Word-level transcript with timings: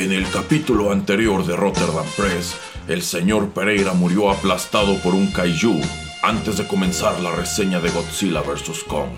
En 0.00 0.12
el 0.12 0.26
capítulo 0.30 0.92
anterior 0.92 1.44
de 1.44 1.54
Rotterdam 1.54 2.06
Press, 2.16 2.56
el 2.88 3.02
señor 3.02 3.50
Pereira 3.50 3.92
murió 3.92 4.30
aplastado 4.30 4.96
por 5.02 5.14
un 5.14 5.30
kaiju 5.30 5.78
antes 6.22 6.56
de 6.56 6.66
comenzar 6.66 7.20
la 7.20 7.30
reseña 7.32 7.80
de 7.80 7.90
Godzilla 7.90 8.40
vs. 8.40 8.82
Kong. 8.88 9.10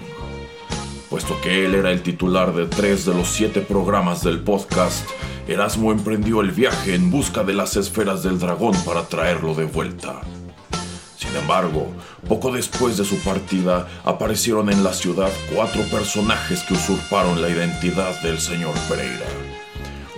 Puesto 1.09 1.41
que 1.41 1.65
él 1.65 1.77
era 1.77 1.93
el 1.93 2.03
titular 2.03 2.53
de 2.53 2.67
tres 2.67 3.05
de 3.05 3.15
los 3.15 3.29
siete 3.29 3.61
programas 3.61 4.25
del 4.25 4.41
podcast, 4.41 5.09
Erasmo 5.47 5.93
emprendió 5.93 6.41
el 6.41 6.51
viaje 6.51 6.97
en 6.97 7.13
busca 7.13 7.45
de 7.45 7.55
las 7.55 7.77
esferas 7.77 8.25
del 8.25 8.41
dragón 8.41 8.75
para 8.85 9.07
traerlo 9.07 9.55
de 9.55 9.67
vuelta. 9.67 10.23
Sin 11.17 11.35
embargo, 11.37 11.93
poco 12.29 12.51
después 12.51 12.97
de 12.97 13.05
su 13.05 13.19
partida, 13.21 13.87
aparecieron 14.05 14.69
en 14.69 14.83
la 14.83 14.95
ciudad 14.95 15.31
cuatro 15.55 15.83
personajes 15.93 16.65
que 16.65 16.75
usurparon 16.75 17.41
la 17.41 17.51
identidad 17.51 18.21
del 18.23 18.41
señor 18.41 18.75
Pereira 18.89 19.52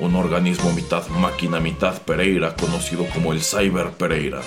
un 0.01 0.17
organismo 0.17 0.73
mitad 0.73 1.07
máquina, 1.09 1.61
mitad 1.61 2.03
Pereira, 2.03 2.55
conocido 2.57 3.07
como 3.13 3.33
el 3.33 3.43
Cyber 3.43 3.91
Pereira, 3.91 4.41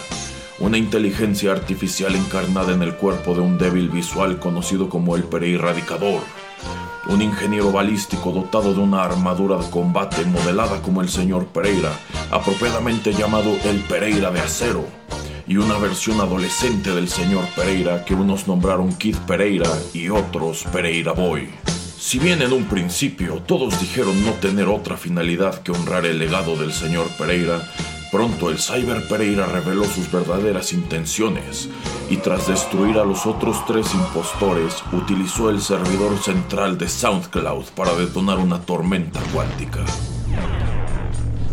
una 0.60 0.78
inteligencia 0.78 1.52
artificial 1.52 2.16
encarnada 2.16 2.74
en 2.74 2.82
el 2.82 2.96
cuerpo 2.96 3.34
de 3.34 3.42
un 3.42 3.58
débil 3.58 3.90
visual 3.90 4.40
conocido 4.40 4.90
como 4.90 5.16
el 5.16 5.24
Pereira 5.24 5.64
Radicador, 5.64 6.22
un 7.08 7.22
ingeniero 7.22 7.72
balístico 7.72 8.32
dotado 8.32 8.74
de 8.74 8.82
una 8.82 9.04
armadura 9.04 9.58
de 9.58 9.70
combate 9.70 10.26
modelada 10.26 10.82
como 10.82 11.02
el 11.02 11.10
señor 11.10 11.48
Pereira, 11.48 11.92
apropiadamente 12.32 13.14
llamado 13.14 13.56
el 13.64 13.80
Pereira 13.82 14.32
de 14.32 14.42
Acero, 14.42 14.86
y 15.48 15.56
una 15.56 15.78
versión 15.78 16.20
adolescente 16.20 16.94
del 16.94 17.08
señor 17.08 17.46
Pereira 17.56 18.04
que 18.04 18.14
unos 18.14 18.48
nombraron 18.48 18.94
Kid 18.94 19.16
Pereira 19.26 19.70
y 19.94 20.10
otros 20.10 20.66
Pereira 20.74 21.14
Boy. 21.14 21.50
Si 22.00 22.20
bien 22.20 22.44
en 22.44 22.54
un 22.54 22.66
principio 22.66 23.42
todos 23.48 23.82
dijeron 23.82 24.24
no 24.24 24.34
tener 24.34 24.68
otra 24.68 24.98
finalidad 24.98 25.64
que 25.64 25.72
honrar 25.72 26.06
el 26.06 26.20
legado 26.20 26.56
del 26.56 26.72
señor 26.72 27.08
Pereira, 27.18 27.60
pronto 28.12 28.52
el 28.52 28.60
Cyber 28.60 29.08
Pereira 29.08 29.48
reveló 29.48 29.84
sus 29.84 30.12
verdaderas 30.12 30.74
intenciones 30.74 31.70
y 32.10 32.18
tras 32.18 32.48
destruir 32.48 33.00
a 33.00 33.04
los 33.04 33.26
otros 33.26 33.66
tres 33.66 33.96
impostores 33.96 34.76
utilizó 34.94 35.50
el 35.50 35.60
servidor 35.60 36.18
central 36.20 36.78
de 36.78 36.88
SoundCloud 36.88 37.66
para 37.76 37.96
detonar 37.96 38.38
una 38.38 38.62
tormenta 38.62 39.20
cuántica. 39.34 39.84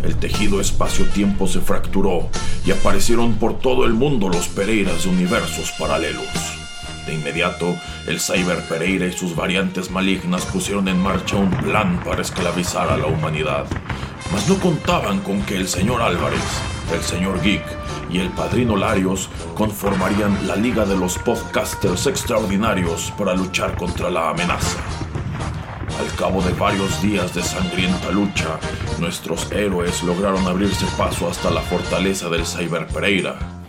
El 0.02 0.14
tejido 0.16 0.60
espacio-tiempo 0.60 1.48
se 1.48 1.62
fracturó 1.62 2.28
y 2.66 2.70
aparecieron 2.70 3.36
por 3.36 3.58
todo 3.58 3.86
el 3.86 3.94
mundo 3.94 4.28
los 4.28 4.48
Pereiras 4.48 5.04
de 5.04 5.08
universos 5.08 5.72
paralelos. 5.78 6.63
De 7.06 7.14
inmediato, 7.14 7.76
el 8.06 8.20
Cyber 8.20 8.60
Pereira 8.68 9.06
y 9.06 9.12
sus 9.12 9.36
variantes 9.36 9.90
malignas 9.90 10.44
pusieron 10.46 10.88
en 10.88 11.02
marcha 11.02 11.36
un 11.36 11.50
plan 11.50 12.02
para 12.02 12.22
esclavizar 12.22 12.88
a 12.88 12.96
la 12.96 13.06
humanidad. 13.06 13.66
Mas 14.32 14.48
no 14.48 14.58
contaban 14.58 15.20
con 15.20 15.42
que 15.42 15.56
el 15.56 15.68
señor 15.68 16.00
Álvarez, 16.00 16.40
el 16.92 17.02
señor 17.02 17.42
Geek 17.42 17.64
y 18.10 18.20
el 18.20 18.30
padrino 18.30 18.76
Larios 18.76 19.28
conformarían 19.54 20.46
la 20.46 20.56
Liga 20.56 20.86
de 20.86 20.96
los 20.96 21.18
Podcasters 21.18 22.06
Extraordinarios 22.06 23.12
para 23.18 23.34
luchar 23.34 23.76
contra 23.76 24.08
la 24.08 24.30
amenaza. 24.30 24.78
Al 25.98 26.16
cabo 26.16 26.42
de 26.42 26.52
varios 26.54 27.00
días 27.02 27.34
de 27.34 27.42
sangrienta 27.42 28.10
lucha, 28.10 28.58
nuestros 28.98 29.50
héroes 29.52 30.02
lograron 30.02 30.46
abrirse 30.46 30.86
paso 30.96 31.28
hasta 31.28 31.50
la 31.50 31.60
fortaleza 31.60 32.28
del 32.28 32.46
Cyber 32.46 32.86
Pereira. 32.86 33.63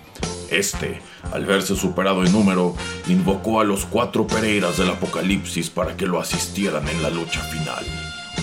Este 0.50 1.02
al 1.32 1.46
verse 1.46 1.76
superado 1.76 2.24
en 2.24 2.32
número, 2.32 2.76
invocó 3.08 3.60
a 3.60 3.64
los 3.64 3.86
cuatro 3.86 4.28
Pereiras 4.28 4.78
del 4.78 4.90
Apocalipsis 4.90 5.70
para 5.70 5.96
que 5.98 6.06
lo 6.06 6.20
asistieran 6.20 6.88
en 6.88 7.02
la 7.02 7.10
lucha 7.10 7.42
final. 7.42 7.84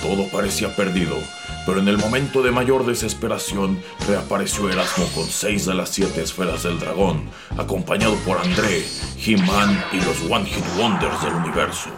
Todo 0.03 0.27
parecía 0.29 0.75
perdido, 0.75 1.17
pero 1.65 1.79
en 1.79 1.89
el 1.89 1.99
momento 1.99 2.43
de 2.43 2.51
mayor 2.51 2.85
desesperación 2.85 3.81
reapareció 4.09 4.69
Erasmo 4.69 5.07
con 5.15 5.27
seis 5.27 5.67
de 5.67 5.75
las 5.75 5.91
siete 5.91 6.23
esferas 6.23 6.65
del 6.65 6.81
dragón, 6.81 7.31
acompañado 7.57 8.17
por 8.27 8.39
André, 8.39 8.85
He-Man 9.25 9.85
y 9.93 9.97
los 9.97 10.31
One 10.31 10.47
Hit 10.47 10.65
Wonders 10.77 11.23
del 11.23 11.35
universo. 11.35 11.91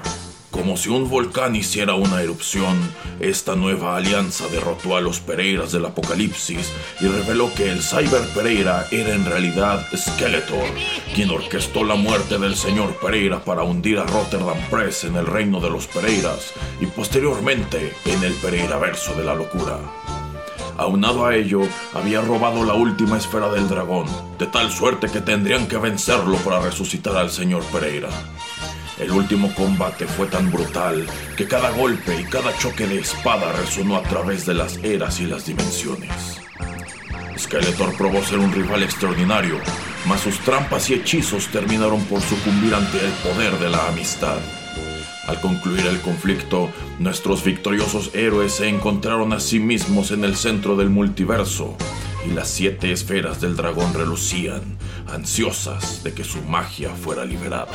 Como 0.54 0.76
si 0.76 0.88
un 0.88 1.10
volcán 1.10 1.56
hiciera 1.56 1.94
una 1.94 2.22
erupción, 2.22 2.78
esta 3.18 3.56
nueva 3.56 3.96
alianza 3.96 4.46
derrotó 4.46 4.96
a 4.96 5.00
los 5.00 5.18
Pereiras 5.18 5.72
del 5.72 5.84
Apocalipsis 5.84 6.72
y 7.00 7.08
reveló 7.08 7.52
que 7.52 7.72
el 7.72 7.82
Cyber 7.82 8.22
Pereira 8.32 8.86
era 8.92 9.16
en 9.16 9.26
realidad 9.26 9.84
Skeletor, 9.92 10.68
quien 11.12 11.30
orquestó 11.30 11.82
la 11.82 11.96
muerte 11.96 12.38
del 12.38 12.54
señor 12.54 12.94
Pereira 13.00 13.44
para 13.44 13.64
hundir 13.64 13.98
a 13.98 14.04
Rotterdam 14.04 14.56
Press 14.70 15.02
en 15.02 15.16
el 15.16 15.26
reino 15.26 15.58
de 15.58 15.70
los 15.70 15.88
Pereiras 15.88 16.52
y 16.80 16.86
posteriormente 16.86 17.92
en 18.04 18.22
el 18.22 18.34
Pereira 18.34 18.78
verso 18.78 19.12
de 19.14 19.24
la 19.24 19.34
locura. 19.34 19.80
Aunado 20.76 21.26
a 21.26 21.34
ello, 21.34 21.62
había 21.94 22.20
robado 22.20 22.64
la 22.64 22.74
última 22.74 23.18
esfera 23.18 23.48
del 23.50 23.68
dragón, 23.68 24.06
de 24.38 24.46
tal 24.46 24.70
suerte 24.70 25.08
que 25.08 25.20
tendrían 25.20 25.66
que 25.66 25.78
vencerlo 25.78 26.36
para 26.38 26.60
resucitar 26.60 27.16
al 27.16 27.30
señor 27.30 27.64
Pereira. 27.72 28.08
El 28.98 29.10
último 29.10 29.52
combate 29.54 30.06
fue 30.06 30.26
tan 30.26 30.52
brutal 30.52 31.04
que 31.36 31.48
cada 31.48 31.70
golpe 31.70 32.20
y 32.20 32.24
cada 32.24 32.56
choque 32.58 32.86
de 32.86 33.00
espada 33.00 33.52
resonó 33.52 33.96
a 33.96 34.02
través 34.02 34.46
de 34.46 34.54
las 34.54 34.76
eras 34.84 35.18
y 35.18 35.26
las 35.26 35.46
dimensiones. 35.46 36.40
Skeletor 37.36 37.96
probó 37.96 38.22
ser 38.22 38.38
un 38.38 38.52
rival 38.52 38.84
extraordinario, 38.84 39.58
mas 40.06 40.20
sus 40.20 40.38
trampas 40.40 40.88
y 40.90 40.94
hechizos 40.94 41.48
terminaron 41.48 42.04
por 42.04 42.20
sucumbir 42.20 42.72
ante 42.72 43.04
el 43.04 43.10
poder 43.14 43.58
de 43.58 43.70
la 43.70 43.88
amistad. 43.88 44.38
Al 45.26 45.40
concluir 45.40 45.86
el 45.86 46.00
conflicto, 46.00 46.70
nuestros 47.00 47.42
victoriosos 47.42 48.14
héroes 48.14 48.52
se 48.52 48.68
encontraron 48.68 49.32
a 49.32 49.40
sí 49.40 49.58
mismos 49.58 50.12
en 50.12 50.22
el 50.24 50.36
centro 50.36 50.76
del 50.76 50.90
multiverso, 50.90 51.76
y 52.28 52.32
las 52.32 52.48
siete 52.48 52.92
esferas 52.92 53.40
del 53.40 53.56
dragón 53.56 53.92
relucían, 53.92 54.62
ansiosas 55.08 56.04
de 56.04 56.12
que 56.14 56.22
su 56.22 56.40
magia 56.42 56.90
fuera 56.90 57.24
liberada. 57.24 57.72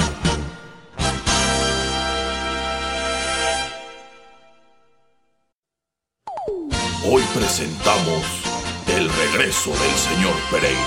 Hoy 7.11 7.23
presentamos 7.33 8.23
el 8.85 9.09
regreso 9.09 9.71
del 9.71 9.91
señor 9.97 10.33
Pereira. 10.51 10.79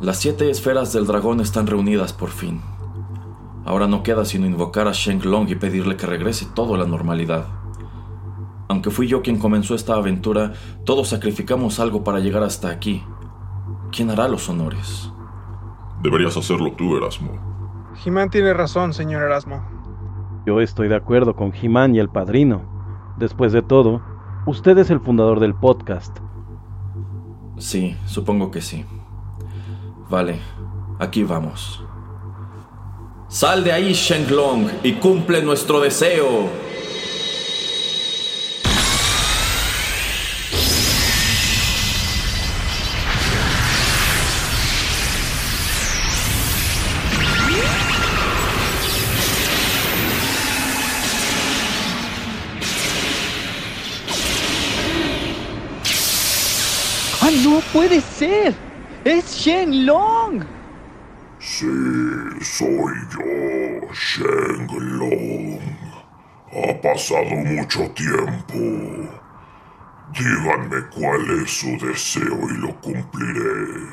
Las 0.00 0.18
siete 0.20 0.48
esferas 0.48 0.94
del 0.94 1.06
dragón 1.06 1.42
están 1.42 1.66
reunidas 1.66 2.14
por 2.14 2.30
fin. 2.30 2.62
Ahora 3.66 3.86
no 3.86 4.02
queda 4.02 4.24
sino 4.24 4.46
invocar 4.46 4.88
a 4.88 4.92
Sheng 4.92 5.26
Long 5.26 5.50
y 5.50 5.56
pedirle 5.56 5.98
que 5.98 6.06
regrese 6.06 6.46
todo 6.54 6.74
a 6.74 6.78
la 6.78 6.86
normalidad. 6.86 7.63
Aunque 8.68 8.90
fui 8.90 9.06
yo 9.06 9.22
quien 9.22 9.38
comenzó 9.38 9.74
esta 9.74 9.94
aventura, 9.94 10.52
todos 10.84 11.08
sacrificamos 11.08 11.80
algo 11.80 12.02
para 12.02 12.20
llegar 12.20 12.42
hasta 12.42 12.70
aquí. 12.70 13.04
¿Quién 13.92 14.10
hará 14.10 14.26
los 14.28 14.48
honores? 14.48 15.10
Deberías 16.02 16.36
hacerlo 16.36 16.72
tú, 16.72 16.96
Erasmo. 16.96 17.38
Jimán 17.96 18.30
tiene 18.30 18.52
razón, 18.52 18.92
señor 18.92 19.22
Erasmo. 19.22 19.64
Yo 20.46 20.60
estoy 20.60 20.88
de 20.88 20.96
acuerdo 20.96 21.36
con 21.36 21.52
Jimán 21.52 21.94
y 21.94 21.98
el 21.98 22.08
padrino. 22.08 22.62
Después 23.16 23.52
de 23.52 23.62
todo, 23.62 24.02
usted 24.46 24.76
es 24.78 24.90
el 24.90 25.00
fundador 25.00 25.40
del 25.40 25.54
podcast. 25.54 26.18
Sí, 27.56 27.96
supongo 28.06 28.50
que 28.50 28.60
sí. 28.60 28.84
Vale, 30.10 30.40
aquí 30.98 31.22
vamos. 31.22 31.84
Sal 33.28 33.64
de 33.64 33.72
ahí, 33.72 33.92
Shenglong, 33.92 34.68
y 34.82 34.94
cumple 34.94 35.42
nuestro 35.42 35.80
deseo. 35.80 36.48
Puede 57.74 58.00
ser! 58.00 58.54
¡Es 59.04 59.34
Shen 59.34 59.84
Long! 59.84 60.44
Sí, 61.40 61.66
soy 62.40 62.94
yo, 63.10 63.92
Shen 63.92 64.68
Long. 64.98 65.58
Ha 66.52 66.80
pasado 66.80 67.24
mucho 67.24 67.90
tiempo. 67.90 68.54
Díganme 70.12 70.88
cuál 70.94 71.42
es 71.42 71.50
su 71.50 71.76
deseo 71.84 72.48
y 72.48 72.58
lo 72.58 72.80
cumpliré. 72.80 73.88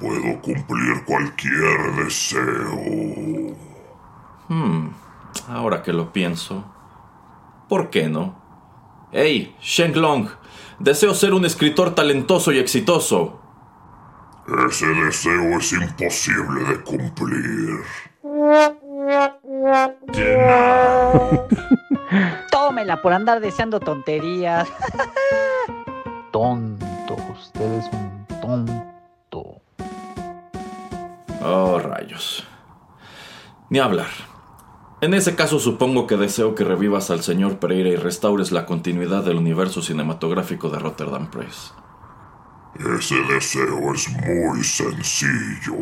Puedo 0.00 0.40
cumplir 0.40 1.04
cualquier 1.04 1.94
deseo. 2.02 3.54
Hmm, 4.48 4.88
ahora 5.48 5.82
que 5.82 5.92
lo 5.92 6.10
pienso, 6.10 6.64
¿por 7.68 7.90
qué 7.90 8.08
no? 8.08 8.34
¡Hey, 9.12 9.54
Shenlong! 9.60 10.41
Deseo 10.82 11.14
ser 11.14 11.32
un 11.32 11.44
escritor 11.44 11.94
talentoso 11.94 12.50
y 12.50 12.58
exitoso. 12.58 13.40
Ese 14.68 14.88
deseo 14.88 15.60
es 15.60 15.72
imposible 15.74 16.64
de 16.64 16.82
cumplir. 16.82 17.84
Tómela 22.50 23.00
por 23.00 23.12
andar 23.12 23.40
deseando 23.40 23.78
tonterías. 23.78 24.68
Tonto, 26.32 27.16
usted 27.32 27.78
es 27.78 27.86
un 27.92 28.26
tonto. 28.40 29.62
Oh, 31.44 31.78
rayos. 31.78 32.44
Ni 33.70 33.78
hablar. 33.78 34.08
En 35.02 35.14
ese 35.14 35.34
caso 35.34 35.58
supongo 35.58 36.06
que 36.06 36.16
deseo 36.16 36.54
que 36.54 36.62
revivas 36.62 37.10
al 37.10 37.24
señor 37.24 37.58
Pereira 37.58 37.88
y 37.88 37.96
restaures 37.96 38.52
la 38.52 38.66
continuidad 38.66 39.24
del 39.24 39.36
universo 39.36 39.82
cinematográfico 39.82 40.70
de 40.70 40.78
Rotterdam 40.78 41.28
Press. 41.28 41.74
Ese 42.76 43.16
deseo 43.24 43.92
es 43.92 44.08
muy 44.10 44.62
sencillo. 44.62 45.74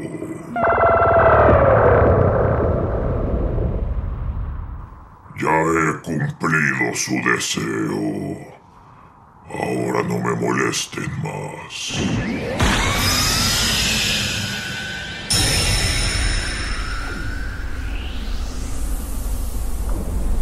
Ya 5.38 5.50
he 5.50 6.00
cumplido 6.00 6.94
su 6.94 7.14
deseo. 7.30 8.38
Ahora 9.50 10.02
no 10.02 10.18
me 10.18 10.34
molesten 10.34 11.10
más. 11.22 12.00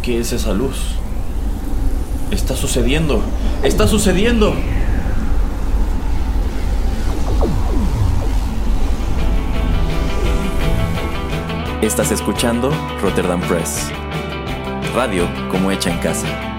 ¿Qué 0.09 0.19
es 0.19 0.33
esa 0.33 0.53
luz? 0.53 0.95
Está 2.31 2.55
sucediendo. 2.55 3.21
Está 3.61 3.87
sucediendo. 3.87 4.55
Estás 11.83 12.09
escuchando 12.09 12.71
Rotterdam 13.03 13.39
Press. 13.41 13.91
Radio 14.95 15.27
como 15.51 15.69
hecha 15.69 15.91
en 15.91 15.99
casa. 15.99 16.58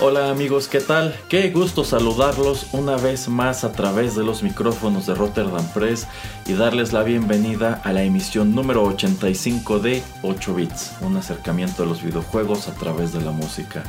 Hola 0.00 0.30
amigos, 0.30 0.68
¿qué 0.68 0.80
tal? 0.80 1.18
Qué 1.28 1.50
gusto 1.50 1.82
saludarlos 1.82 2.68
una 2.70 2.96
vez 2.96 3.28
más 3.28 3.64
a 3.64 3.72
través 3.72 4.14
de 4.14 4.22
los 4.22 4.44
micrófonos 4.44 5.06
de 5.06 5.14
Rotterdam 5.16 5.66
Press 5.74 6.06
y 6.46 6.52
darles 6.52 6.92
la 6.92 7.02
bienvenida 7.02 7.80
a 7.82 7.92
la 7.92 8.04
emisión 8.04 8.54
número 8.54 8.84
85 8.84 9.80
de 9.80 10.04
8 10.22 10.54
bits, 10.54 10.92
un 11.00 11.16
acercamiento 11.16 11.82
a 11.82 11.86
los 11.86 12.00
videojuegos 12.00 12.68
a 12.68 12.74
través 12.74 13.12
de 13.12 13.22
la 13.22 13.32
música. 13.32 13.82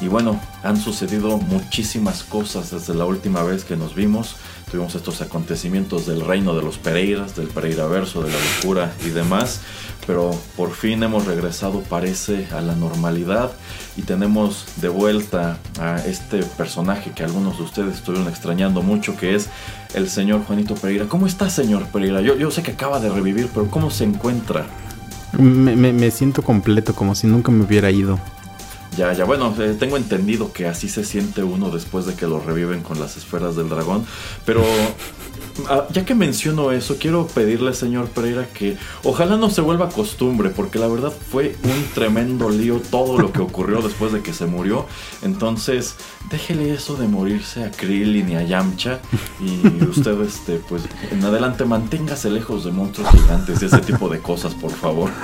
Y 0.00 0.06
bueno, 0.06 0.40
han 0.62 0.76
sucedido 0.76 1.38
muchísimas 1.38 2.22
cosas 2.22 2.70
desde 2.70 2.94
la 2.94 3.04
última 3.04 3.42
vez 3.42 3.64
que 3.64 3.76
nos 3.76 3.96
vimos. 3.96 4.36
Tuvimos 4.70 4.94
estos 4.94 5.22
acontecimientos 5.22 6.06
del 6.06 6.20
reino 6.20 6.54
de 6.54 6.62
los 6.62 6.78
Pereiras, 6.78 7.34
del 7.34 7.48
Pereira 7.48 7.86
verso, 7.86 8.22
de 8.22 8.30
la 8.30 8.38
locura 8.38 8.92
y 9.04 9.08
demás. 9.08 9.60
Pero 10.06 10.30
por 10.56 10.72
fin 10.72 11.02
hemos 11.02 11.26
regresado, 11.26 11.80
parece, 11.80 12.46
a 12.52 12.60
la 12.60 12.76
normalidad 12.76 13.50
y 13.98 14.02
tenemos 14.02 14.64
de 14.76 14.88
vuelta 14.88 15.58
a 15.78 15.96
este 16.06 16.42
personaje 16.56 17.10
que 17.10 17.24
algunos 17.24 17.58
de 17.58 17.64
ustedes 17.64 17.96
estuvieron 17.96 18.28
extrañando 18.28 18.80
mucho, 18.80 19.16
que 19.16 19.34
es 19.34 19.48
el 19.92 20.08
señor 20.08 20.44
Juanito 20.44 20.74
Pereira. 20.76 21.06
¿Cómo 21.06 21.26
está, 21.26 21.50
señor 21.50 21.84
Pereira? 21.86 22.20
Yo, 22.20 22.36
yo 22.36 22.50
sé 22.52 22.62
que 22.62 22.70
acaba 22.70 23.00
de 23.00 23.10
revivir, 23.10 23.48
pero 23.52 23.66
¿cómo 23.68 23.90
se 23.90 24.04
encuentra? 24.04 24.66
Me, 25.32 25.74
me- 25.76 25.92
me 25.92 26.10
siento 26.12 26.42
completo, 26.42 26.94
como 26.94 27.14
si 27.14 27.26
nunca 27.26 27.50
me 27.50 27.64
hubiera 27.64 27.90
ido. 27.90 28.18
Ya, 28.96 29.12
ya, 29.12 29.24
bueno, 29.24 29.54
eh, 29.58 29.76
tengo 29.78 29.96
entendido 29.96 30.52
que 30.52 30.66
así 30.66 30.88
se 30.88 31.04
siente 31.04 31.42
uno 31.42 31.70
después 31.70 32.06
de 32.06 32.14
que 32.14 32.26
lo 32.26 32.40
reviven 32.40 32.80
con 32.82 32.98
las 32.98 33.16
esferas 33.16 33.54
del 33.56 33.68
dragón, 33.68 34.06
pero 34.44 34.62
ya 35.92 36.04
que 36.04 36.14
menciono 36.14 36.72
eso, 36.72 36.96
quiero 36.98 37.26
pedirle, 37.26 37.74
señor 37.74 38.08
Pereira, 38.08 38.46
que 38.46 38.76
ojalá 39.04 39.36
no 39.36 39.50
se 39.50 39.60
vuelva 39.60 39.88
costumbre, 39.88 40.50
porque 40.50 40.78
la 40.78 40.88
verdad 40.88 41.12
fue 41.30 41.56
un 41.64 41.84
tremendo 41.94 42.50
lío 42.50 42.80
todo 42.90 43.18
lo 43.18 43.32
que 43.32 43.40
ocurrió 43.40 43.82
después 43.82 44.12
de 44.12 44.22
que 44.22 44.32
se 44.32 44.46
murió, 44.46 44.86
entonces 45.22 45.96
déjele 46.30 46.72
eso 46.72 46.96
de 46.96 47.08
morirse 47.08 47.64
a 47.64 47.70
Krillin 47.70 48.30
y 48.30 48.36
a 48.36 48.42
Yamcha, 48.42 49.00
y 49.40 49.84
usted, 49.84 50.20
este, 50.22 50.60
pues, 50.68 50.82
en 51.10 51.24
adelante 51.24 51.64
manténgase 51.64 52.30
lejos 52.30 52.64
de 52.64 52.72
monstruos 52.72 53.10
gigantes 53.10 53.62
y 53.62 53.66
ese 53.66 53.78
tipo 53.78 54.08
de 54.08 54.20
cosas, 54.20 54.54
por 54.54 54.70
favor. 54.70 55.10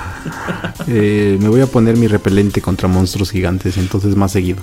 Eh, 0.87 1.39
me 1.41 1.49
voy 1.49 1.61
a 1.61 1.67
poner 1.67 1.97
mi 1.97 2.07
repelente 2.09 2.61
contra 2.61 2.89
monstruos 2.89 3.31
gigantes, 3.31 3.77
entonces 3.79 4.15
más 4.17 4.33
seguido. 4.33 4.63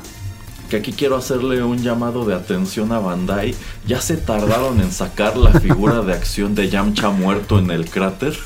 Que 0.71 0.77
aquí 0.77 0.93
quiero 0.93 1.17
hacerle 1.17 1.61
un 1.63 1.79
llamado 1.79 2.23
de 2.23 2.33
atención 2.33 2.93
a 2.93 2.99
Bandai. 2.99 3.53
Ya 3.85 3.99
se 3.99 4.15
tardaron 4.15 4.79
en 4.79 4.93
sacar 4.93 5.35
la 5.35 5.51
figura 5.59 6.01
de 6.01 6.13
acción 6.13 6.55
de 6.55 6.69
Yamcha 6.69 7.09
muerto 7.09 7.59
en 7.59 7.71
el 7.71 7.89
cráter. 7.89 8.39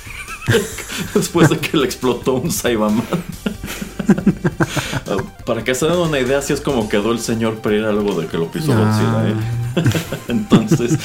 Después 1.14 1.50
de 1.50 1.60
que 1.60 1.78
le 1.78 1.86
explotó 1.86 2.34
un 2.34 2.52
Saibaman. 2.52 3.06
Para 5.46 5.64
que 5.64 5.76
se 5.76 5.86
den 5.86 6.00
una 6.00 6.20
idea, 6.20 6.40
así 6.40 6.52
es 6.52 6.62
como 6.62 6.90
quedó 6.90 7.12
el 7.12 7.20
señor 7.20 7.60
Pereira 7.60 7.92
luego 7.92 8.20
de 8.20 8.26
que 8.26 8.38
lo 8.38 8.52
pisó 8.52 8.76
Godzilla, 8.76 9.30
¿eh? 9.30 9.36
Entonces, 10.28 10.98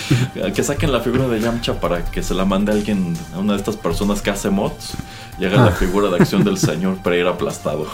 que 0.55 0.63
saquen 0.63 0.91
la 0.91 1.01
figura 1.01 1.29
de 1.29 1.39
Yamcha 1.39 1.81
para 1.81 2.03
que 2.05 2.23
se 2.23 2.33
la 2.33 2.47
mande 2.47 2.73
alguien, 2.73 3.15
a 3.35 3.41
una 3.41 3.53
de 3.53 3.59
estas 3.59 3.77
personas 3.77 4.23
que 4.23 4.31
hace 4.31 4.49
mods. 4.49 4.95
Llega 5.41 5.57
la 5.65 5.71
figura 5.73 6.11
de 6.11 6.17
acción 6.17 6.45
del 6.45 6.59
señor 6.59 6.99
Pereira 7.03 7.31
aplastado. 7.31 7.87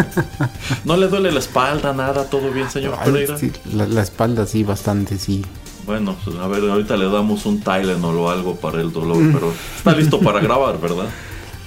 ¿No 0.84 0.96
le 0.98 1.08
duele 1.08 1.32
la 1.32 1.38
espalda, 1.38 1.94
nada? 1.94 2.24
¿Todo 2.28 2.50
bien, 2.50 2.70
señor 2.70 2.96
Ay, 2.98 3.10
Pereira? 3.10 3.38
sí, 3.38 3.50
la, 3.72 3.86
la 3.86 4.02
espalda 4.02 4.46
sí, 4.46 4.62
bastante, 4.62 5.18
sí. 5.18 5.44
Bueno, 5.86 6.14
pues, 6.22 6.36
a 6.36 6.46
ver, 6.48 6.68
ahorita 6.70 6.96
le 6.98 7.06
damos 7.10 7.46
un 7.46 7.60
Tylenol 7.60 8.14
o 8.18 8.30
algo 8.30 8.56
para 8.56 8.80
el 8.80 8.92
dolor, 8.92 9.16
pero 9.32 9.52
está 9.76 9.92
listo 9.92 10.20
para 10.20 10.40
grabar, 10.40 10.78
¿verdad? 10.78 11.06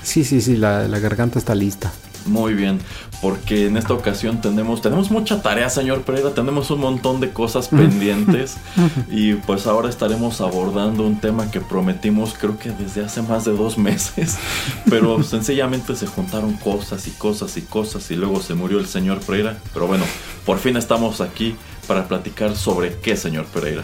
Sí, 0.04 0.24
sí, 0.24 0.42
sí, 0.42 0.58
la, 0.58 0.88
la 0.88 1.00
garganta 1.00 1.40
está 1.40 1.56
lista. 1.56 1.92
Muy 2.26 2.54
bien, 2.54 2.80
porque 3.22 3.68
en 3.68 3.78
esta 3.78 3.94
ocasión 3.94 4.40
tenemos, 4.42 4.82
tenemos 4.82 5.12
mucha 5.12 5.42
tarea, 5.42 5.70
señor 5.70 6.04
Pereira, 6.04 6.34
tenemos 6.34 6.72
un 6.72 6.80
montón 6.80 7.20
de 7.20 7.32
cosas 7.32 7.68
pendientes 7.68 8.58
y 9.12 9.34
pues 9.34 9.68
ahora 9.68 9.90
estaremos 9.90 10.40
abordando 10.40 11.06
un 11.06 11.20
tema 11.20 11.52
que 11.52 11.60
prometimos 11.60 12.34
creo 12.40 12.58
que 12.58 12.72
desde 12.72 13.04
hace 13.04 13.22
más 13.22 13.46
de 13.46 13.52
dos 13.52 13.78
meses, 13.78 14.38
pero 14.90 15.22
sencillamente 15.24 15.96
se 15.96 16.08
juntaron 16.08 16.54
cosas 16.54 17.08
y 17.08 17.12
cosas 17.12 17.58
y 17.58 17.62
cosas 17.62 18.10
y 18.12 18.16
luego 18.16 18.42
se 18.42 18.54
murió 18.54 18.80
el 18.80 18.88
señor 18.88 19.20
Pereira, 19.20 19.58
pero 19.74 19.88
bueno, 19.88 20.06
por 20.46 20.60
fin 20.60 20.78
estamos 20.78 21.20
aquí 21.22 21.56
para 21.88 22.08
platicar 22.08 22.56
sobre 22.56 22.98
qué, 23.00 23.18
señor 23.18 23.46
Pereira. 23.46 23.84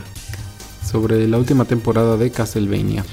Sobre 0.90 1.28
la 1.28 1.38
última 1.38 1.66
temporada 1.66 2.18
de 2.18 2.32
Castlevania. 2.32 3.06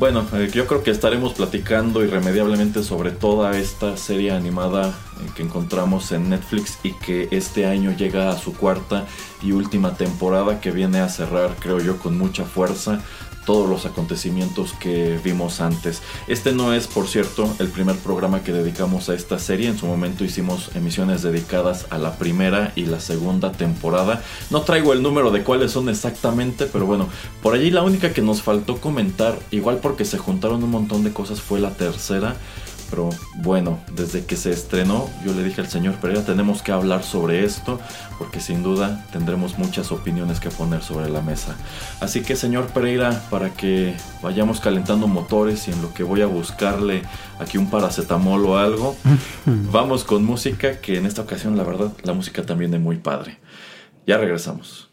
Bueno, 0.00 0.26
eh, 0.32 0.48
yo 0.50 0.66
creo 0.66 0.82
que 0.82 0.90
estaremos 0.90 1.34
platicando 1.34 2.02
irremediablemente 2.02 2.82
sobre 2.82 3.10
toda 3.10 3.58
esta 3.58 3.98
serie 3.98 4.30
animada 4.30 4.88
eh, 4.88 5.26
que 5.36 5.42
encontramos 5.42 6.10
en 6.12 6.30
Netflix 6.30 6.78
y 6.82 6.92
que 6.92 7.28
este 7.30 7.66
año 7.66 7.94
llega 7.94 8.30
a 8.30 8.38
su 8.38 8.54
cuarta 8.54 9.04
y 9.42 9.52
última 9.52 9.98
temporada 9.98 10.58
que 10.58 10.70
viene 10.70 11.00
a 11.00 11.10
cerrar, 11.10 11.54
creo 11.60 11.80
yo, 11.80 11.98
con 11.98 12.16
mucha 12.16 12.46
fuerza 12.46 13.02
todos 13.44 13.68
los 13.68 13.86
acontecimientos 13.86 14.72
que 14.74 15.18
vimos 15.22 15.60
antes. 15.60 16.02
Este 16.26 16.52
no 16.52 16.72
es, 16.72 16.86
por 16.86 17.08
cierto, 17.08 17.52
el 17.58 17.68
primer 17.68 17.96
programa 17.96 18.42
que 18.42 18.52
dedicamos 18.52 19.08
a 19.08 19.14
esta 19.14 19.38
serie. 19.38 19.68
En 19.68 19.78
su 19.78 19.86
momento 19.86 20.24
hicimos 20.24 20.70
emisiones 20.74 21.22
dedicadas 21.22 21.86
a 21.90 21.98
la 21.98 22.16
primera 22.16 22.72
y 22.76 22.86
la 22.86 23.00
segunda 23.00 23.52
temporada. 23.52 24.22
No 24.50 24.62
traigo 24.62 24.92
el 24.92 25.02
número 25.02 25.30
de 25.30 25.42
cuáles 25.42 25.72
son 25.72 25.88
exactamente, 25.88 26.66
pero 26.66 26.86
bueno, 26.86 27.08
por 27.42 27.54
allí 27.54 27.70
la 27.70 27.82
única 27.82 28.12
que 28.12 28.22
nos 28.22 28.42
faltó 28.42 28.80
comentar, 28.80 29.38
igual 29.50 29.78
porque 29.78 30.04
se 30.04 30.18
juntaron 30.18 30.62
un 30.62 30.70
montón 30.70 31.04
de 31.04 31.12
cosas, 31.12 31.40
fue 31.40 31.60
la 31.60 31.70
tercera. 31.70 32.36
Pero 32.90 33.10
bueno, 33.36 33.78
desde 33.94 34.24
que 34.24 34.36
se 34.36 34.50
estrenó, 34.50 35.08
yo 35.24 35.32
le 35.32 35.44
dije 35.44 35.60
al 35.60 35.68
señor 35.68 35.94
Pereira, 35.94 36.24
tenemos 36.24 36.62
que 36.62 36.72
hablar 36.72 37.04
sobre 37.04 37.44
esto, 37.44 37.80
porque 38.18 38.40
sin 38.40 38.62
duda 38.62 39.06
tendremos 39.12 39.58
muchas 39.58 39.92
opiniones 39.92 40.40
que 40.40 40.50
poner 40.50 40.82
sobre 40.82 41.08
la 41.08 41.22
mesa. 41.22 41.54
Así 42.00 42.22
que 42.22 42.36
señor 42.36 42.66
Pereira, 42.66 43.22
para 43.30 43.50
que 43.50 43.94
vayamos 44.22 44.60
calentando 44.60 45.06
motores 45.06 45.68
y 45.68 45.70
en 45.70 45.80
lo 45.82 45.94
que 45.94 46.02
voy 46.02 46.20
a 46.20 46.26
buscarle 46.26 47.02
aquí 47.38 47.58
un 47.58 47.70
paracetamol 47.70 48.44
o 48.44 48.58
algo, 48.58 48.96
vamos 49.72 50.04
con 50.04 50.24
música, 50.24 50.80
que 50.80 50.98
en 50.98 51.06
esta 51.06 51.22
ocasión 51.22 51.56
la 51.56 51.62
verdad 51.62 51.92
la 52.02 52.12
música 52.12 52.44
también 52.44 52.74
es 52.74 52.80
muy 52.80 52.96
padre. 52.96 53.38
Ya 54.06 54.18
regresamos. 54.18 54.89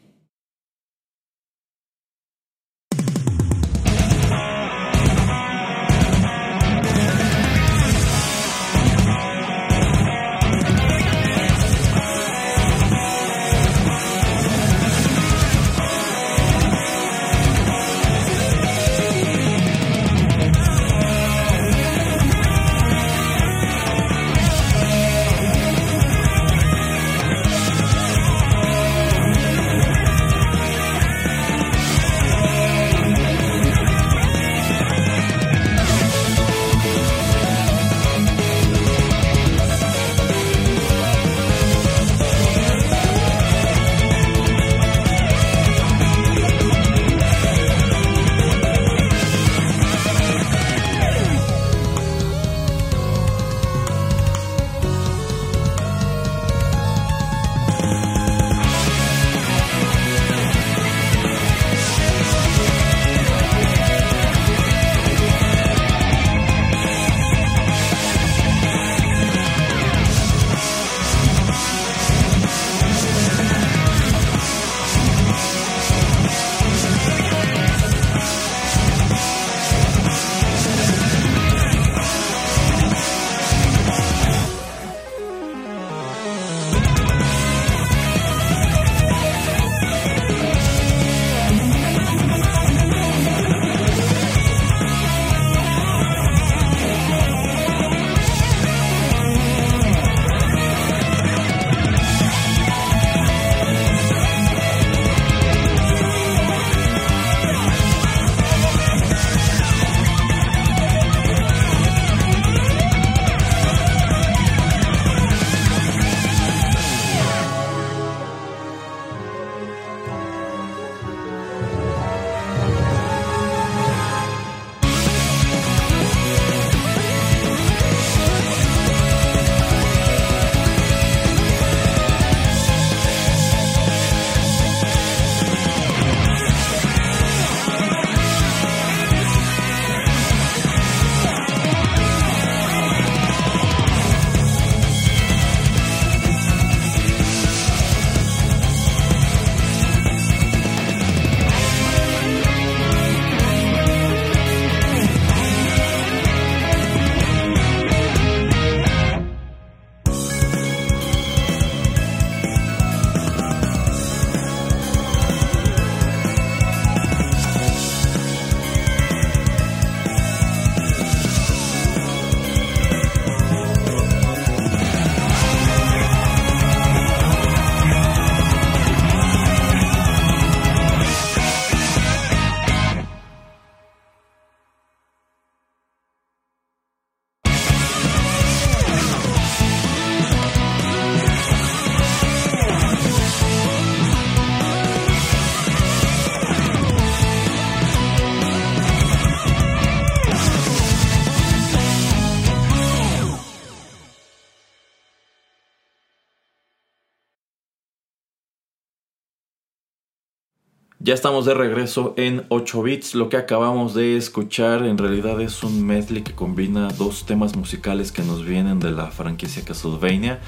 Ya 211.07 211.13
estamos 211.13 211.45
de 211.45 211.53
regreso 211.53 212.13
en 212.17 212.43
8 212.49 212.83
bits. 212.83 213.15
Lo 213.15 213.29
que 213.29 213.37
acabamos 213.37 213.93
de 213.93 214.17
escuchar 214.17 214.83
en 214.83 214.97
realidad 214.97 215.39
es 215.39 215.63
un 215.63 215.87
medley 215.87 216.21
que 216.21 216.33
combina 216.33 216.89
dos 216.89 217.25
temas 217.25 217.55
musicales 217.55 218.11
que 218.11 218.23
nos 218.23 218.43
vienen 218.43 218.81
de 218.81 218.91
la 218.91 219.07
franquicia 219.09 219.63
Castlevania. 219.63 220.41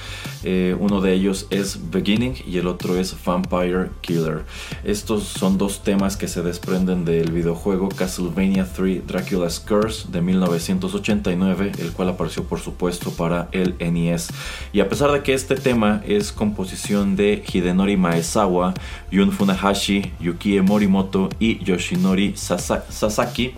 Eh, 0.43 0.75
uno 0.77 0.99
de 0.99 1.13
ellos 1.13 1.47
es 1.49 1.89
Beginning 1.91 2.33
y 2.45 2.57
el 2.57 2.67
otro 2.67 2.99
es 2.99 3.15
Vampire 3.23 3.91
Killer. 4.01 4.43
Estos 4.83 5.23
son 5.23 5.57
dos 5.57 5.81
temas 5.81 6.17
que 6.17 6.27
se 6.27 6.41
desprenden 6.41 7.05
del 7.05 7.31
videojuego 7.31 7.87
Castlevania 7.87 8.67
3 8.69 9.07
Dracula's 9.07 9.61
Curse 9.61 10.11
de 10.11 10.19
1989, 10.19 11.71
el 11.79 11.93
cual 11.93 12.09
apareció 12.09 12.43
por 12.43 12.59
supuesto 12.59 13.11
para 13.11 13.47
el 13.53 13.77
NES. 13.79 14.27
Y 14.73 14.81
a 14.81 14.89
pesar 14.89 15.13
de 15.13 15.23
que 15.23 15.33
este 15.33 15.55
tema 15.55 16.01
es 16.05 16.33
composición 16.33 17.15
de 17.15 17.45
Hidenori 17.49 17.95
Maezawa, 17.95 18.73
Yun 19.09 19.31
Funahashi, 19.31 20.11
Morimoto 20.57 21.29
y 21.39 21.63
Yoshinori 21.63 22.33
Sasaki. 22.35 23.53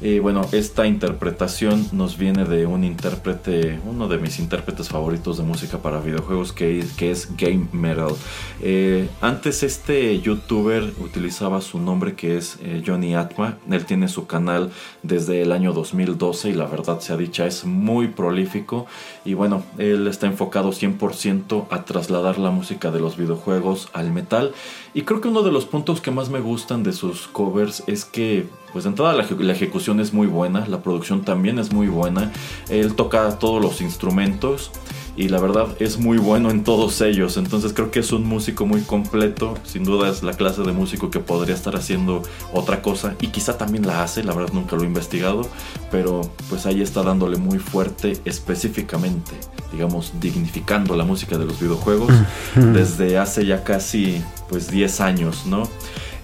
Eh, 0.00 0.18
bueno, 0.20 0.42
esta 0.50 0.86
interpretación 0.86 1.86
nos 1.92 2.18
viene 2.18 2.44
de 2.44 2.66
un 2.66 2.82
intérprete, 2.82 3.78
uno 3.86 4.08
de 4.08 4.18
mis 4.18 4.40
intérpretes 4.40 4.88
favoritos 4.88 5.38
de 5.38 5.44
música 5.44 5.78
para 5.78 6.00
videojuegos, 6.00 6.52
que, 6.52 6.84
que 6.96 7.12
es 7.12 7.36
Game 7.36 7.68
Metal. 7.72 8.12
Eh, 8.60 9.08
antes 9.20 9.62
este 9.62 10.20
youtuber 10.20 10.92
utilizaba 10.98 11.60
su 11.60 11.78
nombre 11.78 12.14
que 12.14 12.36
es 12.36 12.58
eh, 12.62 12.82
Johnny 12.84 13.14
Atma. 13.14 13.58
Él 13.70 13.84
tiene 13.84 14.08
su 14.08 14.26
canal 14.26 14.72
desde 15.02 15.42
el 15.42 15.52
año 15.52 15.72
2012 15.72 16.50
y 16.50 16.54
la 16.54 16.66
verdad 16.66 17.00
sea 17.00 17.16
dicha 17.16 17.46
es 17.46 17.64
muy 17.64 18.08
prolífico. 18.08 18.86
Y 19.24 19.34
bueno, 19.34 19.62
él 19.78 20.08
está 20.08 20.26
enfocado 20.26 20.70
100% 20.72 21.66
a 21.70 21.84
trasladar 21.84 22.38
la 22.38 22.50
música 22.50 22.90
de 22.90 23.00
los 23.00 23.16
videojuegos 23.16 23.88
al 23.92 24.12
metal. 24.12 24.52
Y 24.94 25.02
creo 25.02 25.20
que 25.20 25.28
uno 25.28 25.42
de 25.42 25.52
los 25.52 25.64
puntos 25.64 26.00
que 26.00 26.10
más 26.10 26.28
me 26.32 26.40
gustan 26.40 26.82
de 26.82 26.92
sus 26.92 27.28
covers 27.28 27.84
es 27.86 28.04
que, 28.04 28.48
pues 28.72 28.86
entrada 28.86 29.12
la, 29.12 29.26
la, 29.38 29.52
ejecución 29.52 30.00
es 30.00 30.12
muy 30.12 30.26
buena, 30.26 30.66
la 30.66 30.82
producción 30.82 31.22
también 31.22 31.58
es 31.58 31.72
muy 31.72 31.88
buena, 31.88 32.32
él 32.70 32.94
toca 32.94 33.38
todos 33.38 33.62
los 33.62 33.80
instrumentos 33.82 34.72
y 35.16 35.28
la 35.28 35.40
verdad 35.40 35.68
es 35.78 35.98
muy 35.98 36.18
bueno 36.18 36.50
en 36.50 36.64
todos 36.64 37.00
ellos, 37.00 37.36
entonces 37.36 37.72
creo 37.72 37.90
que 37.90 38.00
es 38.00 38.12
un 38.12 38.24
músico 38.24 38.66
muy 38.66 38.80
completo, 38.82 39.54
sin 39.64 39.84
duda 39.84 40.08
es 40.08 40.22
la 40.22 40.32
clase 40.32 40.62
de 40.62 40.72
músico 40.72 41.10
que 41.10 41.20
podría 41.20 41.54
estar 41.54 41.76
haciendo 41.76 42.22
otra 42.52 42.82
cosa 42.82 43.14
y 43.20 43.28
quizá 43.28 43.58
también 43.58 43.86
la 43.86 44.02
hace, 44.02 44.24
la 44.24 44.34
verdad 44.34 44.52
nunca 44.52 44.76
lo 44.76 44.82
he 44.82 44.86
investigado, 44.86 45.48
pero 45.90 46.22
pues 46.48 46.66
ahí 46.66 46.80
está 46.80 47.02
dándole 47.02 47.36
muy 47.36 47.58
fuerte 47.58 48.18
específicamente, 48.24 49.32
digamos, 49.70 50.12
dignificando 50.20 50.96
la 50.96 51.04
música 51.04 51.36
de 51.36 51.44
los 51.44 51.60
videojuegos 51.60 52.12
desde 52.54 53.18
hace 53.18 53.44
ya 53.44 53.64
casi 53.64 54.22
pues 54.48 54.70
10 54.70 55.00
años, 55.00 55.46
¿no? 55.46 55.68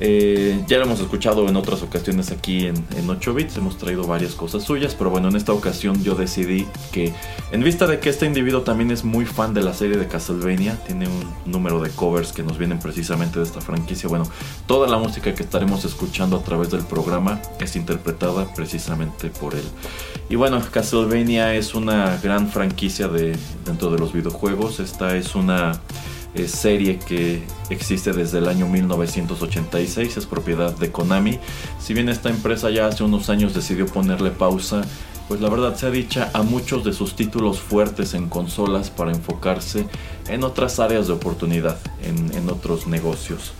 Eh, 0.01 0.63
ya 0.69 0.79
lo 0.79 0.85
hemos 0.85 1.01
escuchado 1.01 1.49
en 1.49 1.57
otras 1.57 1.83
ocasiones 1.83 2.31
aquí 2.31 2.67
en, 2.67 2.77
en, 2.97 3.11
8 3.11 3.35
bits, 3.35 3.57
hemos 3.57 3.79
traído 3.79 4.07
varias 4.07 4.35
cosas 4.35 4.63
suyas, 4.63 4.95
pero 4.95 5.11
bueno, 5.11 5.29
en 5.29 5.35
esta 5.35 5.53
ocasión 5.53 6.05
yo 6.05 6.15
decidí 6.15 6.69
que, 6.93 7.13
en 7.51 7.65
vista 7.65 7.89
de 7.89 7.99
que 7.99 8.09
este 8.09 8.25
individuo 8.25 8.63
también 8.63 8.78
es 8.79 9.05
muy 9.05 9.27
fan 9.27 9.55
de 9.55 9.63
la 9.63 9.75
serie 9.75 9.97
de 9.97 10.07
Castlevania, 10.07 10.77
tiene 10.87 11.09
un 11.09 11.51
número 11.51 11.81
de 11.81 11.91
covers 11.91 12.33
que 12.33 12.45
nos 12.45 12.59
vienen 12.59 12.79
precisamente 12.79 13.41
de 13.41 13.45
esta 13.45 13.61
franquicia, 13.61 14.09
bueno, 14.09 14.25
toda 14.67 14.89
la 14.89 14.99
música 14.99 15.35
que 15.35 15.43
estaremos 15.43 15.85
escuchando 15.85 16.37
a 16.37 16.43
través 16.45 16.71
del 16.71 16.83
programa 16.83 17.41
es 17.59 17.75
interpretada 17.75 18.55
precisamente 18.55 19.31
por 19.31 19.55
él. 19.55 19.65
Y 20.29 20.37
bueno, 20.37 20.63
Castlevania 20.71 21.55
es 21.55 21.75
una 21.75 22.19
gran 22.23 22.49
franquicia 22.49 23.09
de, 23.09 23.37
dentro 23.65 23.91
de 23.91 23.99
los 23.99 24.13
videojuegos, 24.13 24.79
esta 24.79 25.17
es 25.17 25.35
una 25.35 25.73
serie 26.47 26.99
que 26.99 27.43
existe 27.71 28.13
desde 28.13 28.39
el 28.39 28.49
año 28.49 28.69
1986, 28.69 30.17
es 30.17 30.27
propiedad 30.27 30.77
de 30.77 30.93
Konami. 30.93 31.39
Si 31.81 31.95
bien 31.95 32.09
esta 32.09 32.29
empresa 32.31 32.71
ya 32.71 32.87
hace 32.87 33.03
unos 33.03 33.31
años 33.31 33.55
decidió 33.55 33.87
ponerle 33.87 34.31
pausa, 34.31 34.83
pues 35.27 35.41
la 35.41 35.49
verdad 35.51 35.77
se 35.77 35.87
ha 35.87 35.91
dicha 35.91 36.31
a 36.33 36.43
muchos 36.43 36.85
de 36.85 36.93
sus 36.93 37.15
títulos 37.15 37.61
fuertes 37.61 38.15
en 38.15 38.29
consolas 38.29 38.91
para 38.91 39.11
enfocarse 39.11 39.87
en 40.29 40.45
otras 40.45 40.79
áreas 40.81 41.07
de 41.07 41.13
oportunidad, 41.13 41.79
en, 42.03 42.49
otros 42.49 42.87
negocios. 42.87 43.53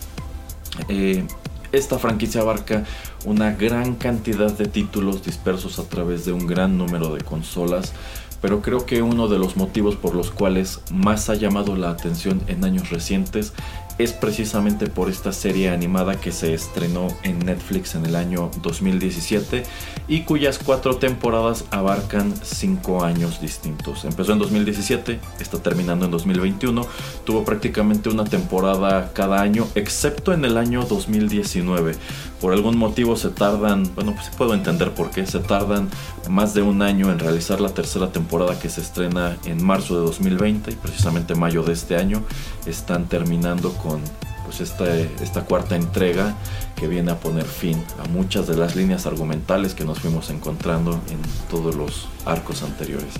Eh, 0.87 1.25
esta 1.71 1.99
franquicia 1.99 2.41
abarca 2.41 2.85
una 3.25 3.51
gran 3.51 3.95
cantidad 3.95 4.51
de 4.51 4.65
títulos 4.65 5.23
dispersos 5.23 5.77
a 5.77 5.83
través 5.83 6.25
de 6.25 6.31
un 6.31 6.47
gran 6.47 6.77
número 6.77 7.13
de 7.13 7.21
consolas, 7.21 7.93
pero 8.41 8.61
creo 8.61 8.85
que 8.85 9.01
uno 9.01 9.27
de 9.27 9.39
los 9.39 9.57
motivos 9.57 9.95
por 9.95 10.15
los 10.15 10.31
cuales 10.31 10.81
más 10.91 11.29
ha 11.29 11.35
llamado 11.35 11.75
la 11.75 11.89
atención 11.89 12.41
en 12.47 12.63
años 12.63 12.89
recientes 12.89 13.53
es 13.99 14.13
precisamente 14.13 14.87
por 14.87 15.09
esta 15.09 15.33
serie 15.33 15.69
animada 15.69 16.19
que 16.19 16.31
se 16.31 16.53
estrenó 16.53 17.09
en 17.23 17.39
Netflix 17.39 17.95
en 17.95 18.05
el 18.05 18.15
año 18.15 18.49
2017 18.61 19.63
y 20.07 20.21
cuyas 20.21 20.57
cuatro 20.57 20.95
temporadas 20.95 21.65
abarcan 21.69 22.33
cinco 22.41 23.03
años 23.03 23.41
distintos. 23.41 24.05
Empezó 24.05 24.31
en 24.31 24.39
2017, 24.39 25.19
está 25.41 25.61
terminando 25.61 26.05
en 26.05 26.11
2021, 26.11 26.87
tuvo 27.25 27.43
prácticamente 27.43 28.07
una 28.07 28.23
temporada 28.23 29.11
cada 29.13 29.41
año, 29.41 29.67
excepto 29.75 30.31
en 30.31 30.45
el 30.45 30.57
año 30.57 30.85
2019. 30.85 31.95
Por 32.39 32.53
algún 32.53 32.77
motivo 32.77 33.17
se 33.17 33.29
tardan, 33.29 33.83
bueno, 33.95 34.15
pues 34.15 34.29
puedo 34.29 34.53
entender 34.53 34.91
por 34.91 35.11
qué, 35.11 35.25
se 35.25 35.39
tardan 35.39 35.89
más 36.29 36.53
de 36.53 36.61
un 36.61 36.81
año 36.81 37.11
en 37.11 37.19
realizar 37.19 37.59
la 37.59 37.73
tercera 37.73 38.13
temporada 38.13 38.57
que 38.57 38.69
se 38.69 38.79
estrena 38.79 39.37
en 39.43 39.61
marzo 39.61 39.95
de 39.95 40.05
2020 40.05 40.71
y 40.71 40.75
precisamente 40.75 41.35
mayo 41.35 41.63
de 41.63 41.73
este 41.73 41.97
año 41.97 42.23
están 42.69 43.07
terminando 43.07 43.73
con 43.73 44.01
pues 44.45 44.61
esta, 44.61 44.95
esta 44.97 45.45
cuarta 45.45 45.75
entrega 45.75 46.35
que 46.75 46.87
viene 46.87 47.11
a 47.11 47.19
poner 47.19 47.45
fin 47.45 47.83
a 48.03 48.07
muchas 48.07 48.47
de 48.47 48.55
las 48.55 48.75
líneas 48.75 49.05
argumentales 49.05 49.75
que 49.75 49.85
nos 49.85 49.99
fuimos 49.99 50.31
encontrando 50.31 50.93
en 50.93 51.19
todos 51.51 51.75
los 51.75 52.07
arcos 52.25 52.63
anteriores. 52.63 53.13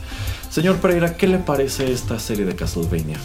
Señor 0.50 0.78
Pereira, 0.78 1.16
¿qué 1.18 1.28
le 1.28 1.38
parece 1.38 1.92
esta 1.92 2.18
serie 2.18 2.46
de 2.46 2.56
Castlevania? 2.56 3.18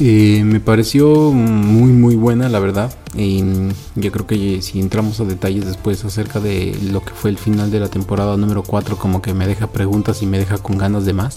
Eh, 0.00 0.42
me 0.44 0.58
pareció 0.58 1.30
muy 1.30 1.92
muy 1.92 2.16
buena 2.16 2.48
la 2.48 2.58
verdad 2.58 2.92
y 3.16 3.44
yo 3.94 4.10
creo 4.10 4.26
que 4.26 4.60
si 4.60 4.80
entramos 4.80 5.20
a 5.20 5.24
detalles 5.24 5.66
después 5.66 6.04
acerca 6.04 6.40
de 6.40 6.76
lo 6.90 7.04
que 7.04 7.12
fue 7.12 7.30
el 7.30 7.38
final 7.38 7.70
de 7.70 7.78
la 7.78 7.86
temporada 7.86 8.36
número 8.36 8.64
4 8.64 8.96
como 8.96 9.22
que 9.22 9.34
me 9.34 9.46
deja 9.46 9.68
preguntas 9.68 10.20
y 10.20 10.26
me 10.26 10.40
deja 10.40 10.58
con 10.58 10.78
ganas 10.78 11.04
de 11.04 11.12
más 11.12 11.36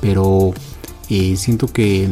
pero 0.00 0.52
eh, 1.08 1.36
siento 1.36 1.68
que 1.68 2.08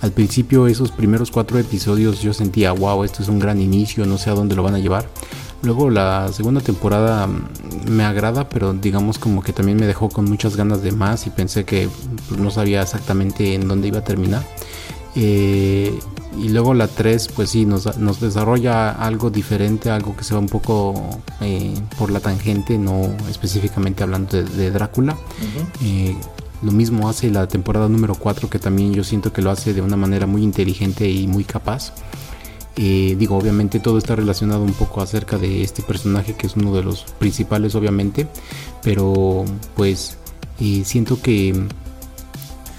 al 0.00 0.12
principio 0.12 0.66
esos 0.66 0.92
primeros 0.92 1.30
cuatro 1.30 1.58
episodios 1.58 2.20
yo 2.20 2.32
sentía, 2.32 2.72
wow, 2.72 3.04
esto 3.04 3.22
es 3.22 3.28
un 3.28 3.38
gran 3.38 3.60
inicio, 3.60 4.06
no 4.06 4.18
sé 4.18 4.30
a 4.30 4.34
dónde 4.34 4.54
lo 4.54 4.62
van 4.62 4.74
a 4.74 4.78
llevar. 4.78 5.08
Luego 5.62 5.90
la 5.90 6.30
segunda 6.32 6.60
temporada 6.60 7.26
mm, 7.26 7.90
me 7.90 8.04
agrada, 8.04 8.48
pero 8.48 8.72
digamos 8.72 9.18
como 9.18 9.42
que 9.42 9.52
también 9.52 9.78
me 9.78 9.86
dejó 9.86 10.08
con 10.08 10.26
muchas 10.26 10.56
ganas 10.56 10.82
de 10.82 10.92
más 10.92 11.26
y 11.26 11.30
pensé 11.30 11.64
que 11.64 11.88
pues, 12.28 12.40
no 12.40 12.50
sabía 12.50 12.82
exactamente 12.82 13.54
en 13.54 13.66
dónde 13.66 13.88
iba 13.88 13.98
a 13.98 14.04
terminar. 14.04 14.42
Eh, 15.14 15.98
y 16.38 16.50
luego 16.50 16.74
la 16.74 16.88
3 16.88 17.28
pues 17.34 17.50
sí 17.50 17.64
nos, 17.64 17.84
desarrolla 18.20 18.90
algo 18.90 19.30
diferente, 19.30 19.88
algo 19.90 20.14
que 20.14 20.24
se 20.24 20.34
va 20.34 20.40
un 20.40 20.48
poco 20.48 20.94
eh, 21.40 21.72
por 21.98 22.10
la 22.10 22.20
tangente, 22.20 22.76
no 22.76 23.16
específicamente 23.30 24.02
hablando 24.02 24.42
de, 24.42 24.70
Drácula. 24.70 25.16
Lo 26.62 26.72
mismo 26.72 27.08
hace 27.08 27.30
la 27.30 27.46
temporada 27.46 27.88
número 27.88 28.14
4 28.14 28.48
que 28.48 28.58
también 28.58 28.94
yo 28.94 29.04
siento 29.04 29.32
que 29.32 29.42
lo 29.42 29.50
hace 29.50 29.74
de 29.74 29.82
una 29.82 29.96
manera 29.96 30.26
muy 30.26 30.42
inteligente 30.42 31.08
y 31.08 31.26
muy 31.26 31.44
capaz. 31.44 31.92
Eh, 32.76 33.16
digo, 33.18 33.36
obviamente 33.36 33.80
todo 33.80 33.96
está 33.96 34.16
relacionado 34.16 34.62
un 34.62 34.74
poco 34.74 35.00
acerca 35.00 35.38
de 35.38 35.62
este 35.62 35.82
personaje 35.82 36.34
que 36.34 36.46
es 36.46 36.56
uno 36.56 36.74
de 36.74 36.82
los 36.82 37.04
principales 37.18 37.74
obviamente, 37.74 38.26
pero 38.82 39.44
pues 39.74 40.18
eh, 40.60 40.82
siento 40.84 41.20
que 41.20 41.54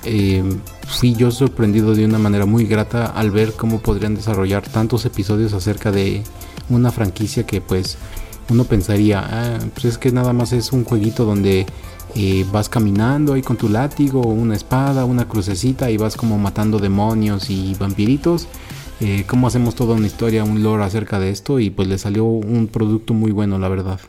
eh, 0.03 0.43
fui 0.87 1.13
yo 1.15 1.31
sorprendido 1.31 1.95
de 1.95 2.05
una 2.05 2.19
manera 2.19 2.45
muy 2.45 2.65
grata 2.65 3.07
al 3.07 3.31
ver 3.31 3.53
cómo 3.53 3.79
podrían 3.79 4.15
desarrollar 4.15 4.67
tantos 4.67 5.05
episodios 5.05 5.53
acerca 5.53 5.91
de 5.91 6.23
una 6.69 6.91
franquicia 6.91 7.45
que 7.45 7.59
pues 7.61 7.97
uno 8.49 8.63
pensaría, 8.63 9.19
ah, 9.19 9.59
pues 9.73 9.85
es 9.85 9.97
que 9.97 10.11
nada 10.11 10.31
más 10.31 10.53
es 10.53 10.71
un 10.71 10.83
jueguito 10.83 11.25
donde 11.25 11.65
vas 12.51 12.69
caminando 12.69 13.33
ahí 13.33 13.41
con 13.41 13.57
tu 13.57 13.69
látigo, 13.69 14.21
una 14.21 14.55
espada, 14.55 15.05
una 15.05 15.27
crucecita 15.27 15.91
y 15.91 15.97
vas 15.97 16.15
como 16.15 16.37
matando 16.37 16.79
demonios 16.79 17.49
y 17.49 17.75
vampiritos. 17.75 18.47
Eh, 18.99 19.25
cómo 19.27 19.45
hacemos 19.45 19.75
toda 19.75 19.95
una 19.95 20.07
historia, 20.07 20.43
un 20.43 20.63
lore 20.63 20.83
acerca 20.83 21.19
de 21.19 21.29
esto 21.29 21.59
y 21.59 21.69
pues 21.69 21.87
le 21.87 21.99
salió 21.99 22.25
un 22.25 22.67
producto 22.67 23.13
muy 23.13 23.31
bueno, 23.31 23.59
la 23.59 23.69
verdad. 23.69 23.99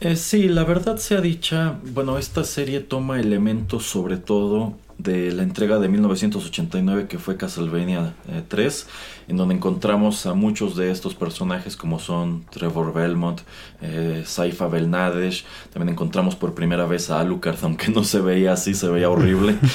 Eh, 0.00 0.14
sí, 0.14 0.46
la 0.46 0.62
verdad 0.62 0.98
sea 0.98 1.20
dicha, 1.20 1.80
bueno, 1.92 2.18
esta 2.18 2.44
serie 2.44 2.80
toma 2.80 3.18
elementos 3.18 3.86
sobre 3.86 4.16
todo 4.16 4.74
de 4.98 5.32
la 5.32 5.44
entrega 5.44 5.78
de 5.78 5.88
1989 5.88 7.06
que 7.06 7.18
fue 7.18 7.36
Castlevania 7.36 8.14
3, 8.48 8.82
eh, 8.82 9.22
en 9.28 9.36
donde 9.36 9.54
encontramos 9.54 10.26
a 10.26 10.34
muchos 10.34 10.76
de 10.76 10.90
estos 10.90 11.14
personajes 11.14 11.76
como 11.76 12.00
son 12.00 12.44
Trevor 12.50 12.92
Belmont, 12.92 13.40
eh, 13.80 14.24
Saifa 14.26 14.66
Belnadesh, 14.66 15.44
también 15.72 15.90
encontramos 15.90 16.34
por 16.34 16.54
primera 16.54 16.86
vez 16.86 17.10
a 17.10 17.20
Alucard, 17.20 17.58
aunque 17.62 17.90
no 17.90 18.02
se 18.02 18.20
veía 18.20 18.52
así, 18.52 18.74
se 18.74 18.88
veía 18.88 19.08
horrible. 19.08 19.56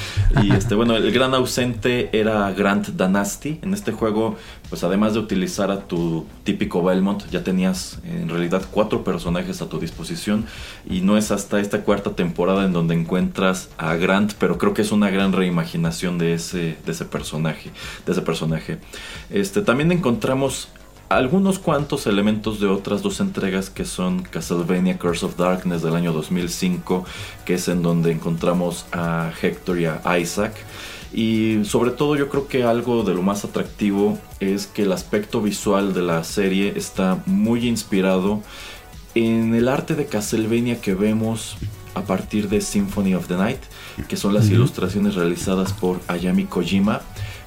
y 0.42 0.52
este, 0.52 0.74
bueno, 0.74 0.96
el 0.96 1.10
gran 1.12 1.34
ausente 1.34 2.16
era 2.16 2.50
Grant 2.52 2.88
Danasti. 2.88 3.58
En 3.62 3.74
este 3.74 3.92
juego, 3.92 4.36
pues 4.72 4.84
además 4.84 5.12
de 5.12 5.18
utilizar 5.18 5.70
a 5.70 5.80
tu 5.80 6.24
típico 6.44 6.82
Belmont, 6.82 7.28
ya 7.30 7.44
tenías 7.44 7.98
en 8.06 8.30
realidad 8.30 8.62
cuatro 8.70 9.04
personajes 9.04 9.60
a 9.60 9.68
tu 9.68 9.78
disposición 9.78 10.46
y 10.88 11.02
no 11.02 11.18
es 11.18 11.30
hasta 11.30 11.60
esta 11.60 11.82
cuarta 11.82 12.12
temporada 12.12 12.64
en 12.64 12.72
donde 12.72 12.94
encuentras 12.94 13.68
a 13.76 13.96
Grant, 13.96 14.32
pero 14.38 14.56
creo 14.56 14.72
que 14.72 14.80
es 14.80 14.90
una 14.90 15.10
gran 15.10 15.34
reimaginación 15.34 16.16
de 16.16 16.32
ese, 16.32 16.78
de 16.86 16.92
ese 16.92 17.04
personaje, 17.04 17.70
de 18.06 18.12
ese 18.12 18.22
personaje. 18.22 18.78
Este, 19.28 19.60
también 19.60 19.92
encontramos 19.92 20.68
algunos 21.10 21.58
cuantos 21.58 22.06
elementos 22.06 22.58
de 22.58 22.68
otras 22.68 23.02
dos 23.02 23.20
entregas 23.20 23.68
que 23.68 23.84
son 23.84 24.22
Castlevania 24.22 24.98
Curse 24.98 25.26
of 25.26 25.36
Darkness 25.36 25.82
del 25.82 25.96
año 25.96 26.14
2005, 26.14 27.04
que 27.44 27.56
es 27.56 27.68
en 27.68 27.82
donde 27.82 28.10
encontramos 28.10 28.86
a 28.90 29.32
Hector 29.42 29.78
y 29.78 29.84
a 29.84 30.18
Isaac. 30.18 30.54
Y 31.14 31.64
sobre 31.64 31.90
todo 31.90 32.16
yo 32.16 32.28
creo 32.28 32.48
que 32.48 32.64
algo 32.64 33.02
de 33.02 33.14
lo 33.14 33.22
más 33.22 33.44
atractivo 33.44 34.18
es 34.40 34.66
que 34.66 34.82
el 34.82 34.92
aspecto 34.92 35.42
visual 35.42 35.92
de 35.92 36.02
la 36.02 36.24
serie 36.24 36.72
está 36.76 37.22
muy 37.26 37.68
inspirado 37.68 38.42
en 39.14 39.54
el 39.54 39.68
arte 39.68 39.94
de 39.94 40.06
Castlevania 40.06 40.80
que 40.80 40.94
vemos 40.94 41.56
a 41.94 42.02
partir 42.02 42.48
de 42.48 42.62
Symphony 42.62 43.14
of 43.14 43.28
the 43.28 43.36
Night, 43.36 43.60
que 44.08 44.16
son 44.16 44.32
las 44.32 44.48
ilustraciones 44.48 45.14
realizadas 45.14 45.74
por 45.74 46.00
Ayami 46.08 46.44
Kojima, 46.44 47.02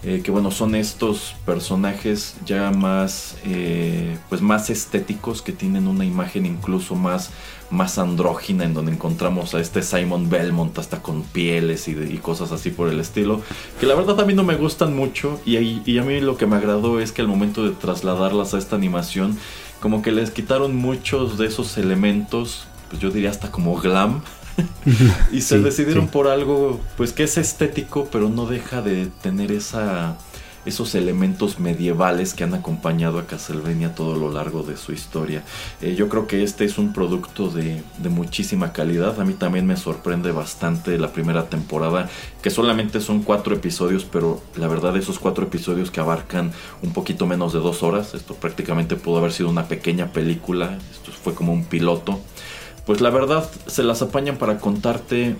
eh, 0.07 0.21
que 0.23 0.29
bueno, 0.29 0.51
son 0.51 0.75
estos 0.75 1.35
personajes 1.47 2.35
ya 2.45 2.69
más, 2.69 3.37
eh, 3.43 4.19
pues 4.29 4.39
más 4.39 4.69
estéticos, 4.69 5.41
que 5.41 5.51
tienen 5.51 5.87
una 5.87 6.05
imagen 6.05 6.45
incluso 6.45 6.93
más, 6.93 7.31
más 7.71 7.97
andrógina, 7.97 8.65
en 8.65 8.75
donde 8.75 8.91
encontramos 8.91 9.55
a 9.55 9.59
este 9.59 9.81
Simon 9.81 10.29
Belmont 10.29 10.77
hasta 10.77 11.01
con 11.01 11.23
pieles 11.23 11.87
y, 11.87 11.95
cosas 12.19 12.51
así 12.51 12.69
por 12.69 12.89
el 12.89 12.99
estilo, 12.99 13.41
que 13.79 13.87
la 13.87 13.95
verdad 13.95 14.19
a 14.19 14.25
mí 14.25 14.35
no 14.35 14.43
me 14.43 14.57
gustan 14.57 14.95
mucho, 14.95 15.39
y, 15.43 15.57
y 15.57 15.97
a 15.97 16.03
mí 16.03 16.21
lo 16.21 16.37
que 16.37 16.45
me 16.45 16.55
agradó 16.55 16.99
es 16.99 17.11
que 17.11 17.23
al 17.23 17.27
momento 17.27 17.63
de 17.63 17.71
trasladarlas 17.71 18.53
a 18.53 18.59
esta 18.59 18.75
animación, 18.75 19.39
como 19.79 20.03
que 20.03 20.11
les 20.11 20.29
quitaron 20.29 20.75
muchos 20.75 21.39
de 21.39 21.47
esos 21.47 21.79
elementos, 21.79 22.67
pues 22.91 23.01
yo 23.01 23.09
diría 23.09 23.31
hasta 23.31 23.49
como 23.49 23.75
glam. 23.75 24.21
y 25.31 25.41
se 25.41 25.59
decidieron 25.59 26.07
por 26.07 26.27
algo 26.27 26.79
pues 26.97 27.13
que 27.13 27.23
es 27.23 27.37
estético, 27.37 28.07
pero 28.11 28.29
no 28.29 28.45
deja 28.45 28.81
de 28.81 29.07
tener 29.21 29.51
esa 29.51 30.17
esos 30.65 30.95
elementos 30.95 31.59
medievales 31.59 32.33
que 32.33 32.43
han 32.43 32.53
acompañado 32.53 33.19
a 33.19 33.27
Castlevania 33.27 33.93
todo 33.93 34.15
lo 34.15 34.31
largo 34.31 34.63
de 34.63 34.77
su 34.77 34.91
historia. 34.91 35.43
Eh, 35.81 35.95
yo 35.95 36.09
creo 36.09 36.27
que 36.27 36.43
este 36.43 36.65
es 36.65 36.77
un 36.77 36.91
producto 36.91 37.49
de, 37.49 37.83
muchísima 38.09 38.73
calidad. 38.73 39.19
A 39.19 39.25
mí 39.25 39.33
también 39.33 39.67
me 39.67 39.77
sorprende 39.77 40.31
bastante 40.31 40.97
la 40.97 41.11
primera 41.11 41.49
temporada, 41.49 42.09
que 42.41 42.49
solamente 42.49 42.99
son 42.99 43.21
cuatro 43.21 43.55
episodios, 43.55 44.05
pero 44.05 44.41
la 44.55 44.67
verdad 44.67 44.97
esos 44.97 45.19
cuatro 45.19 45.45
episodios 45.45 45.91
que 45.91 45.99
abarcan 45.99 46.51
un 46.81 46.93
poquito 46.93 47.25
menos 47.27 47.53
de 47.53 47.59
dos 47.59 47.83
horas, 47.83 48.13
esto 48.13 48.35
prácticamente 48.35 48.95
pudo 48.95 49.17
haber 49.17 49.33
sido 49.33 49.49
una 49.49 49.67
pequeña 49.67 50.11
película, 50.11 50.77
esto 50.91 51.11
fue 51.11 51.35
como 51.35 51.53
un 51.53 51.65
piloto. 51.65 52.19
Pues 52.85 53.01
la 53.01 53.09
verdad 53.09 53.49
se 53.67 53.83
las 53.83 54.01
apañan 54.01 54.37
para 54.37 54.59
contarte 54.59 55.35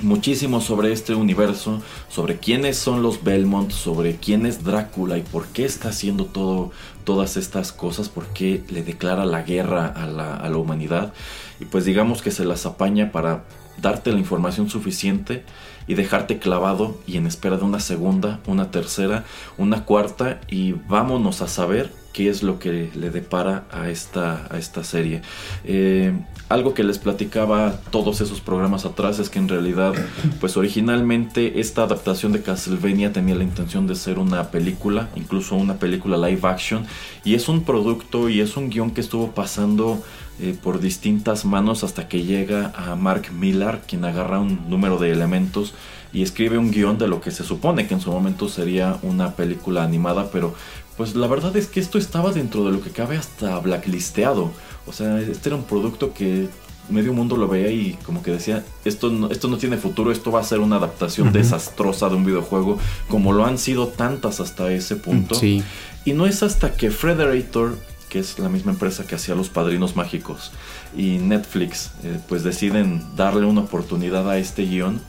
muchísimo 0.00 0.60
sobre 0.60 0.92
este 0.92 1.14
universo, 1.14 1.80
sobre 2.08 2.36
quiénes 2.36 2.76
son 2.76 3.02
los 3.02 3.24
Belmont, 3.24 3.70
sobre 3.70 4.16
quién 4.16 4.44
es 4.44 4.62
Drácula 4.62 5.16
y 5.16 5.22
por 5.22 5.46
qué 5.46 5.64
está 5.64 5.88
haciendo 5.88 6.26
todo, 6.26 6.70
todas 7.04 7.36
estas 7.36 7.72
cosas, 7.72 8.08
por 8.08 8.26
qué 8.28 8.62
le 8.68 8.82
declara 8.82 9.24
la 9.24 9.42
guerra 9.42 9.86
a 9.86 10.06
la, 10.06 10.36
a 10.36 10.48
la 10.50 10.56
humanidad. 10.58 11.14
Y 11.60 11.64
pues 11.64 11.84
digamos 11.84 12.20
que 12.20 12.30
se 12.30 12.44
las 12.44 12.66
apaña 12.66 13.10
para 13.10 13.44
darte 13.80 14.12
la 14.12 14.18
información 14.18 14.68
suficiente 14.68 15.44
y 15.86 15.94
dejarte 15.94 16.38
clavado 16.38 16.98
y 17.06 17.16
en 17.16 17.26
espera 17.26 17.56
de 17.56 17.64
una 17.64 17.80
segunda, 17.80 18.40
una 18.46 18.70
tercera, 18.70 19.24
una 19.56 19.84
cuarta 19.84 20.40
y 20.48 20.72
vámonos 20.72 21.42
a 21.42 21.48
saber 21.48 21.92
qué 22.12 22.28
es 22.28 22.42
lo 22.42 22.58
que 22.58 22.90
le 22.94 23.10
depara 23.10 23.66
a 23.70 23.88
esta, 23.90 24.46
a 24.50 24.58
esta 24.58 24.82
serie. 24.84 25.22
Eh, 25.64 26.12
algo 26.48 26.74
que 26.74 26.84
les 26.84 26.98
platicaba 26.98 27.80
todos 27.90 28.20
esos 28.20 28.40
programas 28.40 28.84
atrás 28.84 29.18
es 29.18 29.30
que 29.30 29.38
en 29.38 29.48
realidad, 29.48 29.94
pues 30.40 30.56
originalmente 30.56 31.60
esta 31.60 31.82
adaptación 31.82 32.32
de 32.32 32.42
Castlevania 32.42 33.12
tenía 33.12 33.34
la 33.34 33.42
intención 33.42 33.86
de 33.86 33.96
ser 33.96 34.18
una 34.18 34.50
película, 34.50 35.08
incluso 35.16 35.56
una 35.56 35.74
película 35.78 36.16
live 36.16 36.46
action, 36.48 36.86
y 37.24 37.34
es 37.34 37.48
un 37.48 37.64
producto 37.64 38.28
y 38.28 38.40
es 38.40 38.56
un 38.56 38.70
guion 38.70 38.92
que 38.92 39.00
estuvo 39.00 39.32
pasando 39.32 40.02
eh, 40.38 40.56
por 40.62 40.80
distintas 40.80 41.44
manos 41.44 41.82
hasta 41.82 42.08
que 42.08 42.22
llega 42.22 42.72
a 42.76 42.94
Mark 42.94 43.32
Millar, 43.32 43.82
quien 43.86 44.04
agarra 44.04 44.38
un 44.38 44.68
número 44.68 44.98
de 44.98 45.10
elementos 45.10 45.74
y 46.12 46.22
escribe 46.22 46.58
un 46.58 46.70
guion 46.70 46.96
de 46.98 47.08
lo 47.08 47.20
que 47.20 47.32
se 47.32 47.42
supone 47.42 47.88
que 47.88 47.94
en 47.94 48.00
su 48.00 48.12
momento 48.12 48.48
sería 48.48 48.98
una 49.02 49.34
película 49.34 49.82
animada, 49.82 50.30
pero 50.30 50.54
pues 50.96 51.14
la 51.14 51.26
verdad 51.26 51.56
es 51.56 51.66
que 51.66 51.80
esto 51.80 51.98
estaba 51.98 52.32
dentro 52.32 52.64
de 52.64 52.72
lo 52.72 52.80
que 52.80 52.90
cabe 52.90 53.16
hasta 53.16 53.58
blacklisteado. 53.58 54.50
O 54.86 54.92
sea, 54.92 55.20
este 55.20 55.48
era 55.48 55.56
un 55.56 55.64
producto 55.64 56.12
que 56.14 56.48
medio 56.88 57.12
mundo 57.12 57.36
lo 57.36 57.48
veía 57.48 57.70
y 57.70 57.98
como 58.04 58.22
que 58.22 58.30
decía, 58.30 58.64
esto 58.84 59.10
no, 59.10 59.30
esto 59.30 59.48
no 59.48 59.58
tiene 59.58 59.76
futuro, 59.76 60.12
esto 60.12 60.30
va 60.30 60.40
a 60.40 60.44
ser 60.44 60.60
una 60.60 60.76
adaptación 60.76 61.32
desastrosa 61.32 62.08
de 62.08 62.14
un 62.14 62.24
videojuego, 62.24 62.78
como 63.08 63.32
lo 63.32 63.44
han 63.44 63.58
sido 63.58 63.88
tantas 63.88 64.40
hasta 64.40 64.70
ese 64.72 64.96
punto. 64.96 65.34
Sí. 65.34 65.62
Y 66.04 66.12
no 66.12 66.26
es 66.26 66.42
hasta 66.42 66.74
que 66.74 66.90
Frederator, 66.90 67.76
que 68.08 68.20
es 68.20 68.38
la 68.38 68.48
misma 68.48 68.72
empresa 68.72 69.06
que 69.06 69.16
hacía 69.16 69.34
Los 69.34 69.48
Padrinos 69.48 69.96
Mágicos, 69.96 70.52
y 70.96 71.18
Netflix, 71.18 71.90
eh, 72.04 72.18
pues 72.28 72.44
deciden 72.44 73.02
darle 73.16 73.46
una 73.46 73.62
oportunidad 73.62 74.30
a 74.30 74.38
este 74.38 74.62
guion, 74.64 75.00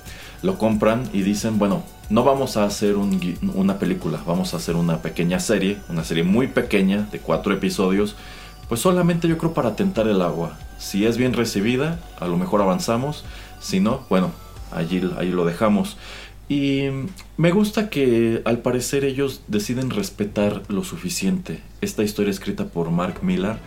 lo 0.41 0.57
compran 0.57 1.09
y 1.13 1.21
dicen, 1.21 1.59
bueno, 1.59 1.83
no 2.09 2.23
vamos 2.23 2.57
a 2.57 2.63
hacer 2.63 2.95
una 2.95 3.79
película, 3.79 4.19
vamos 4.25 4.53
a 4.53 4.57
hacer 4.57 4.75
una 4.75 5.01
pequeña 5.01 5.39
serie, 5.39 5.77
una 5.89 6.03
serie 6.03 6.23
muy 6.23 6.47
pequeña 6.47 7.07
de 7.11 7.19
cuatro 7.19 7.53
episodios, 7.53 8.15
pues 8.67 8.81
solamente 8.81 9.27
yo 9.27 9.37
creo 9.37 9.53
para 9.53 9.75
tentar 9.75 10.07
el 10.07 10.21
agua. 10.21 10.57
Si 10.77 11.05
es 11.05 11.17
bien 11.17 11.33
recibida, 11.33 11.99
a 12.19 12.27
lo 12.27 12.37
mejor 12.37 12.61
avanzamos, 12.61 13.25
si 13.59 13.79
no, 13.79 14.01
bueno, 14.09 14.31
allí, 14.71 15.01
ahí 15.17 15.31
lo 15.31 15.45
dejamos. 15.45 15.97
Y 16.49 16.85
me 17.35 17.51
gusta 17.51 17.89
que 17.89 18.41
al 18.45 18.59
parecer 18.59 19.03
ellos 19.03 19.41
deciden 19.47 19.89
respetar 19.89 20.61
lo 20.69 20.83
suficiente 20.83 21.61
esta 21.81 22.03
historia 22.03 22.31
escrita 22.31 22.65
por 22.65 22.89
Mark 22.89 23.19
Millar 23.21 23.59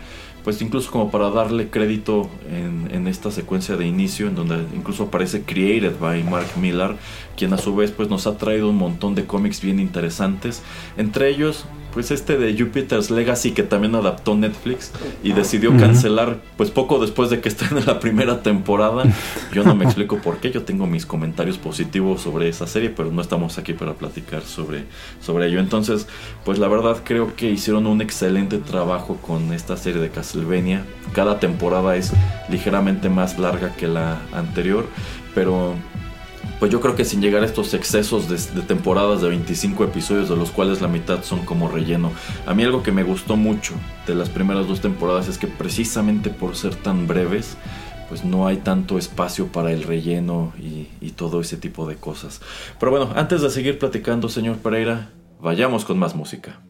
pues 0.44 0.62
incluso 0.62 0.90
como 0.90 1.10
para 1.10 1.30
darle 1.30 1.68
crédito 1.70 2.28
en, 2.50 2.88
en, 2.92 3.06
esta 3.06 3.30
secuencia 3.30 3.76
de 3.76 3.86
inicio, 3.86 4.26
en 4.28 4.34
donde 4.34 4.64
incluso 4.74 5.04
aparece 5.04 5.42
Created 5.42 5.98
by 6.00 6.24
Mark 6.24 6.56
Millar, 6.56 6.96
quien 7.36 7.52
a 7.52 7.58
su 7.58 7.76
vez 7.76 7.90
pues 7.90 8.08
nos 8.08 8.26
ha 8.26 8.36
traído 8.38 8.70
un 8.70 8.76
montón 8.76 9.14
de 9.14 9.26
cómics 9.26 9.60
bien 9.60 9.80
interesantes, 9.80 10.62
entre 10.96 11.28
ellos 11.28 11.66
pues 11.92 12.10
este 12.10 12.36
de 12.38 12.56
Jupiter's 12.58 13.10
Legacy 13.10 13.52
que 13.52 13.62
también 13.62 13.94
adaptó 13.94 14.34
Netflix 14.34 14.92
y 15.22 15.32
decidió 15.32 15.76
cancelar 15.76 16.40
pues 16.56 16.70
poco 16.70 16.98
después 16.98 17.30
de 17.30 17.40
que 17.40 17.50
en 17.70 17.86
la 17.86 18.00
primera 18.00 18.42
temporada. 18.42 19.04
Yo 19.52 19.64
no 19.64 19.74
me 19.74 19.84
explico 19.84 20.18
por 20.18 20.38
qué, 20.38 20.50
yo 20.50 20.62
tengo 20.62 20.86
mis 20.86 21.06
comentarios 21.06 21.58
positivos 21.58 22.22
sobre 22.22 22.48
esa 22.48 22.66
serie, 22.66 22.90
pero 22.90 23.10
no 23.10 23.20
estamos 23.20 23.58
aquí 23.58 23.72
para 23.72 23.94
platicar 23.94 24.42
sobre, 24.42 24.84
sobre 25.20 25.46
ello. 25.46 25.60
Entonces, 25.60 26.06
pues 26.44 26.58
la 26.58 26.68
verdad 26.68 26.98
creo 27.04 27.34
que 27.36 27.50
hicieron 27.50 27.86
un 27.86 28.00
excelente 28.00 28.58
trabajo 28.58 29.16
con 29.16 29.52
esta 29.52 29.76
serie 29.76 30.00
de 30.00 30.10
Castlevania. 30.10 30.84
Cada 31.14 31.40
temporada 31.40 31.96
es 31.96 32.12
ligeramente 32.48 33.08
más 33.08 33.38
larga 33.38 33.74
que 33.76 33.88
la 33.88 34.20
anterior, 34.32 34.86
pero 35.34 35.74
pues 36.60 36.70
yo 36.70 36.80
creo 36.80 36.94
que 36.94 37.06
sin 37.06 37.22
llegar 37.22 37.42
a 37.42 37.46
estos 37.46 37.72
excesos 37.72 38.28
de, 38.28 38.62
temporadas 38.62 39.22
de 39.22 39.30
25 39.30 39.82
episodios, 39.82 40.28
de 40.28 40.36
los 40.36 40.50
cuales 40.50 40.82
la 40.82 40.88
mitad 40.88 41.24
son 41.24 41.46
como 41.46 41.68
relleno. 41.68 42.12
A 42.46 42.52
mí 42.52 42.62
algo 42.62 42.82
que 42.82 42.92
me 42.92 43.02
gustó 43.02 43.36
mucho 43.36 43.72
de 44.06 44.14
las 44.14 44.28
primeras 44.28 44.68
dos 44.68 44.82
temporadas 44.82 45.26
es 45.26 45.38
que 45.38 45.46
precisamente 45.46 46.28
por 46.28 46.54
ser 46.54 46.74
tan 46.74 47.06
breves, 47.06 47.56
pues 48.10 48.24
no 48.24 48.46
hay 48.46 48.58
tanto 48.58 48.98
espacio 48.98 49.46
para 49.46 49.72
el 49.72 49.84
relleno 49.84 50.52
y, 50.58 50.86
todo 51.16 51.40
ese 51.40 51.58
tipo 51.58 51.86
de 51.86 51.96
cosas. 51.96 52.40
Pero 52.78 52.92
bueno, 52.92 53.10
antes 53.14 53.42
de 53.42 53.50
seguir 53.50 53.78
platicando, 53.78 54.30
señor 54.30 54.56
Pereira, 54.56 55.10
vayamos 55.38 55.84
con 55.84 55.98
más 55.98 56.14
música. 56.14 56.60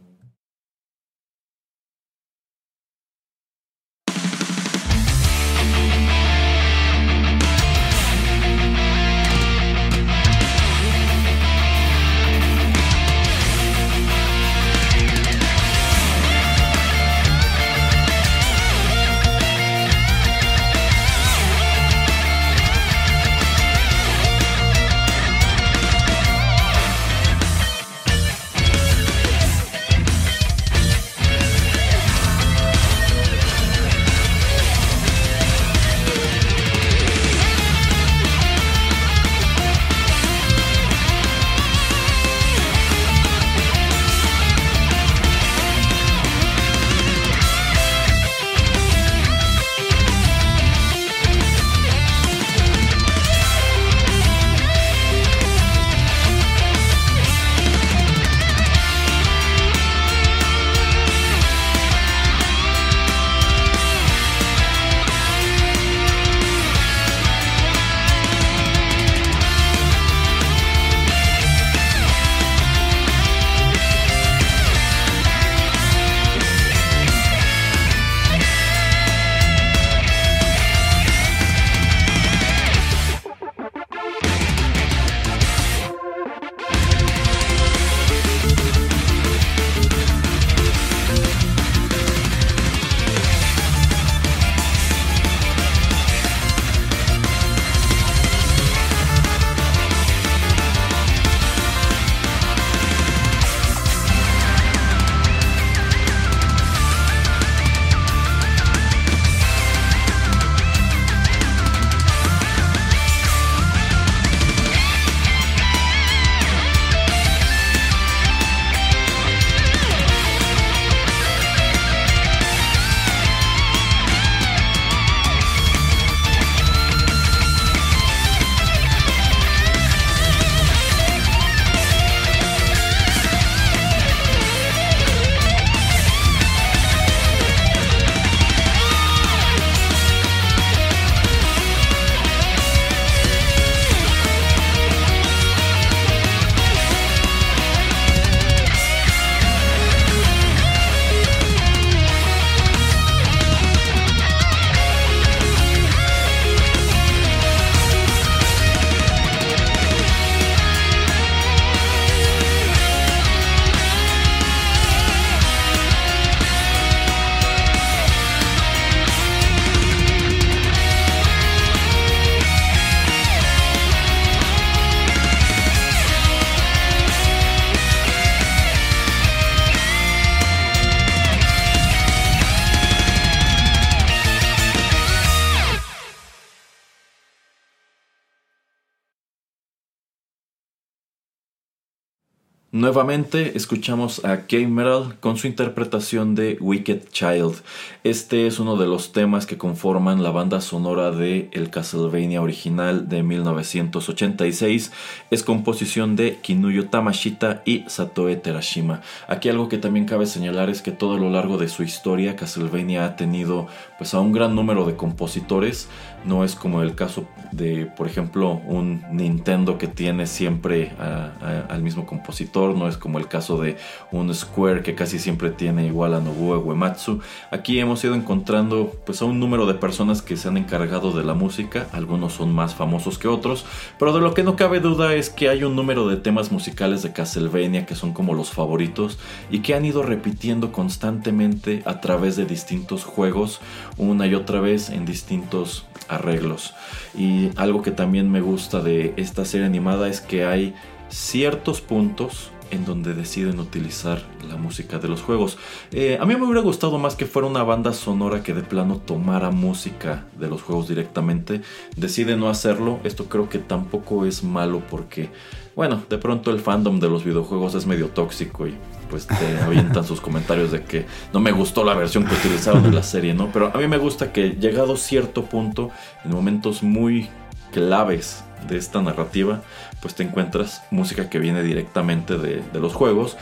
Nuevamente 192.72 193.56
escuchamos 193.56 194.24
a 194.24 194.42
Emerald 194.48 195.18
con 195.18 195.37
su 195.37 195.48
interpretación 195.48 196.37
de 196.37 196.56
Wicked 196.61 197.09
Child. 197.11 197.56
Este 198.04 198.46
es 198.46 198.61
uno 198.61 198.76
de 198.76 198.87
los 198.87 199.11
temas 199.11 199.44
que 199.44 199.59
conforman 199.59 200.22
la 200.22 200.30
banda 200.30 200.61
sonora 200.61 201.11
de 201.11 201.48
el 201.52 201.70
Castlevania 201.70 202.40
original 202.40 203.09
de 203.09 203.24
1986. 203.24 204.92
Es 205.33 205.42
composición 205.42 206.14
de 206.14 206.38
Kinuyo 206.42 206.88
Tamashita 206.88 207.62
y 207.64 207.83
Satoe 207.88 208.37
Terashima. 208.37 209.00
Aquí 209.26 209.48
algo 209.48 209.68
que 209.68 209.78
también 209.78 210.06
cabe 210.06 210.26
señalar 210.26 210.70
es 210.70 210.80
que 210.80 210.92
todo 210.92 211.16
a 211.16 211.18
lo 211.18 211.28
largo 211.28 211.59
de 211.59 211.66
su 211.66 211.83
historia 211.83 212.37
Castlevania 212.37 213.04
ha 213.04 213.16
tenido 213.16 213.66
pues 213.98 214.14
a 214.14 214.20
un 214.20 214.30
gran 214.30 214.54
número 214.54 214.85
de 214.87 214.94
compositores. 214.94 215.88
No 216.24 216.44
es 216.44 216.54
como 216.54 216.83
el 216.83 216.94
caso 216.94 217.26
de, 217.50 217.87
por 217.87 218.06
ejemplo, 218.06 218.61
un 218.66 219.02
Nintendo 219.11 219.76
que 219.76 219.88
tiene 219.88 220.26
siempre 220.28 220.92
al 221.00 221.83
mismo 221.83 222.06
compositor. 222.06 222.60
No 222.61 222.88
es 222.88 222.99
como 222.99 223.18
el 223.18 223.27
caso 223.27 223.61
de 223.61 223.77
un 224.12 224.33
Square 224.35 224.83
que 224.83 224.94
casi 224.94 225.18
siempre 225.18 225.51
tiene 225.51 225.87
igual 225.87 226.14
a 226.14 226.20
Nobuo 226.20 226.59
Uematsu. 226.59 227.20
Aquí 227.51 227.81
hemos 227.81 228.05
ido 228.05 228.14
encontrando 228.14 228.92
pues 229.07 229.23
a 229.23 229.25
un 229.25 229.40
número 229.40 229.64
de 229.66 229.75
personas 229.75 230.20
que 230.20 230.37
se 230.37 230.49
han 230.49 230.59
encargado 230.59 231.12
de 231.12 231.25
la 231.25 231.35
música. 231.35 231.88
Algunos 231.92 232.35
son 232.35 232.53
más 232.53 232.75
famosos 232.75 233.18
que 233.18 233.29
otros. 233.29 233.64
Pero 233.99 234.12
de 234.12 234.20
lo 234.20 234.35
que 234.35 234.42
no 234.42 234.57
cabe 234.57 234.81
duda 234.81 235.14
es 235.14 235.31
que 235.31 235.49
hay 235.49 235.64
un 235.64 235.75
número 235.75 236.07
de 236.07 236.16
temas 236.16 236.53
musicales 236.53 237.03
de 237.03 237.12
Castlevania 237.12 237.87
que 237.87 237.94
son 237.94 238.12
como 238.12 238.35
los 238.35 238.51
favoritos 238.51 239.18
y 239.51 239.61
que 239.61 239.75
han 239.75 239.85
ido 239.87 240.03
repitiendo 240.03 240.70
constantemente 240.70 241.83
a 241.87 242.01
través 242.01 242.37
de 242.37 242.44
distintos 242.44 243.05
juegos 243.05 243.61
una 243.96 244.27
y 244.27 244.35
otra 244.35 244.61
vez 244.61 244.90
en 244.90 245.07
distintos 245.07 245.87
arreglos. 246.09 246.75
Y 247.16 247.51
algo 247.57 247.83
que 247.83 247.90
también 247.90 248.31
me 248.31 248.40
gusta 248.40 248.81
de 248.81 249.14
esta 249.16 249.44
serie 249.44 249.66
animada 249.66 250.09
es 250.09 250.20
que 250.20 250.44
hay 250.44 250.75
ciertos 251.11 251.81
puntos 251.81 252.51
en 252.70 252.85
donde 252.85 253.14
deciden 253.14 253.59
utilizar 253.59 254.23
la 254.49 254.57
música 254.57 254.99
de 254.99 255.09
los 255.09 255.23
juegos. 255.23 255.59
Eh, 255.92 256.18
a 256.20 256.25
mí 256.25 256.37
me 256.37 256.44
hubiera 256.44 256.61
gustado 256.61 256.99
más 256.99 257.16
que 257.16 257.27
fuera 257.27 257.49
una 257.49 257.62
banda 257.62 257.92
sonora 257.92 258.42
que 258.42 258.55
de 258.55 258.62
plano 258.62 259.01
tomara 259.05 259.51
música 259.51 260.25
de 260.38 260.49
los 260.49 260.62
juegos 260.62 260.88
directamente. 260.88 261.62
Decide 261.96 262.37
no 262.37 262.49
hacerlo. 262.49 263.01
Esto 263.05 263.27
creo 263.27 263.49
que 263.49 263.59
tampoco 263.59 264.25
es 264.25 264.44
malo 264.44 264.83
porque, 264.88 265.31
bueno, 265.75 266.03
de 266.09 266.18
pronto 266.18 266.51
el 266.51 266.61
fandom 266.61 267.01
de 267.01 267.09
los 267.09 267.25
videojuegos 267.25 267.75
es 267.75 267.87
medio 267.87 268.09
tóxico 268.09 268.66
y 268.66 268.75
pues 269.11 269.27
te 269.27 269.59
avientan 269.64 270.05
sus 270.05 270.20
comentarios 270.20 270.70
de 270.70 270.85
que 270.85 271.07
no 271.33 271.40
me 271.40 271.53
gustó 271.53 271.85
la 271.85 271.94
versión 271.94 272.25
que 272.25 272.35
utilizaron 272.35 272.85
en 272.87 272.94
la 272.94 273.03
serie, 273.03 273.35
¿no? 273.35 273.51
Pero 273.53 273.73
a 273.75 273.79
mí 273.79 273.88
me 273.88 273.99
gusta 273.99 274.33
que 274.33 274.51
llegado 274.51 274.96
cierto 274.96 275.44
punto, 275.44 275.90
en 276.25 276.31
momentos 276.31 276.83
muy 276.83 277.29
claves 277.73 278.44
de 278.68 278.77
esta 278.77 279.01
narrativa, 279.01 279.62
pues 280.00 280.14
te 280.14 280.22
encuentras 280.22 280.82
música 280.90 281.28
que 281.28 281.38
viene 281.38 281.62
directamente 281.62 282.38
de, 282.38 282.62
los 282.78 282.94
juegos, 282.94 283.36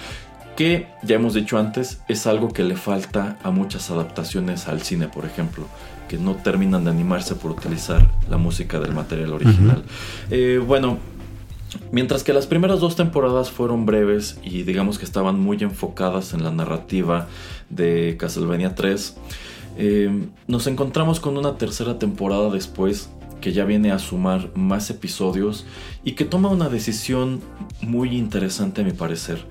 que 0.57 0.89
ya 1.03 1.17
hemos 1.17 1.35
dicho 1.35 1.59
antes, 1.59 2.01
es 2.09 2.27
algo 2.27 2.49
que 2.49 2.65
le 2.65 2.77
falta 2.77 3.39
a 3.43 3.51
muchas 3.51 3.91
adaptaciones 3.91 4.67
al 4.67 4.83
cine, 4.83 5.09
por 5.09 5.25
ejemplo, 5.25 5.67
que 6.09 6.19
no 6.19 6.35
terminan 6.35 6.85
de 6.85 6.91
animarse 6.91 7.37
por 7.37 7.53
utilizar 7.53 8.09
la 8.29 8.39
música 8.39 8.81
del 8.81 8.93
material 8.93 9.33
original. 9.33 9.85
Eh, 10.31 10.61
bueno, 10.65 10.99
Mientras 11.93 12.25
que 12.25 12.33
las 12.33 12.47
primeras 12.47 12.81
dos 12.81 12.97
temporadas 12.97 13.51
fueron 13.51 13.85
breves 13.85 14.39
y 14.43 14.63
digamos 14.63 14.99
que 14.99 15.05
estaban 15.05 15.39
muy 15.39 15.59
enfocadas 15.61 16.33
en 16.33 16.43
la 16.43 16.51
narrativa 16.51 17.27
de 17.69 18.17
Castlevania 18.19 18.75
3, 18.75 19.17
eh, 19.77 20.29
nos 20.47 20.67
encontramos 20.67 21.21
con 21.21 21.37
una 21.37 21.57
tercera 21.57 21.99
temporada 21.99 22.51
después 22.51 23.11
que 23.41 23.53
ya 23.53 23.65
viene 23.65 23.93
a 23.93 23.99
sumar 23.99 24.51
más 24.55 24.91
episodios 24.91 25.67
y 26.05 26.13
que 26.13 26.25
toma 26.25 26.49
una 26.49 26.69
decisión 26.69 27.41
muy 27.81 28.17
interesante 28.17 28.81
a 28.81 28.85
mi 28.85 28.93
parecer. 28.93 29.45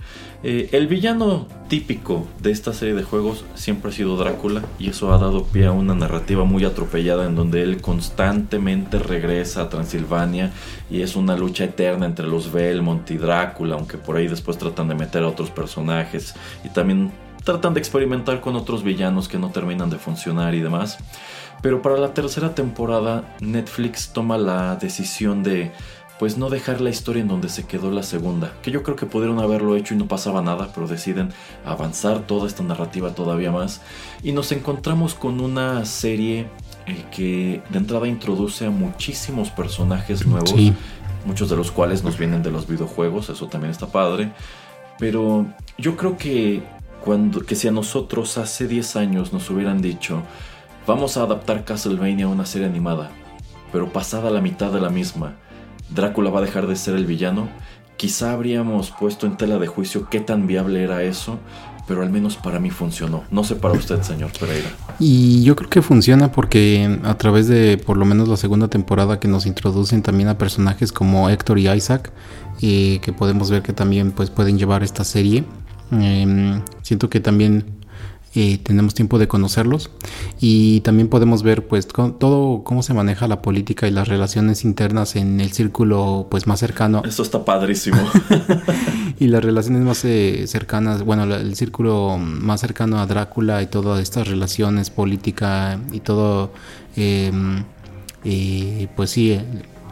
Eh, 0.43 0.69
el 0.73 0.85
villano 0.85 1.47
típico 1.67 2.27
de 2.39 2.51
esta 2.51 2.71
serie 2.71 2.93
de 2.93 3.01
juegos 3.01 3.43
siempre 3.55 3.89
ha 3.89 3.93
sido 3.93 4.17
Drácula 4.17 4.63
y 4.77 4.89
eso 4.89 5.11
ha 5.11 5.17
dado 5.17 5.45
pie 5.45 5.65
a 5.65 5.71
una 5.71 5.95
narrativa 5.95 6.43
muy 6.43 6.63
atropellada 6.63 7.25
en 7.25 7.35
donde 7.35 7.63
él 7.63 7.81
constantemente 7.81 8.99
regresa 8.99 9.63
a 9.63 9.69
Transilvania 9.69 10.51
y 10.91 11.01
es 11.01 11.15
una 11.15 11.35
lucha 11.35 11.63
eterna 11.63 12.05
entre 12.05 12.27
los 12.27 12.51
Belmont 12.51 13.09
y 13.09 13.17
Drácula, 13.17 13.75
aunque 13.75 13.97
por 13.97 14.15
ahí 14.15 14.27
después 14.27 14.59
tratan 14.59 14.89
de 14.89 14.95
meter 14.95 15.23
a 15.23 15.27
otros 15.27 15.49
personajes 15.49 16.35
y 16.63 16.69
también 16.69 17.11
tratan 17.43 17.73
de 17.73 17.79
experimentar 17.79 18.41
con 18.41 18.55
otros 18.55 18.83
villanos 18.83 19.27
que 19.27 19.39
no 19.39 19.49
terminan 19.51 19.89
de 19.89 19.97
funcionar 19.97 20.53
y 20.53 20.59
demás. 20.59 20.97
Pero 21.61 21.81
para 21.81 21.97
la 21.97 22.13
tercera 22.13 22.53
temporada 22.55 23.35
Netflix 23.39 24.11
toma 24.13 24.37
la 24.37 24.75
decisión 24.75 25.43
de 25.43 25.71
pues 26.19 26.37
no 26.37 26.49
dejar 26.49 26.81
la 26.81 26.89
historia 26.89 27.21
en 27.21 27.27
donde 27.27 27.49
se 27.49 27.65
quedó 27.65 27.91
la 27.91 28.03
segunda, 28.03 28.51
que 28.63 28.71
yo 28.71 28.81
creo 28.81 28.95
que 28.95 29.05
pudieron 29.05 29.39
haberlo 29.39 29.75
hecho 29.75 29.93
y 29.93 29.97
no 29.97 30.07
pasaba 30.07 30.41
nada, 30.41 30.71
pero 30.73 30.87
deciden 30.87 31.29
avanzar 31.63 32.25
toda 32.25 32.47
esta 32.47 32.63
narrativa 32.63 33.13
todavía 33.13 33.51
más. 33.51 33.81
Y 34.23 34.31
nos 34.31 34.51
encontramos 34.51 35.13
con 35.13 35.39
una 35.39 35.85
serie 35.85 36.47
eh, 36.87 37.05
que 37.11 37.61
de 37.69 37.77
entrada 37.77 38.07
introduce 38.07 38.65
a 38.65 38.71
muchísimos 38.71 39.51
personajes 39.51 40.25
nuevos, 40.25 40.55
muchos 41.25 41.49
de 41.49 41.55
los 41.55 41.71
cuales 41.71 42.03
nos 42.03 42.17
vienen 42.17 42.41
de 42.41 42.51
los 42.51 42.67
videojuegos, 42.67 43.29
eso 43.29 43.47
también 43.47 43.71
está 43.71 43.87
padre, 43.87 44.31
pero 44.97 45.45
yo 45.77 45.95
creo 45.97 46.17
que 46.17 46.63
cuando 47.03 47.45
que 47.45 47.55
si 47.55 47.67
a 47.67 47.71
nosotros 47.71 48.37
hace 48.37 48.67
10 48.67 48.95
años 48.95 49.33
nos 49.33 49.49
hubieran 49.49 49.81
dicho 49.81 50.23
Vamos 50.87 51.17
a 51.17 51.23
adaptar 51.23 51.65
Castlevania 51.65 52.27
a 52.27 52.29
una 52.29 52.45
serie 52.45 52.65
animada, 52.65 53.11
pero 53.73 53.91
pasada 53.91 54.29
la 54.29 54.39
mitad 54.39 54.71
de 54.71 54.79
la 54.79 54.89
misma, 54.89 55.35
Drácula 55.89 56.29
va 56.29 56.39
a 56.39 56.43
dejar 56.43 56.65
de 56.65 56.77
ser 56.77 56.95
el 56.95 57.05
villano. 57.05 57.49
Quizá 57.97 58.31
habríamos 58.31 58.91
puesto 58.91 59.27
en 59.27 59.35
tela 59.35 59.59
de 59.59 59.67
juicio 59.67 60.07
qué 60.09 60.21
tan 60.21 60.47
viable 60.47 60.81
era 60.81 61.03
eso, 61.03 61.39
pero 61.89 62.03
al 62.03 62.09
menos 62.09 62.37
para 62.37 62.61
mí 62.61 62.69
funcionó. 62.69 63.25
No 63.31 63.43
sé 63.43 63.55
para 63.55 63.73
usted, 63.73 64.01
señor 64.01 64.31
Pereira. 64.39 64.69
Y 64.97 65.43
yo 65.43 65.57
creo 65.57 65.69
que 65.69 65.81
funciona 65.81 66.31
porque 66.31 66.99
a 67.03 67.17
través 67.17 67.49
de 67.49 67.77
por 67.77 67.97
lo 67.97 68.05
menos 68.05 68.29
la 68.29 68.37
segunda 68.37 68.69
temporada 68.69 69.19
que 69.19 69.27
nos 69.27 69.45
introducen 69.45 70.01
también 70.01 70.29
a 70.29 70.37
personajes 70.37 70.93
como 70.93 71.29
Héctor 71.29 71.59
y 71.59 71.69
Isaac, 71.69 72.13
eh, 72.61 72.99
que 73.01 73.11
podemos 73.11 73.51
ver 73.51 73.61
que 73.61 73.73
también 73.73 74.13
pues, 74.13 74.29
pueden 74.29 74.57
llevar 74.57 74.83
esta 74.83 75.03
serie. 75.03 75.43
Em, 75.91 76.61
siento 76.81 77.09
que 77.09 77.19
también 77.19 77.76
tenemos 78.63 78.93
tiempo 78.93 79.17
de 79.17 79.27
conocerlos 79.27 79.89
y 80.39 80.81
también 80.81 81.07
podemos 81.07 81.41
ver 81.41 81.67
pues 81.67 81.87
todo 81.87 82.63
cómo 82.63 82.83
se 82.83 82.93
maneja 82.93 83.27
la 83.27 83.41
política 83.41 83.87
y 83.87 83.91
las 83.91 84.07
relaciones 84.07 84.63
internas 84.63 85.15
en 85.15 85.41
el 85.41 85.51
círculo 85.51 86.27
pues 86.29 86.45
más 86.45 86.59
cercano. 86.59 87.01
Esto 87.05 87.23
está 87.23 87.43
padrísimo. 87.43 87.97
y 89.19 89.27
las 89.27 89.43
relaciones 89.43 89.81
más 89.81 90.05
eh, 90.05 90.45
cercanas, 90.47 91.03
bueno, 91.03 91.23
el 91.23 91.55
círculo 91.55 92.17
más 92.17 92.61
cercano 92.61 92.99
a 92.99 93.05
Drácula 93.05 93.61
y 93.61 93.67
todas 93.67 94.01
estas 94.01 94.27
relaciones 94.27 94.89
política 94.89 95.79
y 95.91 96.01
todo, 96.01 96.51
em, 96.95 97.63
pues 98.95 99.09
sí, 99.09 99.31
eh, 99.31 99.43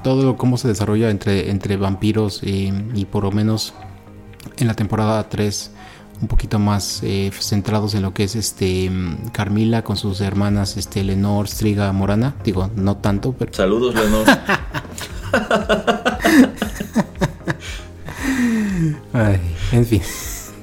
todo 0.04 0.38
cómo 0.38 0.58
se 0.58 0.68
desarrolla 0.68 1.10
entre, 1.10 1.50
entre 1.50 1.78
vampiros 1.78 2.42
eh, 2.44 2.72
y 2.94 3.06
por 3.06 3.24
lo 3.24 3.32
menos 3.32 3.74
en 4.58 4.68
la 4.68 4.76
temporada 4.76 5.28
3 5.28 5.72
un 6.21 6.28
poquito 6.28 6.60
más 6.60 7.01
eh, 7.04 7.32
centrados 7.38 7.95
en 7.95 8.01
lo 8.01 8.13
que 8.13 8.23
es 8.23 8.36
este 8.36 8.89
mm, 8.89 9.30
Carmila 9.32 9.84
con 9.84 9.97
sus 9.97 10.21
hermanas 10.21 10.78
este 10.78 11.04
Lenor, 11.04 11.47
Striga, 11.47 11.91
Morana. 11.91 12.36
Digo, 12.43 12.69
no 12.75 12.97
tanto, 12.97 13.34
pero. 13.38 13.54
Saludos, 13.54 13.95
Lenor. 13.95 14.25
Ay, 19.13 19.39
en 19.71 19.86
fin. 19.86 20.01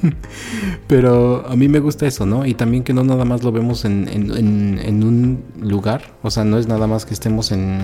Pero 0.86 1.46
a 1.48 1.56
mí 1.56 1.68
me 1.68 1.80
gusta 1.80 2.06
eso, 2.06 2.26
¿no? 2.26 2.46
Y 2.46 2.54
también 2.54 2.82
que 2.84 2.92
no 2.92 3.04
nada 3.04 3.24
más 3.24 3.42
lo 3.42 3.52
vemos 3.52 3.84
en, 3.84 4.08
en 4.08 5.04
un 5.04 5.44
lugar. 5.60 6.14
O 6.22 6.30
sea, 6.30 6.44
no 6.44 6.58
es 6.58 6.66
nada 6.66 6.86
más 6.86 7.06
que 7.06 7.14
estemos 7.14 7.52
en, 7.52 7.80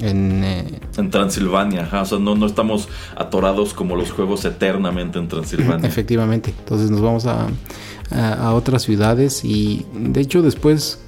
en, 0.00 0.44
eh, 0.44 0.80
en 0.96 1.10
Transilvania, 1.10 1.88
o 1.92 2.04
sea, 2.04 2.18
no, 2.18 2.34
no 2.34 2.46
estamos 2.46 2.88
atorados 3.16 3.74
como 3.74 3.96
los 3.96 4.10
juegos 4.10 4.44
eternamente 4.44 5.18
en 5.18 5.28
Transilvania. 5.28 5.86
Efectivamente, 5.86 6.54
entonces 6.58 6.90
nos 6.90 7.00
vamos 7.00 7.26
a, 7.26 7.48
a, 8.10 8.54
otras 8.54 8.82
ciudades 8.82 9.44
y 9.44 9.86
de 9.94 10.20
hecho 10.20 10.42
después 10.42 11.00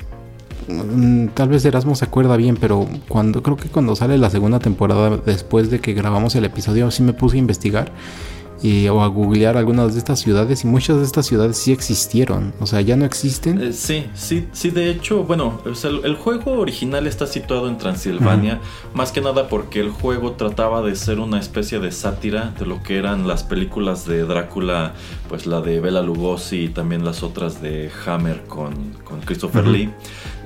mm, 0.68 1.28
tal 1.28 1.48
vez 1.48 1.64
Erasmo 1.64 1.94
se 1.94 2.04
acuerda 2.04 2.36
bien, 2.36 2.56
pero 2.56 2.86
cuando 3.08 3.42
creo 3.42 3.56
que 3.56 3.68
cuando 3.68 3.96
sale 3.96 4.18
la 4.18 4.30
segunda 4.30 4.58
temporada 4.58 5.16
después 5.24 5.70
de 5.70 5.80
que 5.80 5.94
grabamos 5.94 6.34
el 6.36 6.44
episodio 6.44 6.90
sí 6.90 7.02
me 7.02 7.12
puse 7.12 7.36
a 7.36 7.38
investigar 7.40 7.92
o 8.90 9.02
a 9.02 9.08
googlear 9.08 9.56
algunas 9.56 9.94
de 9.94 9.98
estas 9.98 10.20
ciudades 10.20 10.64
y 10.64 10.66
muchas 10.66 10.98
de 10.98 11.04
estas 11.04 11.26
ciudades 11.26 11.56
sí 11.56 11.72
existieron, 11.72 12.54
o 12.60 12.66
sea, 12.66 12.80
ya 12.80 12.96
no 12.96 13.04
existen. 13.04 13.60
Eh, 13.60 13.72
sí, 13.72 14.06
sí, 14.14 14.46
sí, 14.52 14.70
de 14.70 14.90
hecho, 14.90 15.24
bueno, 15.24 15.60
el, 15.64 16.14
juego 16.14 16.52
original 16.52 17.06
está 17.06 17.26
situado 17.26 17.68
en 17.68 17.78
Transilvania, 17.78 18.60
más 18.94 19.10
que 19.10 19.20
nada 19.20 19.48
porque 19.48 19.80
el 19.80 19.90
juego 19.90 20.32
trataba 20.32 20.82
de 20.82 20.94
ser 20.94 21.18
una 21.18 21.40
especie 21.40 21.80
de 21.80 21.90
sátira 21.90 22.54
de 22.58 22.66
lo 22.66 22.82
que 22.82 22.98
eran 22.98 23.26
las 23.26 23.42
películas 23.42 24.06
de 24.06 24.24
Drácula, 24.24 24.92
pues 25.28 25.46
la 25.46 25.60
de 25.60 25.80
Bela 25.80 26.02
Lugosi 26.02 26.64
y 26.64 26.68
también 26.68 27.04
las 27.04 27.22
otras 27.22 27.60
de 27.60 27.90
Hammer 28.06 28.42
con, 28.46 28.74
con 29.04 29.20
Christopher 29.20 29.66
Lee. 29.66 29.90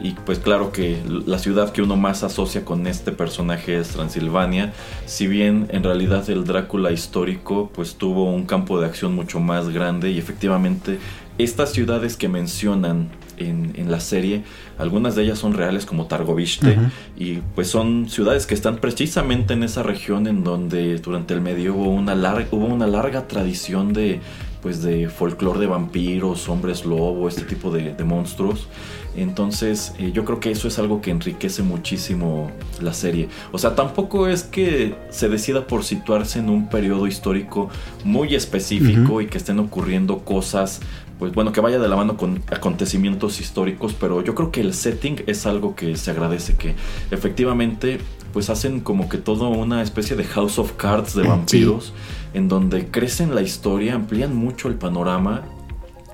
Y 0.02 0.12
pues 0.12 0.38
claro 0.38 0.72
que 0.72 1.02
la 1.26 1.38
ciudad 1.38 1.72
que 1.72 1.82
uno 1.82 1.96
más 1.96 2.22
asocia 2.22 2.64
con 2.64 2.86
este 2.86 3.12
personaje 3.12 3.78
es 3.78 3.88
Transilvania, 3.88 4.72
si 5.06 5.26
bien 5.26 5.68
en 5.70 5.82
realidad 5.82 6.28
el 6.28 6.44
Drácula 6.44 6.92
histórico 6.92 7.70
pues 7.74 7.96
tuvo 7.96 8.32
un 8.32 8.46
campo 8.46 8.78
de 8.78 8.86
acción 8.86 9.14
mucho 9.14 9.40
más 9.40 9.70
grande 9.70 10.10
y 10.10 10.18
efectivamente 10.18 10.98
estas 11.38 11.72
ciudades 11.72 12.16
que 12.16 12.28
mencionan 12.28 13.08
en, 13.38 13.90
la 13.90 14.00
serie, 14.00 14.42
algunas 14.78 15.14
de 15.14 15.24
ellas 15.24 15.38
son 15.38 15.52
reales 15.52 15.84
como 15.84 16.06
Targoviste. 16.06 16.78
Y 17.16 17.34
pues 17.54 17.68
son 17.68 18.08
ciudades 18.08 18.46
que 18.46 18.54
están 18.54 18.78
precisamente 18.78 19.54
en 19.54 19.62
esa 19.62 19.82
región 19.82 20.26
en 20.26 20.42
donde 20.42 20.96
durante 20.98 21.34
el 21.34 21.40
medio 21.40 21.74
hubo 21.74 21.90
una 21.90 22.14
larga, 22.14 22.48
hubo 22.50 22.66
una 22.66 22.86
larga 22.86 23.28
tradición 23.28 23.92
de 23.92 24.20
pues 24.66 24.82
de 24.82 25.08
folclore 25.08 25.60
de 25.60 25.68
vampiros, 25.68 26.48
hombres 26.48 26.84
lobo, 26.84 27.28
este 27.28 27.42
tipo 27.42 27.70
de, 27.70 27.94
monstruos. 28.02 28.66
Entonces 29.14 29.94
eh, 30.00 30.10
yo 30.12 30.24
creo 30.24 30.40
que 30.40 30.50
eso 30.50 30.66
es 30.66 30.80
algo 30.80 31.00
que 31.00 31.12
enriquece 31.12 31.62
muchísimo 31.62 32.50
la 32.80 32.92
serie. 32.92 33.28
O 33.52 33.58
sea, 33.58 33.76
tampoco 33.76 34.26
es 34.26 34.42
que 34.42 34.96
se 35.10 35.28
decida 35.28 35.68
por 35.68 35.84
situarse 35.84 36.40
en 36.40 36.50
un 36.50 36.68
periodo 36.68 37.06
histórico 37.06 37.70
muy 38.02 38.34
específico 38.34 39.20
y 39.20 39.28
que 39.28 39.38
estén 39.38 39.60
ocurriendo 39.60 40.24
cosas 40.24 40.80
pues 41.20 41.32
bueno, 41.32 41.52
que 41.52 41.60
vaya 41.60 41.78
de 41.78 41.88
la 41.88 41.94
mano 41.94 42.16
con 42.16 42.42
acontecimientos 42.50 43.40
históricos, 43.40 43.94
pero 43.98 44.22
yo 44.22 44.34
creo 44.34 44.50
que 44.50 44.60
el 44.60 44.74
setting 44.74 45.22
es 45.28 45.46
algo 45.46 45.76
que 45.76 45.96
se 45.96 46.10
agradece, 46.10 46.56
que 46.56 46.74
efectivamente 47.12 48.00
pues 48.32 48.50
hacen 48.50 48.80
como 48.80 49.08
que 49.08 49.16
todo 49.16 49.48
una 49.48 49.80
especie 49.80 50.16
de 50.16 50.24
House 50.24 50.58
of 50.58 50.72
Cards 50.72 51.14
de 51.14 51.22
vampiros, 51.22 51.94
en 52.36 52.48
donde 52.48 52.88
crecen 52.88 53.34
la 53.34 53.40
historia, 53.40 53.94
amplían 53.94 54.36
mucho 54.36 54.68
el 54.68 54.74
panorama 54.74 55.42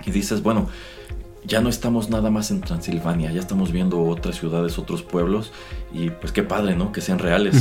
y 0.07 0.13
dices, 0.13 0.41
bueno, 0.41 0.69
ya 1.45 1.61
no 1.61 1.69
estamos 1.69 2.11
nada 2.11 2.31
más 2.31 2.53
en 2.53 2.61
Transilvania, 2.61 3.33
ya 3.33 3.41
estamos 3.41 3.73
viendo 3.73 4.01
otras 4.05 4.37
ciudades, 4.37 4.79
otros 4.79 5.03
pueblos 5.03 5.53
y 5.93 6.11
pues 6.11 6.33
qué 6.33 6.45
padre, 6.45 6.77
¿no? 6.77 6.93
Que 6.93 7.01
sean 7.01 7.19
reales. 7.19 7.57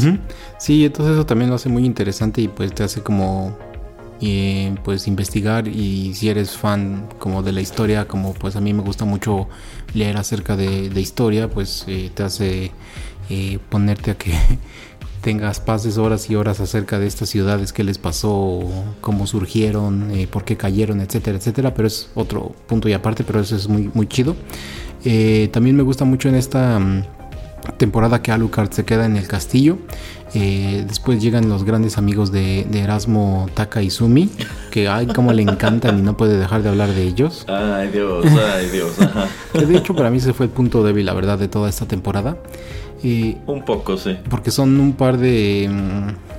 Sí, 0.60 0.86
entonces 0.86 1.16
eso 1.16 1.26
también 1.26 1.50
lo 1.50 1.56
hace 1.56 1.70
muy 1.70 1.86
interesante 1.86 2.42
y 2.42 2.48
pues 2.50 2.72
te 2.76 2.84
hace 2.84 3.02
como 3.02 3.58
y 4.20 4.70
pues 4.84 5.08
investigar 5.08 5.68
y 5.68 6.14
si 6.14 6.30
eres 6.30 6.56
fan 6.56 7.10
como 7.18 7.42
de 7.42 7.54
la 7.54 7.62
historia 7.62 8.08
como 8.08 8.36
pues 8.36 8.56
a 8.56 8.62
mí 8.62 8.72
me 8.72 8.84
gusta 8.84 9.04
mucho 9.04 9.50
leer 9.96 10.18
acerca 10.18 10.56
de, 10.56 10.92
historia 11.02 11.50
pues 11.50 11.86
eh, 11.88 12.12
te 12.14 12.22
hace 12.22 12.72
eh, 13.32 13.58
ponerte 13.70 14.12
a 14.12 14.18
que 14.20 14.36
tengas 15.22 15.60
pases 15.60 15.98
horas 15.98 16.30
y 16.30 16.36
horas 16.36 16.60
acerca 16.60 17.00
de 17.00 17.08
estas 17.08 17.30
ciudades, 17.30 17.74
qué 17.74 17.84
les 17.84 17.98
pasó, 17.98 18.62
cómo 19.02 19.28
surgieron, 19.28 20.12
eh, 20.12 20.28
por 20.28 20.44
qué 20.44 20.58
cayeron, 20.58 21.02
etcétera, 21.02 21.38
etcétera. 21.38 21.74
Pero 21.74 21.88
es 21.88 22.10
otro 22.16 22.54
punto 22.68 22.90
y 22.90 22.94
aparte, 22.94 23.24
pero 23.24 23.40
eso 23.40 23.56
es 23.56 23.68
muy, 23.68 23.90
muy 23.94 24.08
chido. 24.08 24.36
también 25.52 25.76
me 25.76 25.84
gusta 25.84 26.06
mucho 26.06 26.30
en 26.30 26.36
esta 26.36 26.80
mm, 26.80 27.04
temporada 27.78 28.22
que 28.22 28.32
Alucard 28.32 28.72
se 28.72 28.86
queda 28.86 29.06
en 29.06 29.16
el 29.16 29.28
castillo. 29.28 29.78
Eh, 30.34 30.86
después 30.88 31.22
llegan 31.22 31.50
los 31.50 31.66
grandes 31.66 31.98
amigos 31.98 32.32
de, 32.32 32.66
Erasmo 32.74 33.50
Taka 33.54 33.82
y 33.82 33.90
Sumi, 33.90 34.30
que 34.72 34.88
ay, 34.88 35.08
como 35.08 35.34
le 35.34 35.42
encantan 35.42 36.00
y 36.00 36.02
no 36.02 36.16
puede 36.16 36.38
dejar 36.38 36.64
de 36.64 36.70
hablar 36.70 36.94
de 36.94 37.04
ellos. 37.04 37.46
Ay 37.50 37.90
Dios, 37.90 38.26
ay 38.56 38.70
Dios. 38.70 38.94
que 39.52 39.66
de 39.66 39.78
hecho 39.78 39.94
para 39.94 40.10
mí 40.10 40.20
se 40.20 40.34
fue 40.34 40.46
el 40.46 40.52
punto 40.52 40.84
débil, 40.84 41.06
la 41.06 41.14
verdad, 41.14 41.38
de 41.38 41.48
toda 41.50 41.70
esta 41.70 41.86
temporada. 41.86 42.38
Un 43.04 43.64
poco, 43.66 43.98
sí. 43.98 44.18
Porque 44.30 44.52
son 44.52 44.80
un 44.80 44.94
par 44.94 45.18
de... 45.18 45.70
Mm, 45.70 46.32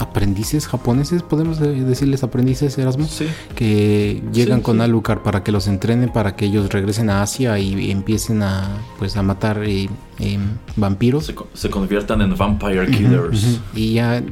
aprendices 0.00 0.66
japoneses, 0.66 1.22
podemos 1.22 1.60
decirles 1.60 2.24
aprendices 2.24 2.76
Erasmo, 2.78 3.06
que 3.54 4.22
llegan 4.32 4.62
con 4.62 4.80
Alucard 4.80 5.20
para 5.20 5.44
que 5.44 5.52
los 5.52 5.68
entrene, 5.68 6.08
para 6.08 6.34
que 6.36 6.46
ellos 6.46 6.70
regresen 6.70 7.10
a 7.10 7.22
Asia 7.22 7.58
y 7.58 7.90
empiecen 7.90 8.42
a 8.42 8.78
pues 8.98 9.16
a 9.16 9.22
matar 9.22 9.62
eh, 9.62 9.88
em, 10.18 10.56
vampiros. 10.76 11.32
Se, 11.52 11.70
conviertan 11.70 12.22
en 12.22 12.34
vampire 12.34 12.90
killers. 12.90 13.60
Y 13.74 13.94
ya, 13.94 14.22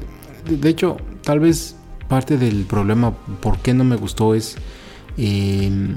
de 0.49 0.69
hecho, 0.69 0.97
tal 1.23 1.41
vez 1.41 1.77
parte 2.09 2.38
del 2.38 2.64
problema 2.64 3.12
por 3.41 3.59
qué 3.59 3.75
no 3.75 3.85
me 3.85 3.97
gustó 3.97 4.35
es 4.35 4.57
em, 5.19 5.97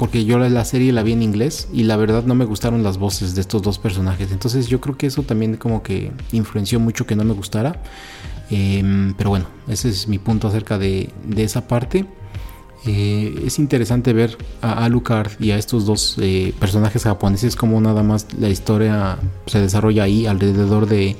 porque 0.00 0.24
yo 0.24 0.38
la 0.38 0.64
serie 0.64 0.92
la 0.92 1.02
vi 1.02 1.12
en 1.12 1.22
inglés 1.22 1.68
y 1.74 1.82
la 1.82 1.94
verdad 1.98 2.24
no 2.24 2.34
me 2.34 2.46
gustaron 2.46 2.82
las 2.82 2.96
voces 2.96 3.34
de 3.34 3.42
estos 3.42 3.60
dos 3.60 3.78
personajes. 3.78 4.32
Entonces 4.32 4.66
yo 4.66 4.80
creo 4.80 4.96
que 4.96 5.06
eso 5.06 5.24
también 5.24 5.58
como 5.58 5.82
que 5.82 6.10
influenció 6.32 6.80
mucho 6.80 7.06
que 7.06 7.14
no 7.14 7.22
me 7.22 7.34
gustara. 7.34 7.82
Em, 8.50 9.12
pero 9.12 9.28
bueno, 9.28 9.44
ese 9.68 9.90
es 9.90 10.08
mi 10.08 10.18
punto 10.18 10.48
acerca 10.48 10.78
de, 10.78 11.10
esa 11.36 11.68
parte. 11.68 12.06
Eh, 12.86 13.42
es 13.44 13.58
interesante 13.58 14.14
ver 14.14 14.38
a 14.62 14.86
Alucard 14.86 15.32
y 15.38 15.50
a 15.50 15.58
estos 15.58 15.84
dos 15.84 16.16
eh, 16.18 16.54
personajes 16.58 17.02
japoneses 17.02 17.54
como 17.54 17.78
nada 17.78 18.02
más 18.02 18.26
la 18.38 18.48
historia 18.48 19.18
se 19.44 19.60
desarrolla 19.60 20.04
ahí 20.04 20.24
alrededor 20.24 20.86
de, 20.86 21.14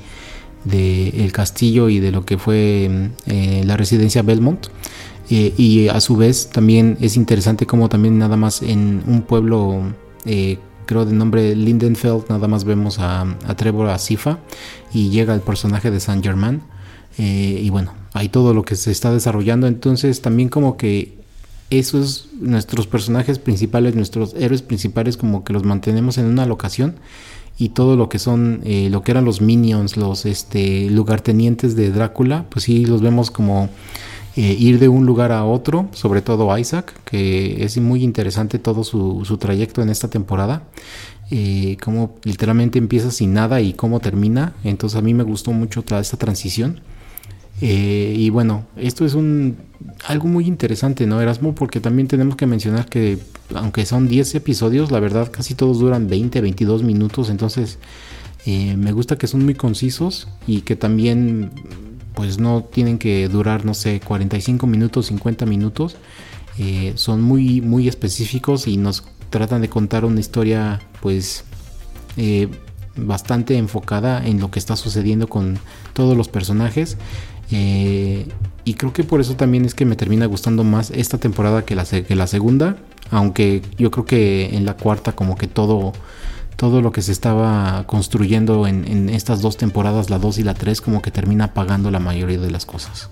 el 0.65 1.31
castillo 1.31 1.87
y 1.87 1.99
de 1.99 2.11
lo 2.11 2.25
que 2.25 2.39
fue 2.39 2.85
em, 2.85 3.11
eh, 3.27 3.61
la 3.63 3.77
residencia 3.77 4.23
Belmont. 4.23 4.69
Y 5.31 5.87
a 5.87 6.01
su 6.01 6.17
vez 6.17 6.49
también 6.49 6.97
es 6.99 7.15
interesante 7.15 7.65
como 7.65 7.89
también 7.89 8.17
nada 8.17 8.35
más 8.37 8.61
en 8.61 9.03
un 9.07 9.21
pueblo 9.21 9.81
creo 10.85 11.05
de 11.05 11.13
nombre 11.13 11.55
Lindenfeld 11.55 12.25
nada 12.29 12.47
más 12.47 12.65
vemos 12.65 12.99
a, 12.99 13.21
a 13.21 13.55
Trevor 13.55 13.89
Asifa 13.89 14.39
y 14.93 15.09
llega 15.09 15.33
el 15.33 15.41
personaje 15.41 15.89
de 15.89 15.99
Saint 15.99 16.23
Germain 16.23 16.61
eh, 17.17 17.61
y 17.63 17.69
bueno, 17.69 17.93
hay 18.13 18.29
todo 18.29 18.53
lo 18.53 18.63
que 18.63 18.75
se 18.75 18.91
está 18.91 19.11
desarrollando. 19.11 19.67
Entonces 19.67 20.21
también 20.21 20.49
como 20.49 20.77
que 20.77 21.19
esos 21.69 22.29
nuestros 22.39 22.87
personajes 22.87 23.39
principales, 23.39 23.95
nuestros 23.95 24.33
héroes 24.35 24.61
principales, 24.61 25.17
como 25.17 25.43
que 25.43 25.53
los 25.53 25.63
mantenemos 25.63 26.17
en 26.17 26.25
una 26.25 26.45
locación. 26.45 26.95
Y 27.57 27.69
todo 27.69 27.95
lo 27.95 28.09
que 28.09 28.17
son, 28.17 28.61
eh, 28.63 28.89
lo 28.89 29.03
que 29.03 29.11
eran 29.11 29.25
los 29.25 29.41
minions, 29.41 29.95
los 29.95 30.25
este, 30.25 30.89
lugartenientes 30.89 31.75
de 31.75 31.91
Drácula, 31.91 32.45
pues 32.49 32.65
sí 32.65 32.85
los 32.85 33.01
vemos 33.01 33.29
como 33.29 33.69
eh, 34.35 34.55
ir 34.57 34.79
de 34.79 34.87
un 34.87 35.05
lugar 35.05 35.31
a 35.31 35.43
otro, 35.43 35.89
sobre 35.93 36.21
todo 36.21 36.57
Isaac, 36.57 36.93
que 37.05 37.63
es 37.63 37.77
muy 37.77 38.03
interesante 38.03 38.59
todo 38.59 38.83
su, 38.83 39.23
su 39.25 39.37
trayecto 39.37 39.81
en 39.81 39.89
esta 39.89 40.09
temporada. 40.09 40.63
Eh, 41.33 41.77
cómo 41.81 42.17
literalmente 42.23 42.77
empieza 42.77 43.09
sin 43.09 43.33
nada 43.33 43.61
y 43.61 43.73
cómo 43.73 44.01
termina. 44.01 44.53
Entonces 44.63 44.99
a 44.99 45.01
mí 45.01 45.13
me 45.13 45.23
gustó 45.23 45.51
mucho 45.53 45.81
toda 45.81 46.01
esta 46.01 46.17
transición. 46.17 46.81
Eh, 47.61 48.13
y 48.17 48.29
bueno, 48.29 48.65
esto 48.75 49.05
es 49.05 49.13
un 49.13 49.57
algo 50.05 50.27
muy 50.27 50.45
interesante, 50.45 51.05
¿no, 51.07 51.21
Erasmo? 51.21 51.55
Porque 51.55 51.79
también 51.79 52.07
tenemos 52.07 52.35
que 52.35 52.47
mencionar 52.47 52.87
que 52.87 53.19
aunque 53.55 53.85
son 53.85 54.07
10 54.07 54.35
episodios, 54.35 54.91
la 54.91 54.99
verdad 54.99 55.31
casi 55.31 55.55
todos 55.55 55.79
duran 55.79 56.07
20, 56.07 56.41
22 56.41 56.83
minutos, 56.83 57.29
entonces 57.29 57.77
eh, 58.45 58.75
me 58.77 58.91
gusta 58.91 59.17
que 59.17 59.27
son 59.27 59.45
muy 59.45 59.55
concisos 59.55 60.27
y 60.47 60.61
que 60.61 60.75
también 60.75 61.51
pues 62.13 62.39
no 62.39 62.63
tienen 62.63 62.97
que 62.97 63.27
durar, 63.27 63.65
no 63.65 63.73
sé, 63.73 63.99
45 63.99 64.67
minutos, 64.67 65.07
50 65.07 65.45
minutos. 65.45 65.95
Eh, 66.57 66.93
son 66.95 67.21
muy, 67.21 67.61
muy 67.61 67.87
específicos 67.87 68.67
y 68.67 68.77
nos 68.77 69.03
tratan 69.29 69.61
de 69.61 69.69
contar 69.69 70.05
una 70.05 70.19
historia 70.19 70.81
pues 71.01 71.45
bastante 72.97 73.57
enfocada 73.57 74.25
en 74.25 74.41
lo 74.41 74.51
que 74.51 74.59
está 74.59 74.75
sucediendo 74.75 75.29
con 75.29 75.57
todos 75.93 76.17
los 76.17 76.27
personajes 76.27 76.97
eh, 77.51 78.27
y 78.63 78.73
creo 78.75 78.93
que 78.93 79.03
por 79.03 79.19
eso 79.19 79.35
también 79.35 79.65
es 79.65 79.75
que 79.75 79.85
me 79.85 79.95
termina 79.95 80.25
gustando 80.25 80.63
más 80.63 80.91
esta 80.91 81.17
temporada 81.17 81.65
que 81.65 81.75
la, 81.75 81.85
que 81.85 82.15
la 82.15 82.27
segunda. 82.27 82.77
Aunque 83.11 83.61
yo 83.77 83.91
creo 83.91 84.05
que 84.05 84.55
en 84.55 84.65
la 84.65 84.77
cuarta 84.77 85.11
como 85.11 85.35
que 85.35 85.47
todo, 85.47 85.91
todo 86.61 86.83
lo 86.83 86.91
que 86.91 87.01
se 87.01 87.11
estaba 87.11 87.85
construyendo 87.87 88.67
en, 88.67 88.87
en 88.87 89.09
estas 89.09 89.41
dos 89.41 89.57
temporadas, 89.57 90.11
la 90.11 90.19
2 90.19 90.37
y 90.37 90.43
la 90.43 90.53
3, 90.53 90.79
como 90.79 91.01
que 91.01 91.09
termina 91.09 91.45
apagando 91.45 91.89
la 91.89 91.97
mayoría 91.97 92.37
de 92.37 92.51
las 92.51 92.67
cosas. 92.67 93.09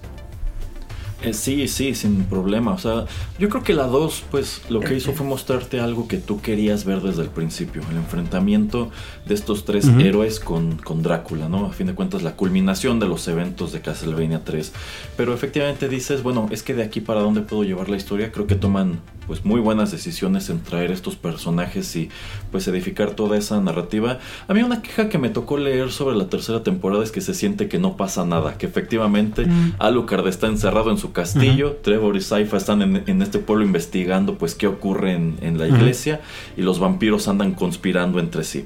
Eh, 1.22 1.34
sí, 1.34 1.67
sí, 1.67 1.95
sin 1.95 2.24
problema. 2.24 2.72
O 2.72 2.78
sea, 2.78 3.05
yo 3.38 3.49
creo 3.49 3.63
que 3.63 3.74
la 3.74 3.88
2, 3.88 4.24
pues 4.32 4.61
lo 4.70 4.80
que 4.80 4.95
hizo 4.95 5.11
fue 5.13 5.26
mostrarte 5.26 5.80
algo 5.80 6.07
que 6.07 6.17
tú 6.17 6.41
querías 6.41 6.86
ver 6.86 7.01
desde 7.01 7.24
el 7.24 7.30
principio. 7.30 7.82
El 7.91 7.97
enfrentamiento 7.97 8.89
de 9.26 9.34
estos 9.34 9.65
tres 9.65 9.88
héroes 9.99 10.39
con, 10.39 10.78
con, 10.78 11.01
Drácula, 11.03 11.49
¿no? 11.49 11.65
A 11.65 11.74
fin 11.74 11.88
de 11.88 11.93
cuentas, 11.93 12.24
la 12.24 12.36
culminación 12.36 12.99
de 12.99 13.07
los 13.07 13.28
eventos 13.28 13.74
de 13.74 13.82
Castlevania 13.82 14.43
3. 14.45 14.72
Pero 15.17 15.34
efectivamente 15.34 15.89
dices, 15.89 16.24
bueno, 16.24 16.47
es 16.51 16.63
que 16.63 16.74
de 16.74 16.84
aquí 16.84 17.01
para 17.01 17.20
dónde 17.22 17.41
puedo 17.41 17.63
llevar 17.63 17.89
la 17.89 17.97
historia, 17.97 18.32
creo 18.32 18.47
que 18.47 18.55
toman 18.55 18.99
pues 19.30 19.45
muy 19.45 19.61
buenas 19.61 19.91
decisiones 19.91 20.49
en 20.49 20.59
traer 20.59 20.89
estos 20.89 21.15
personajes 21.15 21.95
y 21.95 22.09
pues 22.51 22.67
edificar 22.67 23.11
toda 23.11 23.38
esa 23.38 23.61
narrativa. 23.61 24.17
A 24.47 24.55
mí 24.55 24.63
una 24.63 24.82
queja 24.82 25.07
que 25.07 25.20
me 25.20 25.30
tocó 25.30 25.59
leer 25.59 25.91
sobre 25.91 26.15
la 26.15 26.30
tercera 26.30 26.63
temporada 26.63 27.03
es 27.03 27.11
que 27.11 27.22
se 27.22 27.36
siente 27.36 27.67
que 27.67 27.78
no 27.78 27.95
pasa 27.95 28.26
nada, 28.26 28.57
que 28.57 28.65
efectivamente 28.65 29.45
mm. 29.45 29.76
Alucard 29.78 30.28
está 30.28 30.47
encerrado 30.47 30.89
en 30.89 30.97
su 30.97 31.09
castillo, 31.12 31.78
Trevor 31.82 32.16
y 32.16 32.22
Saifa 32.22 32.57
están 32.57 32.82
en, 32.82 33.22
este 33.22 33.39
pueblo 33.39 33.66
investigando 33.66 34.38
pues 34.38 34.55
qué 34.55 34.68
ocurre 34.68 35.14
en, 35.14 35.57
la 35.57 35.68
iglesia 35.68 36.22
y 36.55 36.62
los 36.62 36.80
vampiros 36.80 37.28
andan 37.28 37.53
conspirando 37.53 38.20
entre 38.20 38.43
sí. 38.43 38.66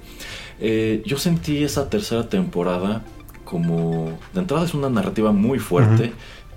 Eh, 0.59 1.01
yo 1.05 1.17
sentí 1.17 1.63
esa 1.63 1.89
tercera 1.89 2.29
temporada 2.29 3.03
como 3.43 4.17
de 4.33 4.39
entrada 4.39 4.65
es 4.65 4.73
una 4.73 4.89
narrativa 4.89 5.31
muy 5.31 5.59
fuerte 5.59 6.13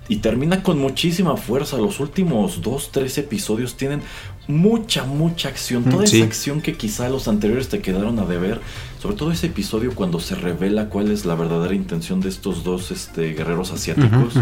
y 0.09 0.17
termina 0.17 0.63
con 0.63 0.79
muchísima 0.79 1.35
fuerza. 1.37 1.77
Los 1.77 1.99
últimos 1.99 2.61
dos, 2.61 2.91
tres 2.91 3.17
episodios 3.17 3.75
tienen 3.75 4.01
mucha, 4.47 5.03
mucha 5.03 5.49
acción. 5.49 5.83
Toda 5.83 6.05
esa 6.05 6.23
acción 6.23 6.61
que 6.61 6.75
quizá 6.75 7.09
los 7.09 7.27
anteriores 7.27 7.69
te 7.69 7.81
quedaron 7.81 8.17
a 8.19 8.25
deber. 8.25 8.61
Sobre 9.01 9.15
todo 9.15 9.31
ese 9.31 9.47
episodio 9.47 9.93
cuando 9.93 10.19
se 10.19 10.35
revela 10.35 10.89
cuál 10.89 11.11
es 11.11 11.25
la 11.25 11.35
verdadera 11.35 11.75
intención 11.75 12.21
de 12.21 12.29
estos 12.29 12.63
dos 12.63 12.91
este, 12.91 13.33
guerreros 13.33 13.71
asiáticos. 13.71 14.35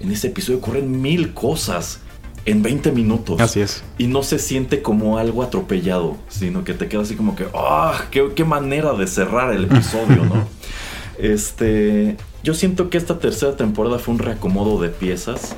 En 0.00 0.10
ese 0.10 0.28
episodio 0.28 0.58
ocurren 0.58 1.00
mil 1.00 1.34
cosas 1.34 2.00
en 2.46 2.62
20 2.62 2.92
minutos. 2.92 3.40
Así 3.40 3.60
es. 3.60 3.82
Y 3.98 4.06
no 4.06 4.22
se 4.22 4.38
siente 4.38 4.82
como 4.82 5.18
algo 5.18 5.42
atropellado, 5.42 6.16
sino 6.28 6.64
que 6.64 6.74
te 6.74 6.88
queda 6.88 7.02
así 7.02 7.14
como 7.14 7.36
que, 7.36 7.46
¡ah! 7.54 8.04
qué, 8.10 8.32
qué, 8.34 8.44
manera 8.44 8.92
de 8.92 9.06
cerrar 9.06 9.52
el 9.52 9.64
episodio, 9.64 10.24
¿no? 10.24 10.46
este. 11.18 12.16
Yo 12.42 12.52
siento 12.52 12.90
que 12.90 12.98
esta 12.98 13.18
tercera 13.18 13.56
temporada 13.56 13.98
fue 13.98 14.12
un 14.12 14.20
reacomodo 14.20 14.78
de 14.80 14.90
piezas, 14.90 15.56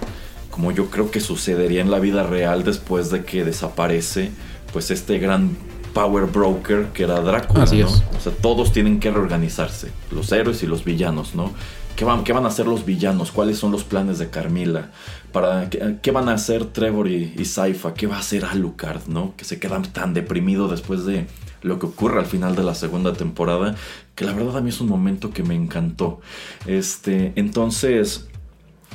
como 0.53 0.71
yo 0.71 0.89
creo 0.89 1.11
que 1.11 1.19
sucedería 1.19 1.81
en 1.81 1.91
la 1.91 1.99
vida 1.99 2.23
real 2.23 2.63
después 2.63 3.11
de 3.11 3.25
que 3.25 3.45
desaparece, 3.45 4.31
pues 4.73 4.93
este 4.93 5.19
gran 5.19 5.57
power 5.93 6.27
broker 6.27 6.89
que 6.93 7.03
era 7.03 7.21
Drácula, 7.21 7.65
Así 7.65 7.79
¿no? 7.79 7.89
es. 7.89 8.05
O 8.17 8.21
sea, 8.21 8.33
todos 8.33 8.73
tienen 8.73 9.01
que 9.01 9.11
reorganizarse, 9.11 9.89
los 10.13 10.31
héroes 10.31 10.63
y 10.63 10.67
los 10.67 10.85
villanos, 10.85 11.35
¿no? 11.35 11.53
¿Qué 11.97 12.05
van, 12.05 12.25
¿Qué 12.25 12.33
van 12.33 12.45
a 12.45 12.49
hacer 12.49 12.67
los 12.67 12.85
villanos? 12.85 13.33
¿Cuáles 13.33 13.59
son 13.59 13.73
los 13.73 13.83
planes 13.83 14.19
de 14.19 14.29
Carmila? 14.29 14.91
Para, 15.33 15.71
¿qué, 15.71 16.11
van 16.11 16.29
a 16.29 16.35
hacer 16.35 16.67
Trevor 16.67 17.09
y, 17.09 17.35
y 17.37 17.45
Saifa? 17.47 17.95
¿Qué 17.95 18.07
va 18.07 18.17
a 18.17 18.21
hacer 18.21 18.45
Alucard? 18.45 19.07
¿no? 19.07 19.35
Que 19.37 19.45
se 19.45 19.59
quedan 19.59 19.83
tan 19.83 20.13
deprimido 20.13 20.69
después 20.69 21.07
de 21.07 21.27
lo 21.63 21.79
que 21.79 21.87
ocurre 21.87 22.21
al 22.21 22.27
final 22.27 22.55
de 22.55 22.63
la 22.63 22.75
segunda 22.75 23.15
temporada, 23.15 23.75
que 24.15 24.25
la 24.25 24.35
verdad 24.35 24.59
a 24.59 24.61
mí 24.61 24.69
es 24.69 24.81
un 24.81 24.89
momento 24.89 25.33
que 25.33 25.43
me 25.43 25.55
encantó. 25.55 26.21
Este, 26.67 27.33
entonces, 27.37 28.29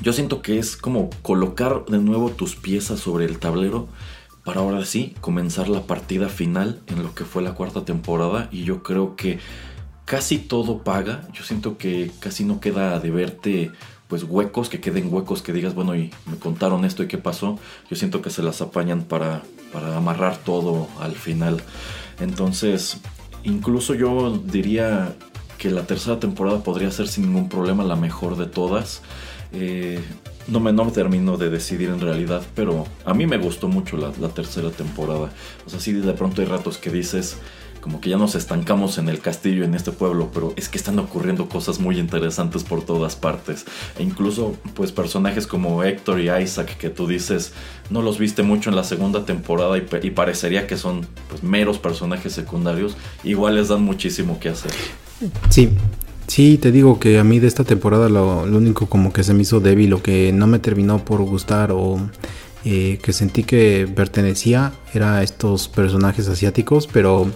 yo 0.02 0.14
siento 0.14 0.42
que 0.42 0.58
es 0.58 0.78
como 0.78 1.10
colocar 1.22 1.86
de 1.86 1.98
nuevo 1.98 2.30
tus 2.30 2.56
piezas 2.56 3.00
sobre 3.00 3.26
el 3.26 3.40
tablero 3.40 3.88
para 4.44 4.62
ahora 4.62 4.86
sí 4.86 5.16
comenzar 5.22 5.70
la 5.70 5.84
partida 5.84 6.30
final 6.30 6.80
en 6.88 7.04
lo 7.04 7.14
que 7.14 7.26
fue 7.26 7.44
la 7.44 7.54
cuarta 7.54 7.86
temporada 7.86 8.48
y 8.52 8.64
yo 8.64 8.82
creo 8.82 9.16
que 9.16 9.40
casi 10.12 10.40
todo 10.40 10.80
paga. 10.80 11.26
Yo 11.32 11.46
siento 11.46 11.78
que 11.78 12.12
casi 12.20 12.44
no 12.44 12.60
queda 12.60 13.00
de 13.00 13.12
verte 13.12 13.72
pues 14.10 14.24
huecos, 14.26 14.68
que 14.68 14.82
queden 14.82 15.08
huecos 15.10 15.42
que 15.42 15.54
digas, 15.54 15.74
bueno, 15.74 15.96
y 15.96 16.12
me 16.26 16.36
contaron 16.36 16.84
esto 16.84 17.02
y 17.02 17.08
qué 17.08 17.18
pasó. 17.18 17.58
Yo 17.90 17.96
siento 17.96 18.22
que 18.22 18.30
se 18.30 18.44
las 18.44 18.62
apañan 18.62 19.04
para, 19.04 19.42
para 19.72 19.96
amarrar 19.96 20.36
todo 20.36 20.90
al 21.00 21.16
final. 21.16 21.62
Entonces, 22.20 22.98
incluso 23.46 23.94
yo 23.94 24.38
diría 24.38 25.16
que 25.58 25.70
la 25.70 25.88
tercera 25.88 26.20
temporada 26.20 26.62
podría 26.62 26.92
ser 26.92 27.08
sin 27.08 27.28
ningún 27.28 27.48
problema 27.48 27.86
la 27.86 27.96
mejor 27.96 28.36
de 28.36 28.48
todas. 28.48 29.04
Eh, 29.54 30.02
no 30.50 30.60
me 30.60 30.74
no 30.74 30.92
termino 30.92 31.38
de 31.38 31.50
decidir 31.50 31.88
en 31.88 32.02
realidad, 32.02 32.42
pero 32.54 32.86
a 33.06 33.14
mí 33.14 33.28
me 33.28 33.38
gustó 33.38 33.70
mucho 33.70 33.96
la, 33.96 34.12
la, 34.20 34.28
tercera 34.28 34.72
temporada. 34.72 35.32
O 35.66 35.70
sea, 35.70 35.80
sí, 35.80 35.94
de 35.94 36.14
pronto 36.14 36.42
hay 36.42 36.48
ratos 36.48 36.78
que 36.78 36.90
dices, 36.90 37.38
como 37.82 38.00
que 38.00 38.10
ya 38.10 38.18
nos 38.18 38.36
estancamos 38.36 38.98
en 38.98 39.10
el 39.10 39.20
castillo, 39.20 39.66
en 39.66 39.74
este 39.74 39.92
pueblo, 39.92 40.30
pero 40.34 40.54
es 40.56 40.70
que 40.70 40.78
están 40.78 41.00
ocurriendo 41.00 41.50
cosas 41.50 41.80
muy 41.80 42.00
interesantes 42.00 42.64
por 42.64 42.84
todas 42.84 43.16
partes. 43.16 43.66
E 43.98 44.04
incluso, 44.04 44.56
pues, 44.76 44.92
personajes 44.92 45.48
como 45.48 45.84
Héctor 45.84 46.20
y 46.20 46.30
Isaac, 46.30 46.78
que 46.78 46.90
tú 46.90 47.08
dices, 47.08 47.54
no 47.90 48.02
los 48.02 48.20
viste 48.20 48.44
mucho 48.44 48.70
en 48.70 48.76
la 48.76 48.84
segunda 48.84 49.26
temporada 49.26 49.78
y, 49.78 50.12
parecería 50.12 50.68
que 50.68 50.78
son 50.78 51.08
pues, 51.30 51.44
meros 51.44 51.80
personajes 51.80 52.34
secundarios, 52.34 52.96
igual 53.24 53.56
les 53.56 53.70
dan 53.70 53.84
muchísimo 53.84 54.40
que 54.40 54.50
hacer. 54.50 54.72
Sí, 55.50 55.70
Sí, 56.28 56.58
te 56.58 56.72
digo 56.72 56.98
que 56.98 57.20
a 57.20 57.26
mí 57.26 57.40
de 57.40 57.48
esta 57.48 57.66
temporada 57.66 58.08
lo, 58.08 58.46
lo, 58.46 58.58
único 58.58 58.86
como 58.86 59.12
que 59.12 59.22
se 59.22 59.34
me 59.34 59.42
hizo 59.42 59.60
débil 59.60 59.92
o 59.92 60.02
que 60.02 60.32
no 60.32 60.48
me 60.48 60.60
terminó 60.60 61.04
por 61.04 61.22
gustar 61.24 61.74
o 61.74 62.00
eh, 62.66 63.00
que 63.02 63.14
sentí 63.14 63.44
que 63.44 63.90
pertenecía 63.94 64.72
era 64.94 65.18
a 65.18 65.24
estos 65.24 65.68
personajes 65.68 66.28
asiáticos, 66.28 66.88
pero 66.88 67.28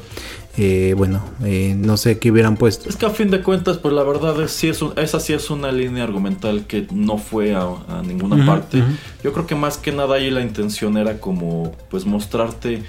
eh, 0.58 0.94
bueno, 0.96 1.22
eh, 1.44 1.76
no 1.78 1.98
sé 1.98 2.18
qué 2.18 2.32
hubieran 2.32 2.56
puesto. 2.56 2.88
Es 2.88 2.96
que 2.96 3.06
a 3.06 3.10
fin 3.10 3.30
de 3.30 3.42
cuentas, 3.42 3.78
pues 3.78 3.94
la 3.94 4.04
verdad 4.04 4.40
es, 4.42 4.52
sí 4.52 4.70
es 4.70 4.82
un, 4.82 4.94
esa 4.98 5.20
sí 5.20 5.34
es 5.34 5.50
una 5.50 5.72
línea 5.72 6.04
argumental 6.04 6.66
que 6.66 6.88
no 6.94 7.18
fue 7.18 7.54
a, 7.56 7.64
a 7.64 8.02
ninguna 8.04 8.36
uh 8.36 8.40
-huh, 8.40 8.46
parte. 8.46 8.78
Uh 8.78 8.84
-huh. 8.84 8.98
Yo 9.24 9.34
creo 9.34 9.48
que 9.48 9.56
más 9.56 9.78
que 9.78 9.92
nada 9.92 10.16
ahí 10.16 10.30
la 10.30 10.42
intención 10.42 10.98
era 10.98 11.20
como 11.20 11.74
pues 11.90 12.06
mostrarte 12.06 12.84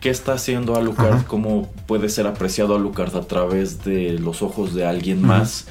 qué 0.00 0.10
está 0.10 0.32
haciendo 0.32 0.74
Alucard, 0.74 1.12
Ajá. 1.12 1.24
cómo 1.28 1.70
puede 1.86 2.08
ser 2.08 2.26
apreciado 2.26 2.74
Alucard 2.74 3.14
a 3.16 3.22
través 3.22 3.84
de 3.84 4.18
los 4.18 4.42
ojos 4.42 4.74
de 4.74 4.84
alguien 4.84 5.22
más 5.22 5.66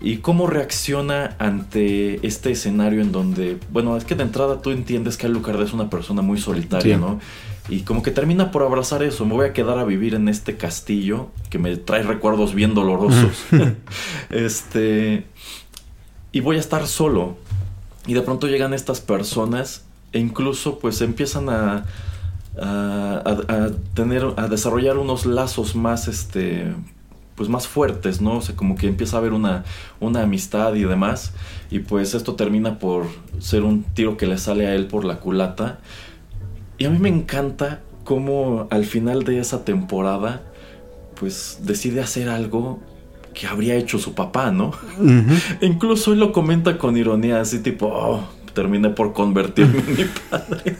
y 0.00 0.18
cómo 0.18 0.46
reacciona 0.46 1.36
ante 1.38 2.26
este 2.26 2.50
escenario 2.52 3.00
en 3.00 3.12
donde, 3.12 3.58
bueno, 3.72 3.96
es 3.96 4.04
que 4.04 4.14
de 4.14 4.22
entrada 4.22 4.62
tú 4.62 4.70
entiendes 4.70 5.16
que 5.16 5.26
Alucard 5.26 5.60
es 5.62 5.72
una 5.72 5.90
persona 5.90 6.22
muy 6.22 6.38
solitaria, 6.38 6.96
sí. 6.96 7.00
¿no? 7.00 7.20
Y 7.68 7.80
como 7.80 8.02
que 8.02 8.10
termina 8.10 8.50
por 8.50 8.62
abrazar 8.62 9.02
eso, 9.02 9.26
me 9.26 9.34
voy 9.34 9.46
a 9.46 9.52
quedar 9.52 9.78
a 9.78 9.84
vivir 9.84 10.14
en 10.14 10.28
este 10.28 10.56
castillo 10.56 11.28
que 11.50 11.58
me 11.58 11.76
trae 11.76 12.02
recuerdos 12.02 12.54
bien 12.54 12.74
dolorosos. 12.74 13.44
este 14.30 15.26
y 16.32 16.40
voy 16.40 16.56
a 16.56 16.60
estar 16.60 16.86
solo. 16.86 17.36
Y 18.06 18.14
de 18.14 18.22
pronto 18.22 18.46
llegan 18.46 18.72
estas 18.72 19.00
personas 19.00 19.84
e 20.12 20.18
incluso 20.18 20.78
pues 20.78 21.02
empiezan 21.02 21.50
a 21.50 21.84
a, 22.60 23.22
a, 23.24 23.54
a, 23.54 23.70
tener, 23.94 24.26
a 24.36 24.48
desarrollar 24.48 24.98
unos 24.98 25.26
lazos 25.26 25.74
más, 25.76 26.08
este, 26.08 26.72
pues 27.38 27.48
más 27.48 27.68
fuertes, 27.68 28.20
¿no? 28.20 28.38
O 28.38 28.42
sea, 28.42 28.56
como 28.56 28.74
que 28.74 28.88
empieza 28.88 29.16
a 29.16 29.20
haber 29.20 29.32
una, 29.32 29.64
una 30.00 30.22
amistad 30.22 30.74
y 30.74 30.82
demás. 30.82 31.32
Y 31.70 31.78
pues 31.78 32.14
esto 32.14 32.34
termina 32.34 32.80
por 32.80 33.06
ser 33.38 33.62
un 33.62 33.84
tiro 33.84 34.16
que 34.16 34.26
le 34.26 34.38
sale 34.38 34.66
a 34.66 34.74
él 34.74 34.88
por 34.88 35.04
la 35.04 35.20
culata. 35.20 35.78
Y 36.78 36.84
a 36.84 36.90
mí 36.90 36.98
me 36.98 37.08
encanta 37.08 37.80
cómo 38.02 38.66
al 38.70 38.84
final 38.84 39.22
de 39.22 39.38
esa 39.38 39.64
temporada, 39.64 40.42
pues 41.14 41.60
decide 41.62 42.00
hacer 42.00 42.28
algo 42.28 42.80
que 43.34 43.46
habría 43.46 43.76
hecho 43.76 44.00
su 44.00 44.14
papá, 44.14 44.50
¿no? 44.50 44.72
Uh 44.98 45.04
-huh. 45.04 45.58
incluso 45.60 46.12
él 46.12 46.18
lo 46.18 46.32
comenta 46.32 46.76
con 46.76 46.96
ironía, 46.96 47.40
así 47.40 47.60
tipo, 47.60 47.86
oh, 47.86 48.24
terminé 48.52 48.90
por 48.90 49.12
convertirme 49.12 49.78
en 49.78 49.96
mi 49.96 50.04
padre. 50.28 50.76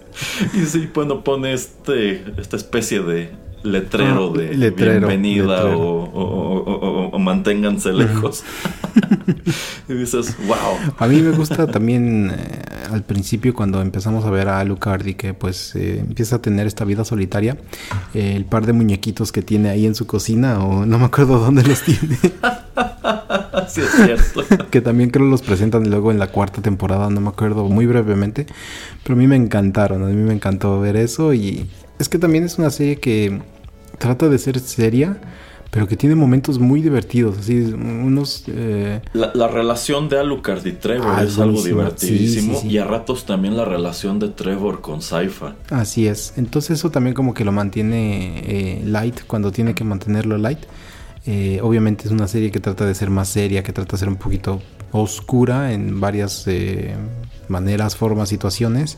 y 0.54 0.64
sí, 0.64 0.88
bueno, 0.94 1.22
pone 1.22 1.52
este, 1.52 2.24
esta 2.40 2.56
especie 2.56 3.00
de 3.00 3.47
letrero 3.62 4.30
de 4.32 4.54
letrero, 4.54 5.08
bienvenida 5.08 5.62
letrero. 5.62 5.80
O, 5.80 6.04
o, 6.04 6.74
o, 6.74 7.08
o, 7.10 7.18
manténganse 7.18 7.92
lejos. 7.92 8.44
y 9.88 9.94
dices, 9.94 10.36
wow. 10.46 10.92
A 10.98 11.06
mí 11.06 11.20
me 11.20 11.30
gusta 11.32 11.66
también 11.66 12.30
eh, 12.30 12.62
al 12.90 13.02
principio 13.02 13.54
cuando 13.54 13.80
empezamos 13.82 14.24
a 14.24 14.30
ver 14.30 14.48
a 14.48 14.60
Alucard 14.60 15.06
y 15.06 15.14
que 15.14 15.34
pues 15.34 15.74
eh, 15.76 16.00
empieza 16.00 16.36
a 16.36 16.42
tener 16.42 16.66
esta 16.66 16.84
vida 16.84 17.04
solitaria, 17.04 17.56
eh, 18.14 18.34
el 18.36 18.44
par 18.44 18.66
de 18.66 18.72
muñequitos 18.72 19.32
que 19.32 19.42
tiene 19.42 19.70
ahí 19.70 19.86
en 19.86 19.94
su 19.94 20.06
cocina 20.06 20.64
o 20.64 20.86
no 20.86 20.98
me 20.98 21.06
acuerdo 21.06 21.38
dónde 21.44 21.62
los 21.62 21.82
tiene. 21.82 22.16
sí, 23.68 23.80
es 23.80 23.90
cierto. 23.90 24.44
que 24.70 24.80
también 24.80 25.10
creo 25.10 25.26
los 25.26 25.42
presentan 25.42 25.90
luego 25.90 26.10
en 26.10 26.18
la 26.18 26.28
cuarta 26.28 26.62
temporada, 26.62 27.10
no 27.10 27.20
me 27.20 27.28
acuerdo 27.28 27.64
muy 27.64 27.86
brevemente, 27.86 28.46
pero 29.02 29.14
a 29.14 29.18
mí 29.18 29.26
me 29.26 29.36
encantaron, 29.36 30.02
a 30.02 30.06
mí 30.06 30.14
me 30.14 30.34
encantó 30.34 30.80
ver 30.80 30.96
eso 30.96 31.34
y 31.34 31.68
es 31.98 32.08
que 32.08 32.18
también 32.18 32.44
es 32.44 32.58
una 32.58 32.70
serie 32.70 32.96
que 32.96 33.40
trata 33.98 34.28
de 34.28 34.38
ser 34.38 34.58
seria, 34.60 35.18
pero 35.70 35.86
que 35.86 35.96
tiene 35.96 36.14
momentos 36.14 36.58
muy 36.58 36.80
divertidos, 36.80 37.38
así 37.38 37.58
unos... 37.60 38.44
Eh... 38.46 39.02
La, 39.12 39.32
la, 39.34 39.48
relación 39.48 40.08
de 40.08 40.18
Alucard 40.18 40.64
y 40.64 40.72
Trevor 40.72 41.14
ah, 41.14 41.22
es 41.22 41.38
algo 41.38 41.62
divertidísimo 41.62 42.54
sí, 42.54 42.60
sí, 42.60 42.68
sí. 42.68 42.74
y 42.74 42.78
a 42.78 42.84
ratos 42.84 43.26
también 43.26 43.56
la 43.56 43.66
relación 43.66 44.18
de 44.18 44.28
Trevor 44.28 44.80
con 44.80 45.02
Saifa. 45.02 45.56
Así 45.70 46.06
es, 46.06 46.34
entonces 46.36 46.78
eso 46.78 46.90
también 46.90 47.14
como 47.14 47.34
que 47.34 47.44
lo 47.44 47.52
mantiene 47.52 48.38
eh, 48.46 48.82
light 48.86 49.20
cuando 49.26 49.52
tiene 49.52 49.74
que 49.74 49.84
mantenerlo 49.84 50.38
light. 50.38 50.60
Eh, 51.26 51.60
obviamente 51.62 52.06
es 52.06 52.10
una 52.12 52.26
serie 52.28 52.50
que 52.50 52.60
trata 52.60 52.86
de 52.86 52.94
ser 52.94 53.10
más 53.10 53.28
seria, 53.28 53.62
que 53.62 53.72
trata 53.72 53.92
de 53.92 53.98
ser 53.98 54.08
un 54.08 54.16
poquito 54.16 54.62
oscura 54.92 55.74
en 55.74 56.00
varias 56.00 56.44
eh, 56.46 56.94
maneras, 57.48 57.96
formas, 57.96 58.30
situaciones 58.30 58.96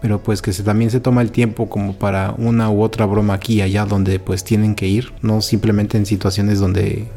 pero 0.00 0.22
pues 0.22 0.42
que 0.42 0.52
se, 0.52 0.62
también 0.62 0.90
se 0.90 1.00
toma 1.00 1.22
el 1.22 1.30
tiempo 1.30 1.68
como 1.68 1.94
para 1.94 2.34
una 2.38 2.70
u 2.70 2.82
otra 2.82 3.06
broma 3.06 3.34
aquí 3.34 3.54
y 3.54 3.62
allá 3.62 3.84
donde 3.84 4.18
pues 4.18 4.44
tienen 4.44 4.74
que 4.74 4.88
ir, 4.88 5.12
no 5.22 5.40
simplemente 5.42 5.98
en 5.98 6.06
situaciones 6.06 6.58
donde 6.58 7.08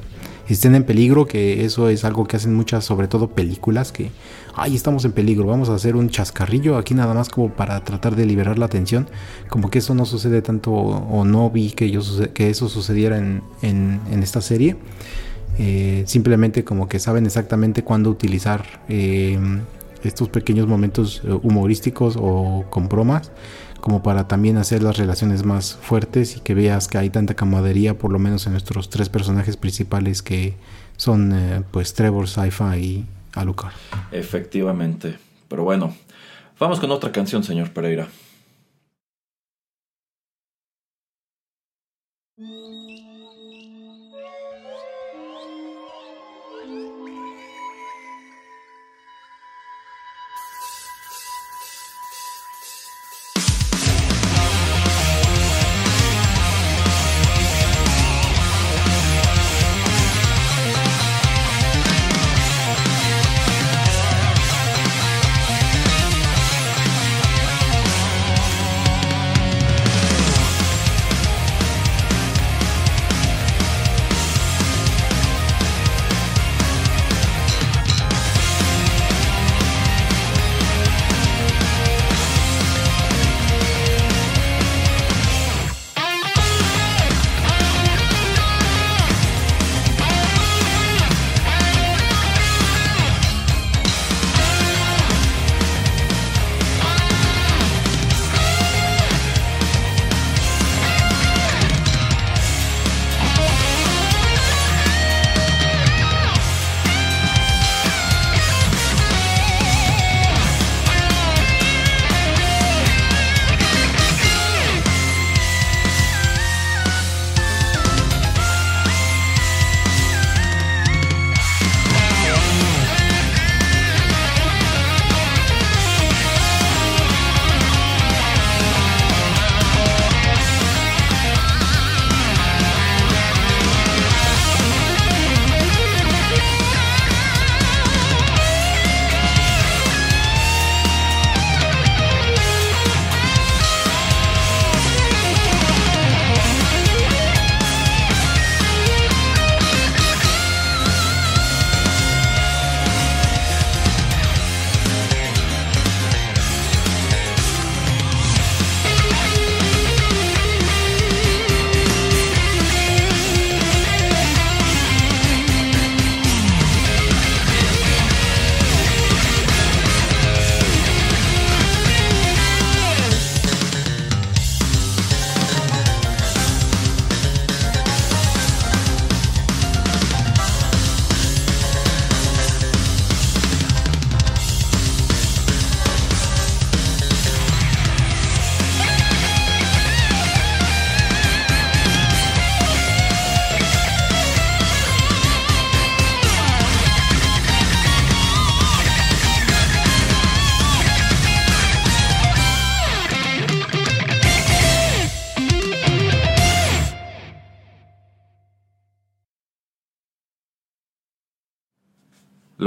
estén 0.49 0.75
en 0.75 0.84
peligro, 0.84 1.25
que 1.25 1.65
eso 1.65 1.89
es 1.89 2.03
algo 2.03 2.25
que 2.25 2.36
hacen 2.38 2.53
muchas, 2.53 2.84
sobre 2.84 3.07
todo 3.07 3.29
películas, 3.29 3.91
que, 3.91 4.11
ay, 4.55 4.75
estamos 4.75 5.05
en 5.05 5.13
peligro, 5.13 5.45
vamos 5.45 5.69
a 5.69 5.75
hacer 5.75 5.95
un 5.95 6.09
chascarrillo 6.09 6.77
aquí 6.77 6.93
nada 6.93 7.13
más 7.13 7.29
como 7.29 7.49
para 7.53 7.84
tratar 7.84 8.15
de 8.15 8.25
liberar 8.25 8.59
la 8.59 8.65
atención, 8.65 9.07
como 9.49 9.69
que 9.69 9.79
eso 9.79 9.95
no 9.95 10.05
sucede 10.05 10.41
tanto 10.41 10.71
o 10.71 11.23
no 11.23 11.49
vi 11.49 11.71
que, 11.71 11.89
yo, 11.89 12.01
que 12.34 12.49
eso 12.49 12.67
sucediera 12.69 13.17
en, 13.17 13.41
en, 13.61 14.23
esta 14.23 14.41
serie. 14.41 14.75
Eh, 15.59 16.03
simplemente 16.07 16.63
como 16.63 16.89
que 16.89 16.97
saben 16.99 17.27
exactamente 17.27 17.84
cuándo 17.84 18.09
utilizar 18.09 18.81
eh, 18.89 19.38
estos 20.09 20.29
pequeños 20.29 20.67
momentos 20.67 21.21
eh, 21.23 21.31
humorísticos 21.41 22.17
o 22.19 22.65
con 22.69 22.87
bromas 22.89 23.31
como 23.83 24.01
para 24.01 24.29
también 24.29 24.55
hacer 24.55 24.81
las 24.81 24.97
relaciones 24.97 25.43
más 25.43 25.75
fuertes 25.75 26.37
y 26.37 26.39
que 26.39 26.53
veas 26.53 26.87
que 26.87 26.97
hay 26.97 27.09
tanta 27.09 27.33
camaradería 27.33 27.97
por 27.97 28.13
lo 28.13 28.17
menos 28.17 28.45
en 28.45 28.53
nuestros 28.53 28.89
tres 28.89 29.09
personajes 29.09 29.57
principales 29.57 30.21
que 30.21 30.53
son 30.95 31.33
eh, 31.33 31.63
pues 31.69 31.93
Trevor, 31.93 32.29
Saifa 32.29 32.77
y 32.77 33.05
Alucard. 33.33 33.73
Efectivamente, 34.13 35.17
pero 35.49 35.63
bueno, 35.63 35.93
vamos 36.59 36.79
con 36.79 36.91
otra 36.91 37.11
canción 37.11 37.43
señor 37.43 37.71
Pereira. 37.71 38.07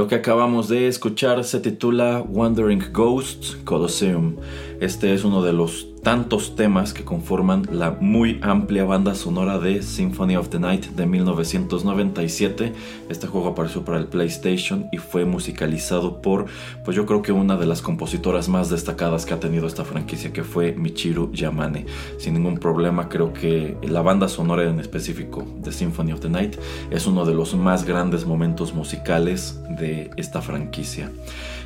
Que 0.07 0.15
acabamos 0.15 0.69
de 0.69 0.87
escuchar 0.87 1.43
se 1.43 1.59
titula 1.59 2.21
Wandering 2.21 2.93
Ghosts 2.93 3.57
Colosseum. 3.65 4.37
Este 4.79 5.13
es 5.13 5.25
uno 5.25 5.43
de 5.43 5.51
los 5.51 5.87
tantos 6.07 6.55
temas 6.55 6.93
que 6.93 7.03
conforman 7.03 7.63
la 7.69 7.97
muy 7.99 8.39
amplia 8.41 8.85
banda 8.85 9.13
sonora 9.13 9.59
de 9.59 9.81
Symphony 9.81 10.37
of 10.37 10.47
the 10.47 10.57
Night 10.57 10.85
de 10.85 11.05
1997. 11.05 12.71
Este 13.09 13.27
juego 13.27 13.49
apareció 13.49 13.83
para 13.83 13.97
el 13.97 14.07
PlayStation 14.07 14.87
y 14.93 14.99
fue 14.99 15.25
musicalizado 15.25 16.21
por, 16.21 16.45
pues 16.85 16.95
yo 16.95 17.05
creo 17.05 17.21
que 17.21 17.33
una 17.33 17.57
de 17.57 17.65
las 17.65 17.81
compositoras 17.81 18.47
más 18.47 18.69
destacadas 18.69 19.25
que 19.25 19.33
ha 19.33 19.41
tenido 19.41 19.67
esta 19.67 19.83
franquicia, 19.83 20.31
que 20.31 20.45
fue 20.45 20.71
Michiru 20.71 21.29
Yamane. 21.33 21.85
Sin 22.19 22.35
ningún 22.35 22.57
problema, 22.57 23.09
creo 23.09 23.33
que 23.33 23.75
la 23.81 24.01
banda 24.01 24.29
sonora 24.29 24.63
en 24.63 24.79
específico 24.79 25.45
de 25.57 25.73
Symphony 25.73 26.13
of 26.13 26.21
the 26.21 26.29
Night 26.29 26.55
es 26.89 27.05
uno 27.05 27.25
de 27.25 27.33
los 27.33 27.53
más 27.53 27.83
grandes 27.83 28.25
momentos 28.25 28.73
musicales 28.73 29.59
de 29.77 30.09
esta 30.15 30.41
franquicia. 30.41 31.11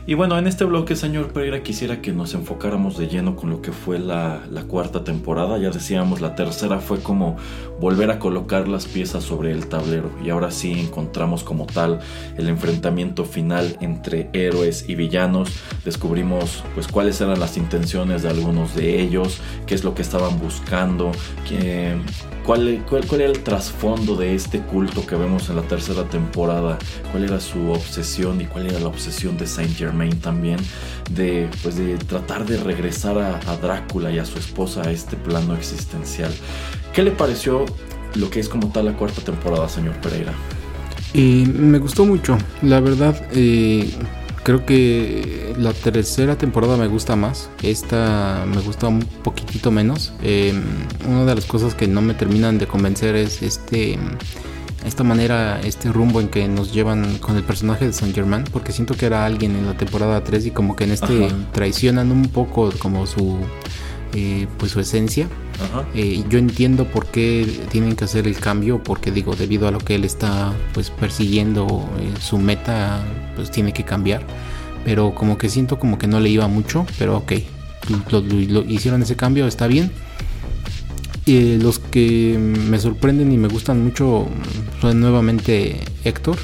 Y 0.07 0.15
bueno, 0.15 0.37
en 0.39 0.47
este 0.47 0.65
bloque, 0.65 0.95
señor 0.95 1.31
Pereira, 1.31 1.61
quisiera 1.61 2.01
que 2.01 2.11
nos 2.11 2.33
enfocáramos 2.33 2.97
de 2.97 3.07
lleno 3.07 3.35
con 3.35 3.51
lo 3.51 3.61
que 3.61 3.71
fue 3.71 3.99
la, 3.99 4.41
cuarta 4.67 5.03
temporada. 5.03 5.59
Ya 5.59 5.69
decíamos, 5.69 6.21
la 6.21 6.33
tercera 6.33 6.79
fue 6.79 6.99
como 7.01 7.37
volver 7.79 8.09
a 8.09 8.17
colocar 8.17 8.67
las 8.67 8.87
piezas 8.87 9.23
sobre 9.23 9.51
el 9.51 9.67
tablero. 9.67 10.09
Y 10.23 10.31
ahora 10.31 10.49
sí 10.49 10.71
encontramos 10.71 11.43
como 11.43 11.67
tal 11.67 11.99
el 12.35 12.49
enfrentamiento 12.49 13.25
final 13.25 13.77
entre 13.79 14.29
héroes 14.33 14.85
y 14.87 14.95
villanos. 14.95 15.49
Descubrimos 15.85 16.63
pues 16.73 16.87
cuáles 16.87 17.21
eran 17.21 17.39
las 17.39 17.57
intenciones 17.57 18.23
de 18.23 18.29
algunos 18.29 18.75
de 18.75 19.01
ellos, 19.01 19.39
qué 19.67 19.75
es 19.75 19.83
lo 19.83 19.93
que 19.93 20.01
estaban 20.01 20.39
buscando, 20.39 21.11
qué, 21.47 21.95
¿Cuál, 22.45 22.83
cuál, 22.89 23.21
era 23.21 23.29
el 23.29 23.43
trasfondo 23.43 24.15
de 24.15 24.33
este 24.33 24.61
culto 24.61 25.05
que 25.05 25.15
vemos 25.15 25.49
en 25.49 25.57
la 25.57 25.61
tercera 25.61 26.05
temporada? 26.05 26.79
¿Cuál 27.11 27.25
era 27.25 27.39
su 27.39 27.69
obsesión 27.69 28.41
y 28.41 28.45
cuál 28.45 28.65
era 28.65 28.79
la 28.79 28.87
obsesión 28.87 29.37
de 29.37 29.45
Saint 29.45 29.75
Germain 29.75 29.90
también? 30.21 30.57
De, 31.09 31.49
pues 31.63 31.75
de 31.75 31.97
tratar 31.97 32.45
de 32.45 32.57
regresar 32.57 33.17
a, 33.17 33.55
Drácula 33.57 34.11
y 34.11 34.19
a 34.19 34.25
su 34.25 34.39
esposa 34.39 34.83
a 34.83 34.91
este 34.91 35.15
plano 35.15 35.55
existencial. 35.55 36.31
¿Qué 36.93 37.03
le 37.03 37.11
pareció 37.11 37.65
lo 38.15 38.29
que 38.29 38.39
es 38.39 38.49
como 38.49 38.71
tal 38.71 38.85
la 38.85 38.93
cuarta 38.93 39.21
temporada, 39.21 39.67
señor 39.69 39.95
Pereira? 39.95 40.33
Y 41.13 41.45
me 41.45 41.79
gustó 41.79 42.05
mucho, 42.05 42.37
la 42.61 42.79
verdad. 42.79 43.21
Eh, 43.33 43.93
Creo 44.43 44.65
que 44.65 45.53
la 45.59 45.71
tercera 45.71 46.35
temporada 46.35 46.75
me 46.75 46.87
gusta 46.87 47.15
más. 47.15 47.49
Esta 47.61 48.43
me 48.47 48.59
gusta 48.61 48.87
un 48.87 49.01
poquitito 49.01 49.69
menos. 49.69 50.13
Em, 50.23 50.63
una 51.07 51.25
de 51.25 51.35
las 51.35 51.45
cosas 51.45 51.75
que 51.75 51.87
no 51.87 52.01
me 52.01 52.15
terminan 52.15 52.57
de 52.57 52.65
convencer 52.65 53.15
es 53.15 53.43
este 53.43 53.99
esta 54.85 55.03
manera, 55.03 55.61
este 55.61 55.91
rumbo 55.91 56.21
en 56.21 56.27
que 56.27 56.47
nos 56.47 56.73
llevan 56.73 57.17
con 57.19 57.37
el 57.37 57.43
personaje 57.43 57.85
de 57.85 57.93
Saint 57.93 58.15
Germain, 58.15 58.43
porque 58.51 58.71
siento 58.71 58.95
que 58.95 59.05
era 59.05 59.25
alguien 59.25 59.55
en 59.55 59.65
la 59.67 59.77
temporada 59.77 60.23
3 60.23 60.47
y 60.47 60.51
como 60.51 60.75
que 60.75 60.85
en 60.85 60.91
este 60.91 61.29
traicionan 61.51 62.11
un 62.11 62.29
poco 62.29 62.71
como 62.79 63.05
su 63.05 63.37
eh, 64.13 64.47
pues 64.57 64.73
su 64.73 64.79
esencia. 64.81 65.27
Eh, 65.93 66.23
yo 66.27 66.39
entiendo 66.39 66.85
por 66.85 67.05
qué 67.05 67.61
tienen 67.69 67.95
que 67.95 68.03
hacer 68.03 68.27
el 68.27 68.37
cambio, 68.37 68.83
porque 68.83 69.11
digo, 69.11 69.35
debido 69.35 69.67
a 69.67 69.71
lo 69.71 69.77
que 69.77 69.95
él 69.95 70.03
está 70.03 70.53
pues 70.73 70.89
persiguiendo, 70.89 71.87
eh, 71.99 72.11
su 72.19 72.37
meta 72.37 73.01
pues 73.35 73.51
tiene 73.51 73.71
que 73.71 73.83
cambiar. 73.83 74.25
Pero 74.83 75.15
como 75.15 75.37
que 75.37 75.47
siento 75.47 75.79
como 75.79 75.97
que 75.97 76.07
no 76.07 76.19
le 76.19 76.29
iba 76.29 76.47
mucho, 76.47 76.85
pero 76.97 77.17
ok, 77.17 77.33
lo, 78.09 78.63
hicieron 78.63 79.01
ese 79.01 79.15
cambio, 79.15 79.47
está 79.47 79.67
bien. 79.67 79.91
Y 81.25 81.57
los 81.57 81.79
que 81.79 82.37
me 82.39 82.79
sorprenden 82.79 83.31
y 83.31 83.37
me 83.37 83.47
gustan 83.47 83.83
mucho 83.83 84.27
son 84.81 84.99
nuevamente 84.99 85.79
Héctor. 86.03 86.37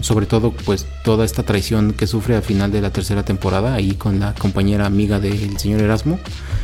sobre 0.00 0.26
todo 0.26 0.52
pues 0.52 0.86
toda 1.04 1.24
esta 1.24 1.42
traición 1.42 1.92
que 1.92 2.06
sufre 2.06 2.36
al 2.36 2.42
final 2.42 2.70
de 2.70 2.80
la 2.80 2.90
tercera 2.90 3.22
temporada 3.24 3.74
ahí 3.74 3.94
con 3.94 4.20
la 4.20 4.34
compañera 4.34 4.84
amiga 4.84 5.20
del 5.20 5.56
señor 5.58 5.80
Erasmo 5.80 6.18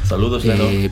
saludos 0.05 0.45
eh, 0.45 0.90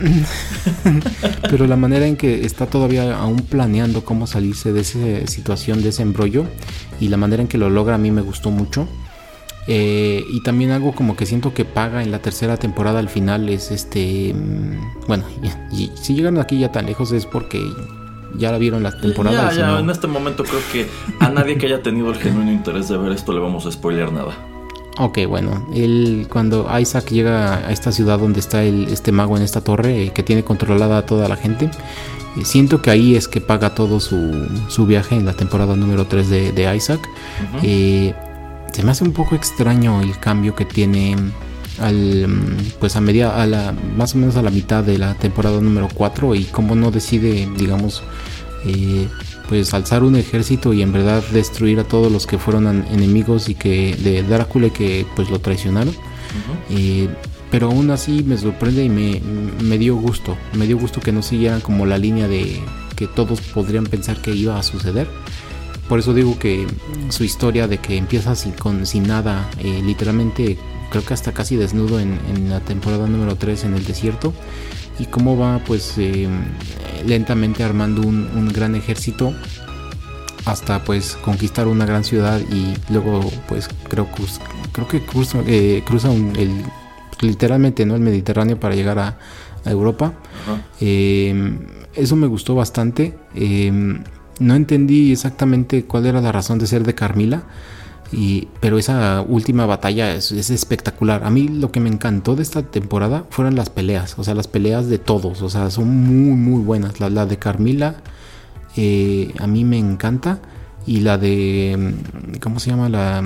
pero 1.42 1.66
la 1.66 1.76
manera 1.76 2.06
en 2.06 2.16
que 2.16 2.44
está 2.44 2.66
todavía 2.66 3.16
aún 3.16 3.36
planeando 3.42 4.04
cómo 4.04 4.26
salirse 4.26 4.72
de 4.72 4.80
esa 4.80 5.26
situación, 5.26 5.82
de 5.82 5.90
ese 5.90 6.02
embrollo, 6.02 6.46
y 7.00 7.08
la 7.08 7.16
manera 7.16 7.42
en 7.42 7.48
que 7.48 7.58
lo 7.58 7.70
logra 7.70 7.96
a 7.96 7.98
mí 7.98 8.10
me 8.10 8.22
gustó 8.22 8.50
mucho. 8.50 8.88
Eh, 9.66 10.24
y 10.28 10.42
también 10.42 10.70
algo 10.70 10.92
como 10.92 11.16
que 11.16 11.26
siento 11.26 11.52
que 11.52 11.64
paga 11.64 12.02
en 12.02 12.10
la 12.10 12.20
tercera 12.20 12.56
temporada 12.56 12.98
al 12.98 13.08
final 13.08 13.48
es 13.48 13.70
este. 13.70 14.34
Mm, 14.34 15.06
bueno, 15.06 15.24
y, 15.70 15.90
si 15.94 16.14
llegan 16.14 16.38
aquí 16.38 16.58
ya 16.58 16.72
tan 16.72 16.86
lejos 16.86 17.12
es 17.12 17.26
porque 17.26 17.62
ya 18.36 18.52
la 18.52 18.58
vieron 18.58 18.82
la 18.82 18.98
temporada. 18.98 19.52
Ya, 19.52 19.60
ya, 19.60 19.78
en 19.78 19.90
este 19.90 20.06
momento 20.06 20.44
creo 20.44 20.60
que 20.72 20.88
a 21.20 21.28
nadie 21.28 21.58
que 21.58 21.66
haya 21.66 21.82
tenido 21.82 22.10
el 22.10 22.16
genuino 22.16 22.50
interés 22.50 22.88
de 22.88 22.96
ver 22.96 23.12
esto 23.12 23.32
le 23.32 23.40
vamos 23.40 23.66
a 23.66 23.72
spoiler 23.72 24.12
nada. 24.12 24.32
Ok, 24.98 25.18
bueno, 25.28 25.66
él 25.74 26.26
cuando 26.30 26.68
Isaac 26.78 27.10
llega 27.10 27.66
a 27.66 27.72
esta 27.72 27.92
ciudad 27.92 28.18
donde 28.18 28.40
está 28.40 28.64
el, 28.64 28.88
este 28.88 29.12
mago 29.12 29.36
en 29.36 29.42
esta 29.42 29.62
torre 29.62 30.04
eh, 30.04 30.10
que 30.10 30.22
tiene 30.22 30.42
controlada 30.42 30.98
a 30.98 31.06
toda 31.06 31.28
la 31.28 31.36
gente, 31.36 31.70
eh, 32.36 32.44
siento 32.44 32.82
que 32.82 32.90
ahí 32.90 33.14
es 33.14 33.28
que 33.28 33.40
paga 33.40 33.74
todo 33.74 34.00
su, 34.00 34.48
su 34.68 34.86
viaje 34.86 35.16
en 35.16 35.24
la 35.24 35.32
temporada 35.32 35.74
número 35.76 36.06
3 36.06 36.54
de, 36.54 36.76
Isaac. 36.76 37.00
Eh, 37.62 38.14
se 38.72 38.82
me 38.82 38.90
hace 38.92 39.04
un 39.04 39.12
poco 39.12 39.34
extraño 39.34 40.00
el 40.00 40.18
cambio 40.18 40.54
que 40.54 40.64
tiene 40.64 41.16
al 41.80 42.26
pues 42.78 42.96
a 42.96 43.00
media 43.00 43.40
a 43.40 43.46
la 43.46 43.74
más 43.96 44.14
o 44.14 44.18
menos 44.18 44.36
a 44.36 44.42
la 44.42 44.50
mitad 44.50 44.84
de 44.84 44.98
la 44.98 45.14
temporada 45.14 45.60
número 45.60 45.88
4 45.94 46.34
y 46.34 46.44
cómo 46.44 46.74
no 46.74 46.90
decide 46.90 47.48
digamos 47.56 48.02
pues 49.48 49.74
alzar 49.74 50.04
un 50.04 50.14
ejército 50.16 50.72
y 50.72 50.82
en 50.82 50.92
verdad 50.92 51.24
destruir 51.32 51.80
a 51.80 51.84
todos 51.84 52.10
los 52.10 52.26
que 52.26 52.38
fueron 52.38 52.84
enemigos 52.92 53.48
y 53.48 53.54
que 53.54 53.96
de 53.96 54.22
Drácula 54.22 54.70
que 54.70 55.04
pues 55.16 55.28
lo 55.28 55.40
traicionaron. 55.40 55.94
Eh, 56.70 57.08
pero 57.50 57.66
aún 57.66 57.90
así 57.90 58.22
me 58.22 58.38
sorprende 58.38 58.84
y 58.84 58.88
me, 58.88 59.78
dio 59.78 59.96
gusto. 59.96 60.36
Me 60.54 60.68
dio 60.68 60.78
gusto 60.78 61.00
que 61.00 61.10
no 61.10 61.20
siguieran 61.20 61.60
como 61.60 61.84
la 61.84 61.98
línea 61.98 62.28
de 62.28 62.60
que 62.94 63.08
todos 63.08 63.40
podrían 63.40 63.86
pensar 63.86 64.22
que 64.22 64.32
iba 64.32 64.56
a 64.56 64.62
suceder. 64.62 65.08
Por 65.90 65.98
eso 65.98 66.14
digo 66.14 66.38
que 66.38 66.68
su 67.08 67.24
historia 67.24 67.66
de 67.66 67.78
que 67.78 67.96
empieza 67.96 68.36
sin, 68.36 68.52
con, 68.52 68.86
sin 68.86 69.08
nada, 69.08 69.50
eh, 69.58 69.82
literalmente 69.84 70.56
creo 70.88 71.04
que 71.04 71.14
hasta 71.14 71.32
casi 71.32 71.56
desnudo 71.56 71.98
en, 71.98 72.48
la 72.48 72.60
temporada 72.60 73.08
número 73.08 73.34
3 73.34 73.64
en 73.64 73.74
el 73.74 73.84
desierto 73.84 74.32
y 75.00 75.06
cómo 75.06 75.36
va 75.36 75.58
pues 75.66 75.94
eh, 75.98 76.28
lentamente 77.04 77.64
armando 77.64 78.02
un, 78.02 78.52
gran 78.52 78.76
ejército 78.76 79.34
hasta 80.44 80.84
pues 80.84 81.16
conquistar 81.16 81.66
una 81.66 81.86
gran 81.86 82.04
ciudad 82.04 82.38
y 82.38 82.72
luego 82.92 83.28
pues 83.48 83.68
creo, 83.88 84.06
creo 84.70 84.86
que 84.86 85.04
cruza, 85.04 85.40
eh, 85.48 85.82
cruza 85.84 86.12
el, 86.12 86.62
literalmente 87.20 87.84
no 87.84 87.96
el 87.96 88.00
Mediterráneo 88.00 88.60
para 88.60 88.76
llegar 88.76 89.00
a, 89.00 89.18
Europa. 89.64 90.14
Eh, 90.80 91.58
eso 91.94 92.16
me 92.16 92.26
gustó 92.28 92.54
bastante 92.54 93.14
no 94.40 94.54
entendí 94.54 95.12
exactamente 95.12 95.84
cuál 95.84 96.06
era 96.06 96.20
la 96.20 96.32
razón 96.32 96.58
de 96.58 96.66
ser 96.66 96.84
de 96.84 96.94
Carmila 96.94 97.44
pero 98.60 98.78
esa 98.78 99.22
última 99.22 99.66
batalla 99.66 100.14
es, 100.14 100.32
espectacular. 100.32 101.24
A 101.24 101.30
mí 101.30 101.48
lo 101.48 101.70
que 101.70 101.80
me 101.80 101.88
encantó 101.88 102.34
de 102.34 102.42
esta 102.42 102.62
temporada 102.62 103.24
fueron 103.30 103.54
las 103.54 103.70
peleas, 103.70 104.18
o 104.18 104.24
sea, 104.24 104.34
las 104.34 104.48
peleas 104.48 104.88
de 104.88 104.98
todos, 104.98 105.42
o 105.42 105.50
sea, 105.50 105.70
son 105.70 105.88
muy, 105.88 106.36
muy 106.36 106.62
buenas. 106.62 107.00
La, 107.00 107.26
de 107.26 107.38
Carmila 107.38 107.96
eh, 108.76 109.32
a 109.38 109.46
mí 109.46 109.64
me 109.64 109.78
encanta 109.78 110.40
y 110.86 111.00
la 111.00 111.18
de, 111.18 111.94
¿cómo 112.40 112.58
se 112.58 112.70
llama? 112.70 112.88
La, 112.88 113.22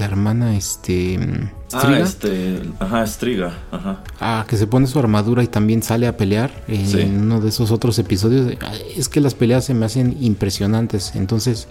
la 0.00 0.06
hermana, 0.06 0.56
este... 0.56 1.20
Striga. 1.68 1.96
Ah, 1.96 2.00
este, 2.00 2.62
ajá, 2.80 3.06
Striga, 3.06 3.52
ajá. 3.70 4.02
Ah, 4.18 4.44
que 4.48 4.56
se 4.56 4.66
pone 4.66 4.86
su 4.88 4.98
armadura 4.98 5.44
y 5.44 5.46
también 5.46 5.82
sale 5.82 6.08
a 6.08 6.16
pelear 6.16 6.50
en 6.66 7.20
uno 7.20 7.40
de 7.40 7.50
esos 7.50 7.70
otros 7.70 7.98
episodios. 8.00 8.56
Es 8.96 9.08
que 9.08 9.20
las 9.20 9.34
peleas 9.34 9.66
se 9.66 9.74
me 9.74 9.86
hacen 9.86 10.16
impresionantes, 10.20 11.14
entonces 11.14 11.68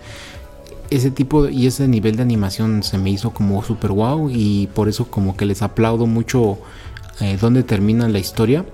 ese 0.90 1.12
tipo 1.12 1.50
y 1.50 1.68
ese 1.68 1.88
nivel 1.88 2.16
de 2.16 2.24
animación 2.24 2.82
se 2.84 2.98
me 2.98 3.10
hizo 3.10 3.32
como 3.32 3.64
super 3.64 3.92
wow 3.92 4.30
y 4.32 4.68
por 4.68 4.90
eso 4.90 5.06
como 5.06 5.36
que 5.36 5.46
les 5.46 5.62
aplaudo 5.62 6.06
mucho 6.06 6.60
eh, 7.20 7.38
donde 7.40 7.64
termina 7.64 8.08
la 8.08 8.20
historia. 8.20 8.66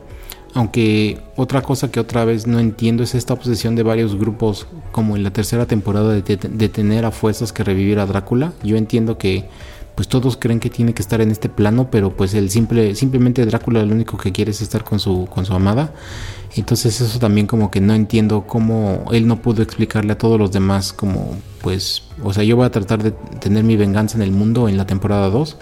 Aunque 0.55 1.19
otra 1.35 1.61
cosa 1.61 1.91
que 1.91 1.99
otra 1.99 2.23
vez 2.23 2.47
no 2.47 2.59
entiendo 2.59 3.03
es 3.03 3.13
esta 3.13 3.33
obsesión 3.33 3.75
de 3.75 3.83
varios 3.83 4.17
grupos, 4.17 4.67
como 4.93 5.17
en 5.17 5.23
la 5.23 5.31
tercera 5.31 5.65
temporada, 5.65 6.13
de, 6.13 6.69
tener 6.69 7.03
a 7.03 7.11
fuerzas 7.11 7.51
que 7.51 7.65
revivir 7.65 7.99
a 7.99 8.05
Drácula. 8.05 8.53
Yo 8.63 8.77
entiendo 8.77 9.17
que 9.17 9.49
pues 9.95 10.07
todos 10.07 10.37
creen 10.37 10.61
que 10.61 10.69
tiene 10.69 10.93
que 10.93 11.01
estar 11.01 11.19
en 11.19 11.31
este 11.31 11.49
plano, 11.49 11.89
pero 11.91 12.15
pues 12.15 12.33
el 12.33 12.49
simple, 12.49 12.95
simplemente 12.95 13.45
Drácula 13.45 13.83
lo 13.83 13.93
único 13.93 14.17
que 14.17 14.31
quiere 14.31 14.51
es 14.51 14.61
estar 14.61 14.85
con 14.85 15.01
su, 15.01 15.27
con 15.29 15.45
su 15.45 15.53
amada. 15.53 15.93
Entonces 16.55 17.01
eso 17.01 17.19
también 17.19 17.47
como 17.47 17.69
que 17.69 17.81
no 17.81 17.93
entiendo 17.93 18.45
cómo 18.47 19.03
él 19.11 19.27
no 19.27 19.41
pudo 19.41 19.61
explicarle 19.61 20.13
a 20.13 20.17
todos 20.17 20.39
los 20.39 20.53
demás 20.53 20.93
como 20.93 21.35
pues, 21.61 22.03
o 22.23 22.31
sea, 22.31 22.45
yo 22.45 22.55
voy 22.55 22.65
a 22.65 22.71
tratar 22.71 23.03
de 23.03 23.11
tener 23.11 23.65
mi 23.65 23.75
venganza 23.75 24.15
en 24.15 24.21
el 24.21 24.31
mundo 24.31 24.69
en 24.69 24.77
la 24.77 24.87
temporada 24.87 25.29
2. 25.29 25.57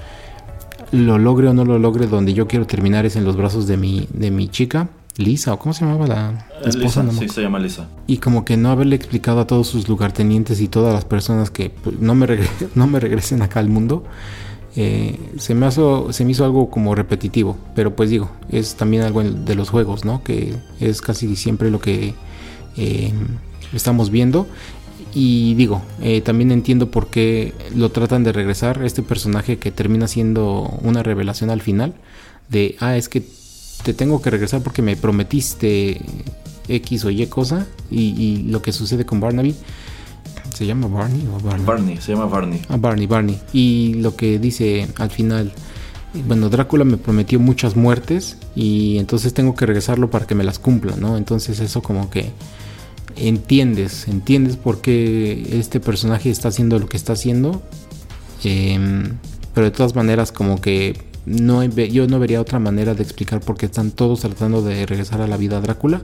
Lo 0.93 1.17
logre 1.17 1.49
o 1.49 1.53
no 1.53 1.65
lo 1.65 1.77
logre, 1.79 2.07
donde 2.07 2.33
yo 2.33 2.47
quiero 2.47 2.65
terminar 2.67 3.05
es 3.05 3.15
en 3.17 3.25
los 3.25 3.35
brazos 3.35 3.67
de 3.67 3.75
mi, 3.77 4.07
de 4.13 4.31
mi 4.31 4.47
chica. 4.47 4.87
Lisa, 5.17 5.53
o 5.53 5.59
cómo 5.59 5.73
se 5.73 5.85
llamaba 5.85 6.07
la 6.07 6.47
Eh, 6.65 6.69
esposa. 6.69 7.01
Lisa, 7.01 7.03
No 7.03 7.11
me 7.13 7.19
sí, 7.19 7.29
se 7.29 7.41
llama 7.41 7.59
Lisa. 7.59 7.87
y 8.07 8.17
como 8.17 8.45
que 8.45 8.57
no 8.57 8.69
haberle 8.71 8.95
explicado 8.95 9.39
a 9.41 9.45
todos 9.47 9.67
sus 9.67 9.87
lugartenientes 9.87 10.59
y 10.61 10.67
todas 10.67 10.91
las 10.93 11.05
personas 11.05 11.51
que 11.51 11.69
pues, 11.69 11.99
no, 11.99 12.15
me 12.15 12.25
regre- 12.27 12.47
no 12.75 12.87
me 12.87 12.99
regresen 12.99 13.41
acá 13.43 13.59
al 13.59 13.69
mundo, 13.69 14.03
eh, 14.75 15.19
se, 15.37 15.53
me 15.53 15.67
hizo, 15.67 16.11
se 16.11 16.25
me 16.25 16.31
hizo 16.31 16.45
algo 16.45 16.69
como 16.71 16.95
repetitivo. 16.95 17.57
Pero 17.75 17.95
pues 17.95 18.09
digo, 18.09 18.31
es 18.49 18.73
también 18.75 19.03
algo 19.03 19.21
de 19.21 19.53
los 19.55 19.69
juegos, 19.69 20.03
¿no? 20.03 20.23
Que 20.23 20.55
es 20.79 21.01
casi 21.01 21.35
siempre 21.35 21.69
lo 21.69 21.79
que 21.79 22.15
eh, 22.77 23.13
estamos 23.71 24.09
viendo. 24.09 24.47
Y 25.13 25.53
digo, 25.55 25.81
eh, 26.01 26.21
también 26.21 26.51
entiendo 26.51 26.89
por 26.89 27.07
qué 27.07 27.53
lo 27.75 27.91
tratan 27.91 28.23
de 28.23 28.31
regresar. 28.31 28.83
Este 28.83 29.03
personaje 29.03 29.57
que 29.57 29.71
termina 29.71 30.07
siendo 30.07 30.61
una 30.81 31.03
revelación 31.03 31.49
al 31.49 31.61
final. 31.61 31.93
De, 32.49 32.75
ah, 32.79 32.97
es 32.97 33.09
que 33.09 33.23
te 33.83 33.93
tengo 33.93 34.21
que 34.21 34.29
regresar 34.29 34.61
porque 34.61 34.81
me 34.81 34.95
prometiste 34.95 36.01
X 36.67 37.05
o 37.05 37.11
Y 37.11 37.25
cosa. 37.27 37.67
Y, 37.91 38.19
y 38.19 38.43
lo 38.49 38.61
que 38.61 38.71
sucede 38.71 39.05
con 39.05 39.19
Barnaby. 39.19 39.55
¿Se 40.53 40.65
llama 40.65 40.87
Barney 40.87 41.27
o 41.27 41.39
Barney? 41.39 41.65
Barney, 41.65 41.97
se 41.97 42.11
llama 42.13 42.25
Barney. 42.25 42.61
Ah, 42.69 42.77
Barney, 42.77 43.07
Barney. 43.07 43.39
Y 43.53 43.95
lo 43.95 44.15
que 44.15 44.37
dice 44.37 44.87
al 44.97 45.09
final, 45.09 45.51
bueno, 46.27 46.49
Drácula 46.49 46.85
me 46.85 46.97
prometió 46.97 47.39
muchas 47.39 47.75
muertes 47.75 48.37
y 48.55 48.97
entonces 48.99 49.33
tengo 49.33 49.55
que 49.55 49.65
regresarlo 49.65 50.11
para 50.11 50.27
que 50.27 50.35
me 50.35 50.43
las 50.43 50.59
cumpla, 50.59 50.95
¿no? 50.95 51.17
Entonces 51.17 51.59
eso 51.59 51.81
como 51.81 52.09
que 52.11 52.31
entiendes, 53.15 54.07
entiendes 54.07 54.57
por 54.57 54.81
qué 54.81 55.59
este 55.59 55.79
personaje 55.79 56.29
está 56.29 56.49
haciendo 56.49 56.79
lo 56.79 56.87
que 56.87 56.97
está 56.97 57.13
haciendo. 57.13 57.61
Em, 58.43 59.17
pero 59.53 59.65
de 59.65 59.71
todas 59.71 59.95
maneras 59.95 60.31
como 60.31 60.59
que 60.59 60.99
no 61.25 61.63
yo 61.63 62.07
no 62.07 62.19
vería 62.19 62.41
otra 62.41 62.59
manera 62.59 62.95
de 62.95 63.03
explicar 63.03 63.39
por 63.39 63.57
qué 63.57 63.67
están 63.67 63.91
todos 63.91 64.21
tratando 64.21 64.61
de 64.61 64.85
regresar 64.85 65.21
a 65.21 65.27
la 65.27 65.37
vida 65.37 65.57
a 65.57 65.61
Drácula. 65.61 66.01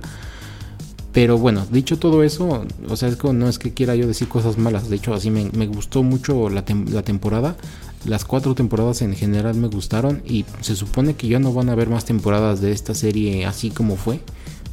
Pero 1.12 1.38
bueno, 1.40 1.66
dicho 1.72 1.98
todo 1.98 2.24
eso, 2.24 2.66
o 2.88 2.96
sea, 2.96 3.10
es 3.10 3.16
que 3.16 3.34
no 3.34 3.50
es 3.50 3.58
que 3.58 3.74
quiera 3.74 3.96
yo 3.96 4.08
decir 4.08 4.28
cosas 4.28 4.58
malas. 4.58 4.90
De 4.90 4.96
hecho, 4.96 5.14
así 5.14 5.32
me, 5.32 5.50
me 5.54 5.66
gustó 5.66 6.04
mucho 6.04 6.50
la, 6.50 6.64
la 6.92 7.02
temporada. 7.02 7.58
Las 8.06 8.26
cuatro 8.26 8.54
temporadas 8.54 9.02
en 9.02 9.16
general 9.16 9.56
me 9.56 9.68
gustaron. 9.68 10.22
Y 10.26 10.46
se 10.62 10.76
supone 10.76 11.16
que 11.16 11.28
ya 11.28 11.40
no 11.40 11.52
van 11.52 11.70
a 11.70 11.72
haber 11.72 11.90
más 11.90 12.06
temporadas 12.06 12.62
de 12.62 12.72
esta 12.72 12.94
serie 12.94 13.46
así 13.46 13.72
como 13.72 13.96
fue. 13.96 14.20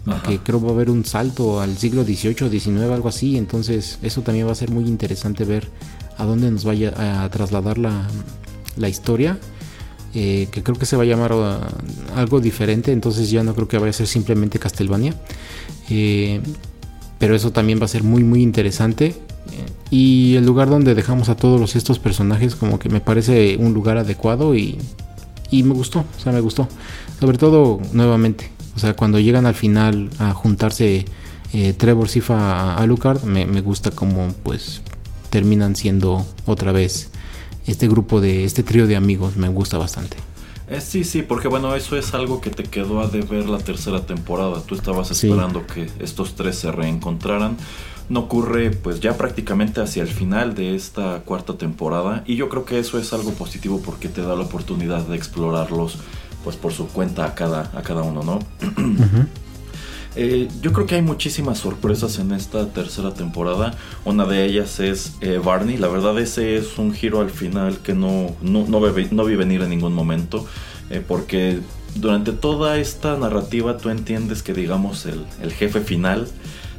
Ajá. 0.07 0.23
Que 0.29 0.39
creo 0.39 0.61
va 0.61 0.69
a 0.71 0.73
haber 0.73 0.91
un 0.91 1.05
salto 1.05 1.61
al 1.61 1.77
siglo 1.77 2.05
XVIII, 2.05 2.49
XIX, 2.61 2.83
algo 2.93 3.09
así. 3.09 3.37
Entonces, 3.37 3.99
eso 4.03 4.23
también 4.23 4.47
va 4.47 4.53
a 4.53 4.55
ser 4.55 4.71
muy 4.71 4.85
interesante 4.87 5.45
ver 5.45 5.69
a 6.17 6.25
dónde 6.25 6.51
nos 6.51 6.65
vaya 6.65 7.25
a 7.25 7.29
trasladar 7.31 7.79
la, 7.79 8.07
la 8.77 8.89
historia. 8.89 9.39
eh, 10.15 10.49
que 10.51 10.63
creo 10.63 10.77
que 10.79 10.87
se 10.87 10.97
va 10.97 11.03
a 11.03 11.07
llamar 11.07 11.33
uh, 11.33 12.17
algo 12.17 12.41
diferente. 12.41 12.93
Entonces, 12.93 13.31
ya 13.31 13.43
no 13.43 13.55
creo 13.55 13.69
que 13.69 13.79
vaya 13.79 13.91
a 13.91 13.93
ser 13.93 14.07
simplemente 14.07 14.59
Castlevania. 14.59 15.15
Eh, 15.91 16.41
pero 17.19 17.35
eso 17.35 17.51
también 17.53 17.81
va 17.81 17.85
a 17.85 17.89
ser 17.89 18.03
muy 18.03 18.25
muy 18.25 18.43
interesante. 18.43 19.15
Y 19.91 20.35
el 20.37 20.45
lugar 20.45 20.69
donde 20.69 20.95
dejamos 20.95 21.29
a 21.29 21.37
todos 21.37 21.77
estos 21.77 21.99
personajes 21.99 22.57
como 22.57 22.79
que 22.79 22.89
me 22.89 23.01
parece 23.01 23.57
un 23.57 23.73
lugar 23.73 23.97
adecuado 23.99 24.55
y, 24.57 24.79
y 25.51 25.63
me 25.63 25.75
gustó, 25.75 26.01
o 26.01 26.21
sea, 26.21 26.33
me 26.33 26.41
gustó. 26.41 26.69
Sobre 27.21 27.39
todo 27.39 27.81
nuevamente, 27.93 28.51
o 28.77 28.79
sea, 28.79 28.95
cuando 28.95 29.19
llegan 29.19 29.47
al 29.47 29.55
final 29.55 30.11
a 30.19 30.33
juntarse 30.33 31.05
eh, 31.53 31.73
Trevor, 31.73 32.09
Sifa, 32.09 32.77
Alucard, 32.77 33.23
me, 33.25 33.47
me 33.47 33.61
gusta 33.63 33.91
como 33.91 34.29
pues 34.43 34.83
terminan 35.31 35.75
siendo 35.77 36.27
otra 36.45 36.73
vez 36.73 37.11
este 37.67 37.89
grupo 37.89 38.21
de, 38.21 38.45
este 38.45 38.63
trío 38.63 38.87
de 38.87 38.97
amigos, 38.97 39.37
me 39.37 39.49
gusta 39.49 39.79
bastante. 39.79 40.17
Eh, 40.69 40.81
sí, 40.81 41.05
sí, 41.05 41.23
porque 41.23 41.49
bueno, 41.49 41.75
eso 41.77 41.97
es 41.97 42.13
algo 42.15 42.41
que 42.41 42.51
te 42.51 42.65
quedó 42.65 43.01
a 43.01 43.07
deber 43.09 43.49
la 43.49 43.59
tercera 43.59 44.05
temporada. 44.05 44.63
Tú 44.67 44.75
estabas 44.75 45.09
Sí. 45.09 45.29
esperando 45.29 45.67
que 45.67 45.89
estos 46.01 46.35
tres 46.35 46.57
se 46.59 46.73
reencontraran. 46.73 47.57
No 48.09 48.21
ocurre 48.21 48.71
pues 48.71 49.01
ya 49.01 49.17
prácticamente 49.17 49.81
hacia 49.81 50.03
el 50.03 50.09
final 50.09 50.55
de 50.55 50.77
esta 50.77 51.21
cuarta 51.25 51.55
temporada 51.59 52.23
y 52.27 52.37
yo 52.37 52.49
creo 52.49 52.65
que 52.65 52.79
eso 52.79 52.99
es 52.99 53.13
algo 53.13 53.33
positivo 53.33 53.81
porque 53.85 54.09
te 54.09 54.23
da 54.23 54.37
la 54.37 54.43
oportunidad 54.43 55.07
de 55.07 55.17
explorarlos 55.17 55.99
pues 56.47 56.55
por 56.55 56.73
su 56.73 56.87
cuenta 56.87 57.25
a 57.25 57.35
cada, 57.35 57.73
a 57.75 57.83
cada 57.83 58.03
uno, 58.03 58.23
¿no? 58.23 58.39
Eh, 60.19 60.49
yo 60.63 60.73
creo 60.73 60.87
que 60.87 60.95
hay 60.95 61.03
muchísimas 61.03 61.59
sorpresas 61.59 62.19
en 62.19 62.33
esta 62.33 62.69
tercera 62.69 63.13
temporada. 63.13 63.75
Una 64.07 64.25
de 64.25 64.47
ellas 64.47 64.81
es 64.81 65.13
eh, 65.21 65.39
Barney. 65.45 65.77
La 65.77 65.89
verdad 65.89 66.19
ese 66.19 66.57
es 66.57 66.79
un 66.79 66.95
giro 66.95 67.21
al 67.21 67.29
final 67.29 67.81
que 67.81 67.93
no, 67.93 68.35
no, 68.41 68.65
no, 68.67 68.81
ve- 68.81 69.09
no 69.11 69.25
vi 69.27 69.37
venir 69.37 69.61
en 69.61 69.69
ningún 69.69 69.93
momento. 69.93 70.47
eh, 70.89 71.03
porque 71.07 71.59
durante 71.97 72.33
toda 72.33 72.79
esta 72.79 73.19
narrativa 73.19 73.77
tú 73.77 73.91
entiendes 73.91 74.43
que 74.43 74.55
digamos 74.55 75.05
el, 75.05 75.23
el 75.43 75.53
jefe 75.53 75.81
final 75.83 76.27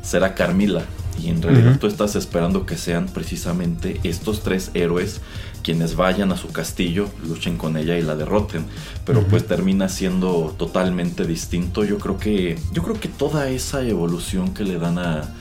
será 0.01 0.33
Carmila. 0.33 0.85
Y 1.21 1.29
en 1.29 1.41
realidad 1.43 1.77
tú 1.79 1.85
estás 1.85 2.15
esperando 2.15 2.65
que 2.65 2.75
sean 2.77 3.05
precisamente 3.07 3.99
estos 4.03 4.41
tres 4.41 4.71
héroes 4.73 5.21
quienes 5.67 5.97
vayan 5.97 6.31
a 6.31 6.37
su 6.37 6.47
castillo, 6.47 7.09
luchen 7.27 7.57
con 7.57 7.75
ella 7.75 7.97
y 7.97 8.01
la 8.01 8.15
derroten. 8.15 8.63
Pero 9.05 9.27
pues 9.27 9.45
termina 9.45 9.89
siendo 9.89 10.55
totalmente 10.57 11.25
distinto. 11.25 11.83
Yo 11.83 11.97
creo 11.97 12.17
que. 12.17 12.57
Yo 12.71 12.83
creo 12.83 12.97
que 12.97 13.09
toda 13.09 13.49
esa 13.49 13.81
evolución 13.81 14.53
que 14.53 14.63
le 14.63 14.79
dan 14.79 14.97
a, 14.97 15.33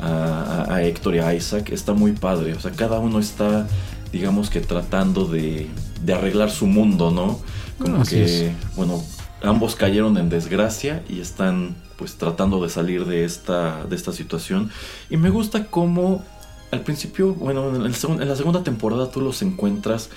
a, 0.00 0.64
a 0.74 0.82
Héctor 0.82 1.16
y 1.16 1.18
a 1.18 1.34
Isaac 1.34 1.68
está 1.72 1.92
muy 1.92 2.12
padre. 2.12 2.54
O 2.54 2.58
sea, 2.60 2.70
cada 2.70 2.98
uno 3.00 3.18
está, 3.18 3.68
digamos 4.12 4.48
que 4.48 4.62
tratando 4.62 5.26
de, 5.26 5.66
de 6.02 6.14
arreglar 6.14 6.50
su 6.50 6.66
mundo, 6.66 7.10
¿no? 7.10 7.38
Como 7.78 8.00
Así 8.00 8.16
que, 8.16 8.46
es. 8.46 8.76
bueno, 8.76 9.04
ambos 9.42 9.76
cayeron 9.76 10.16
en 10.16 10.30
desgracia 10.30 11.02
y 11.06 11.20
están 11.20 11.76
pues 11.98 12.16
tratando 12.16 12.62
de 12.62 12.70
salir 12.70 13.04
de 13.04 13.26
esta, 13.26 13.84
de 13.84 13.94
esta 13.94 14.12
situación. 14.12 14.70
Y 15.10 15.18
me 15.18 15.28
gusta 15.28 15.66
cómo 15.66 16.24
al 16.70 16.80
principio, 16.80 17.34
bueno, 17.34 17.74
en, 17.74 17.82
el 17.82 17.94
en 17.94 18.28
la 18.28 18.36
segunda 18.36 18.62
temporada 18.62 19.10
tú 19.10 19.20
los 19.20 19.42
encuentras 19.42 20.10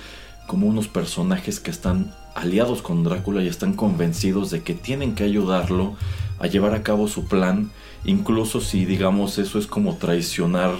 como 0.46 0.66
unos 0.66 0.88
personajes 0.88 1.60
que 1.60 1.70
están 1.70 2.12
aliados 2.34 2.82
con 2.82 3.04
Drácula 3.04 3.42
y 3.42 3.48
están 3.48 3.74
convencidos 3.74 4.50
de 4.50 4.62
que 4.62 4.74
tienen 4.74 5.14
que 5.14 5.24
ayudarlo 5.24 5.94
a 6.40 6.46
llevar 6.46 6.74
a 6.74 6.82
cabo 6.82 7.06
su 7.06 7.26
plan, 7.26 7.70
incluso 8.04 8.60
si 8.60 8.84
digamos 8.84 9.38
eso 9.38 9.58
es 9.58 9.66
como 9.66 9.96
traicionar 9.96 10.72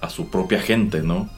a 0.00 0.08
su 0.08 0.30
propia 0.30 0.60
gente, 0.60 1.02
¿no? 1.02 1.28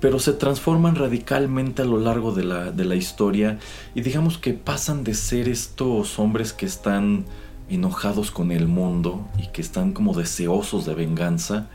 Pero 0.00 0.18
se 0.18 0.32
transforman 0.32 0.94
radicalmente 0.94 1.82
a 1.82 1.84
lo 1.84 1.98
largo 1.98 2.32
de 2.32 2.44
la, 2.44 2.70
de 2.70 2.84
la 2.84 2.94
historia 2.94 3.58
y 3.94 4.00
digamos 4.00 4.38
que 4.38 4.54
pasan 4.54 5.04
de 5.04 5.14
ser 5.14 5.48
estos 5.48 6.18
hombres 6.18 6.52
que 6.52 6.66
están 6.66 7.26
enojados 7.68 8.30
con 8.30 8.52
el 8.52 8.68
mundo 8.68 9.26
y 9.38 9.48
que 9.48 9.60
están 9.60 9.92
como 9.92 10.14
deseosos 10.14 10.86
de 10.86 10.94
venganza 10.94 11.66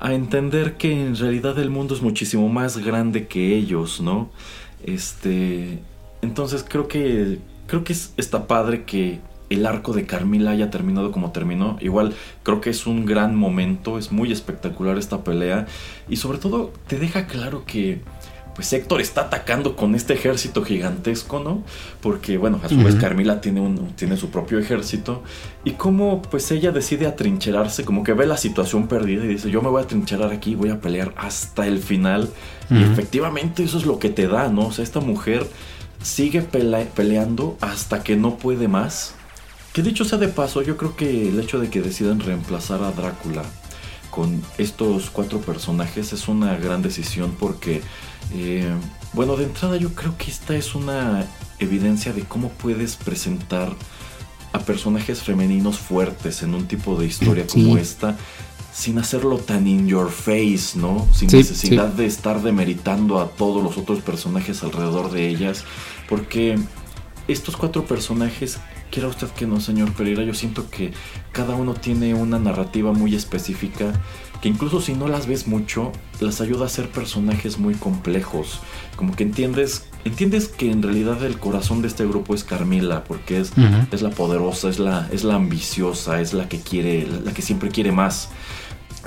a 0.00 0.14
entender 0.14 0.76
que 0.76 1.06
en 1.06 1.16
realidad 1.16 1.58
el 1.58 1.70
mundo 1.70 1.94
es 1.94 2.02
muchísimo 2.02 2.48
más 2.48 2.78
grande 2.78 3.26
que 3.26 3.56
ellos, 3.56 4.00
¿no? 4.00 4.30
Este, 4.84 5.78
entonces 6.22 6.64
creo 6.68 6.88
que 6.88 7.38
creo 7.66 7.84
que 7.84 7.92
es, 7.92 8.12
está 8.16 8.46
padre 8.46 8.84
que 8.84 9.20
el 9.48 9.66
arco 9.66 9.92
de 9.92 10.06
Carmila 10.06 10.52
haya 10.52 10.70
terminado 10.70 11.12
como 11.12 11.30
terminó. 11.30 11.76
Igual 11.80 12.14
creo 12.42 12.60
que 12.60 12.70
es 12.70 12.86
un 12.86 13.06
gran 13.06 13.36
momento, 13.36 13.98
es 13.98 14.10
muy 14.12 14.32
espectacular 14.32 14.98
esta 14.98 15.24
pelea 15.24 15.66
y 16.08 16.16
sobre 16.16 16.38
todo 16.38 16.72
te 16.86 16.98
deja 16.98 17.26
claro 17.26 17.64
que 17.66 18.00
pues 18.54 18.72
Héctor 18.72 19.00
está 19.00 19.22
atacando 19.22 19.76
con 19.76 19.94
este 19.94 20.12
ejército 20.14 20.62
gigantesco, 20.62 21.40
¿no? 21.40 21.62
Porque 22.00 22.36
bueno, 22.36 22.60
a 22.62 22.68
su 22.68 22.76
vez. 22.82 22.94
Carmila 22.96 23.40
tiene 23.40 23.60
un 23.60 23.92
tiene 23.96 24.16
su 24.16 24.28
propio 24.30 24.58
ejército 24.58 25.22
y 25.64 25.72
cómo 25.72 26.20
pues 26.22 26.50
ella 26.50 26.70
decide 26.70 27.06
atrincherarse, 27.06 27.84
como 27.84 28.04
que 28.04 28.12
ve 28.12 28.26
la 28.26 28.36
situación 28.36 28.88
perdida 28.88 29.24
y 29.24 29.28
dice, 29.28 29.50
"Yo 29.50 29.62
me 29.62 29.68
voy 29.70 29.80
a 29.80 29.84
atrincherar 29.84 30.32
aquí, 30.32 30.54
voy 30.54 30.68
a 30.70 30.80
pelear 30.80 31.14
hasta 31.16 31.66
el 31.66 31.78
final." 31.78 32.28
Y 32.70 32.82
efectivamente 32.82 33.62
eso 33.64 33.76
es 33.78 33.84
lo 33.86 33.98
que 33.98 34.08
te 34.08 34.28
da, 34.28 34.48
¿no? 34.48 34.66
O 34.68 34.72
sea, 34.72 34.82
esta 34.84 35.00
mujer 35.00 35.46
sigue 36.02 36.42
pele- 36.42 36.86
peleando 36.94 37.56
hasta 37.60 38.02
que 38.02 38.16
no 38.16 38.36
puede 38.38 38.66
más. 38.68 39.14
Que 39.72 39.82
dicho 39.82 40.04
sea 40.04 40.18
de 40.18 40.28
paso, 40.28 40.60
yo 40.62 40.76
creo 40.76 40.96
que 40.96 41.28
el 41.28 41.40
hecho 41.40 41.58
de 41.58 41.70
que 41.70 41.80
decidan 41.80 42.20
reemplazar 42.20 42.82
a 42.82 42.90
Drácula 42.92 43.42
con 44.10 44.42
estos 44.58 45.08
cuatro 45.10 45.40
personajes 45.40 46.12
es 46.12 46.28
una 46.28 46.54
gran 46.56 46.82
decisión 46.82 47.34
porque, 47.38 47.80
eh, 48.32 48.70
bueno, 49.12 49.36
de 49.36 49.44
entrada 49.44 49.76
yo 49.76 49.94
creo 49.94 50.16
que 50.16 50.30
esta 50.30 50.54
es 50.56 50.74
una 50.74 51.26
evidencia 51.58 52.12
de 52.12 52.22
cómo 52.22 52.48
puedes 52.50 52.96
presentar 52.96 53.72
a 54.52 54.58
personajes 54.60 55.22
femeninos 55.22 55.78
fuertes 55.78 56.42
en 56.42 56.54
un 56.54 56.66
tipo 56.66 56.96
de 56.96 57.06
historia 57.06 57.44
Sí. 57.48 57.62
como 57.62 57.78
esta 57.78 58.16
sin 58.74 58.98
hacerlo 58.98 59.36
tan 59.36 59.66
in 59.66 59.86
your 59.86 60.10
face, 60.10 60.78
¿no? 60.78 61.06
Sin 61.14 61.28
Sí, 61.28 61.36
necesidad 61.36 61.90
sí. 61.92 61.98
de 61.98 62.06
estar 62.06 62.42
demeritando 62.42 63.20
a 63.20 63.28
todos 63.28 63.62
los 63.62 63.76
otros 63.76 64.00
personajes 64.00 64.62
alrededor 64.62 65.10
de 65.10 65.28
ellas, 65.28 65.64
porque 66.08 66.58
estos 67.28 67.56
cuatro 67.58 67.84
personajes, 67.84 68.58
quiera 68.90 69.08
usted 69.08 69.28
que 69.28 69.46
no, 69.46 69.60
señor 69.60 69.92
Pereira, 69.92 70.22
yo 70.22 70.32
siento 70.32 70.70
que 70.70 70.92
cada 71.32 71.54
uno 71.54 71.74
tiene 71.74 72.14
una 72.14 72.38
narrativa 72.38 72.92
muy 72.94 73.14
específica 73.14 73.92
que 74.40 74.48
incluso 74.48 74.80
si 74.80 74.94
no 74.94 75.06
las 75.06 75.26
ves 75.26 75.46
mucho, 75.46 75.92
las 76.22 76.40
ayuda 76.40 76.66
a 76.66 76.68
ser 76.68 76.88
personajes 76.88 77.58
muy 77.58 77.74
complejos. 77.74 78.60
Como 78.96 79.14
que 79.14 79.24
entiendes 79.24 79.86
entiendes 80.04 80.48
que 80.48 80.70
en 80.70 80.82
realidad 80.82 81.22
el 81.24 81.38
corazón 81.38 81.82
de 81.82 81.88
este 81.88 82.06
grupo 82.06 82.34
es 82.34 82.44
Carmila, 82.44 83.04
porque 83.04 83.40
es, 83.40 83.52
es 83.90 84.02
la 84.02 84.10
poderosa, 84.10 84.68
es 84.68 84.78
la, 84.78 85.08
es 85.12 85.24
la 85.24 85.36
ambiciosa, 85.36 86.20
es 86.20 86.32
la 86.32 86.48
que 86.48 86.60
quiere, 86.60 87.06
la 87.24 87.32
que 87.32 87.42
siempre 87.42 87.70
quiere 87.70 87.92
más. 87.92 88.28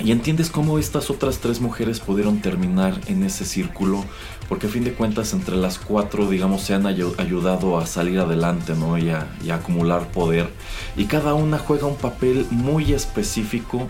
Y 0.04 0.12
entiendes 0.12 0.50
cómo 0.50 0.78
estas 0.78 1.10
otras 1.10 1.40
tres 1.40 1.62
mujeres 1.62 2.02
pudieron 2.02 2.42
terminar 2.42 3.00
en 3.08 3.24
ese 3.24 3.46
círculo, 3.46 4.04
porque 4.50 4.68
a 4.68 4.70
fin 4.70 4.84
de 4.84 4.94
cuentas 4.94 5.32
entre 5.34 5.56
las 5.56 5.80
cuatro, 5.80 6.30
digamos, 6.30 6.64
se 6.64 6.74
han 6.74 6.86
ayudado 6.86 7.78
a 7.78 7.86
salir 7.86 8.20
adelante, 8.20 8.76
¿no? 8.76 8.98
Y 8.98 9.10
a, 9.10 9.28
y 9.44 9.52
a 9.52 9.56
acumular 9.56 10.10
poder. 10.10 10.50
Y 10.98 11.06
cada 11.06 11.34
una 11.34 11.58
juega 11.58 11.88
un 11.88 11.96
papel 11.96 12.46
muy 12.52 12.92
específico 12.92 13.88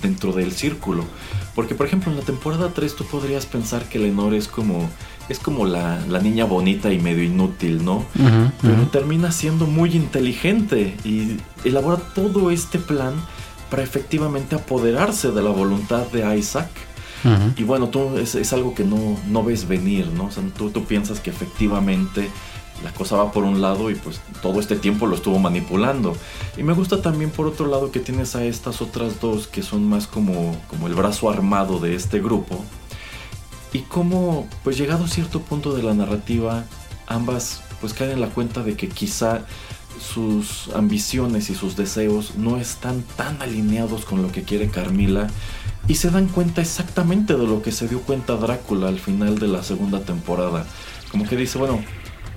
dentro 0.00 0.32
del 0.32 0.52
círculo. 0.52 1.04
Porque, 1.58 1.74
por 1.74 1.86
ejemplo, 1.88 2.12
en 2.12 2.16
la 2.16 2.22
temporada 2.22 2.70
3 2.72 2.94
tú 2.94 3.04
podrías 3.04 3.44
pensar 3.44 3.88
que 3.88 3.98
Lenore 3.98 4.36
es 4.36 4.46
como, 4.46 4.88
es 5.28 5.40
como 5.40 5.66
la, 5.66 5.98
niña 6.22 6.44
bonita 6.44 6.92
y 6.92 7.00
medio 7.00 7.24
inútil, 7.24 7.84
¿no? 7.84 8.04
Pero 8.62 8.86
termina 8.92 9.32
siendo 9.32 9.66
muy 9.66 9.90
inteligente 9.96 10.96
y 11.04 11.36
elabora 11.64 11.96
todo 12.14 12.52
este 12.52 12.78
plan 12.78 13.14
para 13.70 13.82
efectivamente 13.82 14.54
apoderarse 14.54 15.32
de 15.32 15.42
la 15.42 15.50
voluntad 15.50 16.06
de 16.12 16.38
Isaac. 16.38 16.70
Y 17.56 17.64
bueno, 17.64 17.88
tú 17.88 18.16
es, 18.18 18.36
es, 18.36 18.52
algo 18.52 18.72
que 18.72 18.84
no, 18.84 19.18
no 19.26 19.42
ves 19.42 19.66
venir, 19.66 20.06
¿no? 20.12 20.26
O 20.26 20.30
sea, 20.30 20.44
tú, 20.56 20.70
tú 20.70 20.84
piensas 20.84 21.18
que 21.18 21.30
efectivamente 21.30 22.30
la 22.82 22.92
cosa 22.92 23.16
va 23.16 23.32
por 23.32 23.44
un 23.44 23.60
lado 23.60 23.90
y 23.90 23.94
pues 23.94 24.20
todo 24.42 24.60
este 24.60 24.76
tiempo 24.76 25.06
lo 25.06 25.16
estuvo 25.16 25.38
manipulando. 25.38 26.16
Y 26.56 26.62
me 26.62 26.72
gusta 26.72 27.02
también 27.02 27.30
por 27.30 27.46
otro 27.46 27.66
lado 27.66 27.90
que 27.90 28.00
tienes 28.00 28.36
a 28.36 28.44
estas 28.44 28.80
otras 28.80 29.20
dos 29.20 29.46
que 29.46 29.62
son 29.62 29.88
más 29.88 30.06
como, 30.06 30.56
como 30.68 30.86
el 30.86 30.94
brazo 30.94 31.30
armado 31.30 31.78
de 31.78 31.94
este 31.94 32.20
grupo. 32.20 32.64
Y 33.72 33.80
como 33.80 34.48
pues 34.64 34.78
llegado 34.78 35.04
a 35.04 35.08
cierto 35.08 35.40
punto 35.40 35.74
de 35.74 35.82
la 35.82 35.94
narrativa, 35.94 36.64
ambas 37.06 37.62
pues 37.80 37.94
caen 37.94 38.12
en 38.12 38.20
la 38.20 38.28
cuenta 38.28 38.62
de 38.62 38.74
que 38.76 38.88
quizá 38.88 39.44
sus 40.00 40.70
ambiciones 40.74 41.50
y 41.50 41.54
sus 41.54 41.76
deseos 41.76 42.36
no 42.36 42.56
están 42.56 43.02
tan 43.16 43.42
alineados 43.42 44.04
con 44.04 44.22
lo 44.22 44.30
que 44.30 44.42
quiere 44.42 44.68
Carmila 44.68 45.28
y 45.88 45.96
se 45.96 46.10
dan 46.10 46.28
cuenta 46.28 46.60
exactamente 46.60 47.34
de 47.34 47.46
lo 47.46 47.62
que 47.62 47.72
se 47.72 47.88
dio 47.88 48.00
cuenta 48.02 48.36
Drácula 48.36 48.88
al 48.88 48.98
final 48.98 49.38
de 49.38 49.48
la 49.48 49.62
segunda 49.62 50.00
temporada. 50.00 50.66
Como 51.10 51.26
que 51.26 51.36
dice, 51.36 51.58
bueno, 51.58 51.82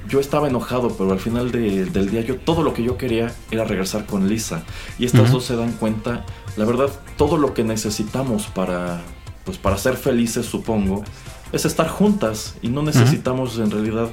yo 0.07 0.19
estaba 0.19 0.47
enojado, 0.47 0.95
pero 0.97 1.11
al 1.11 1.19
final 1.19 1.51
del 1.51 2.09
día 2.09 2.21
yo 2.21 2.37
todo 2.37 2.63
lo 2.63 2.73
que 2.73 2.83
yo 2.83 2.97
quería 2.97 3.33
era 3.51 3.63
regresar 3.63 4.05
con 4.05 4.27
Lisa. 4.27 4.63
Y 4.99 5.05
estas 5.05 5.31
dos 5.31 5.45
se 5.45 5.55
dan 5.55 5.71
cuenta, 5.73 6.25
la 6.57 6.65
verdad, 6.65 6.89
todo 7.17 7.37
lo 7.37 7.53
que 7.53 7.63
necesitamos 7.63 8.47
para, 8.47 9.01
pues 9.45 9.57
para 9.57 9.77
ser 9.77 9.95
felices, 9.95 10.45
supongo, 10.45 11.03
es 11.51 11.65
estar 11.65 11.87
juntas 11.87 12.55
y 12.61 12.69
no 12.69 12.81
necesitamos 12.81 13.57
en 13.59 13.71
realidad 13.71 14.09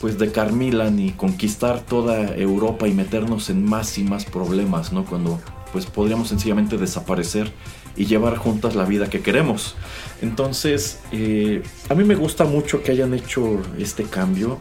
pues 0.00 0.18
de 0.18 0.30
Carmila 0.32 0.90
ni 0.90 1.12
conquistar 1.12 1.80
toda 1.80 2.36
Europa 2.36 2.86
y 2.86 2.92
meternos 2.92 3.48
en 3.48 3.64
más 3.64 3.96
y 3.96 4.04
más 4.04 4.24
problemas, 4.24 4.92
¿no? 4.92 5.04
Cuando 5.04 5.40
pues 5.72 5.86
podríamos 5.86 6.28
sencillamente 6.28 6.76
desaparecer 6.76 7.50
y 7.96 8.06
llevar 8.06 8.36
juntas 8.36 8.74
la 8.74 8.84
vida 8.84 9.08
que 9.08 9.20
queremos. 9.20 9.76
Entonces, 10.20 11.00
eh, 11.12 11.62
a 11.88 11.94
mí 11.94 12.04
me 12.04 12.14
gusta 12.16 12.44
mucho 12.44 12.82
que 12.82 12.92
hayan 12.92 13.14
hecho 13.14 13.60
este 13.78 14.04
cambio 14.04 14.60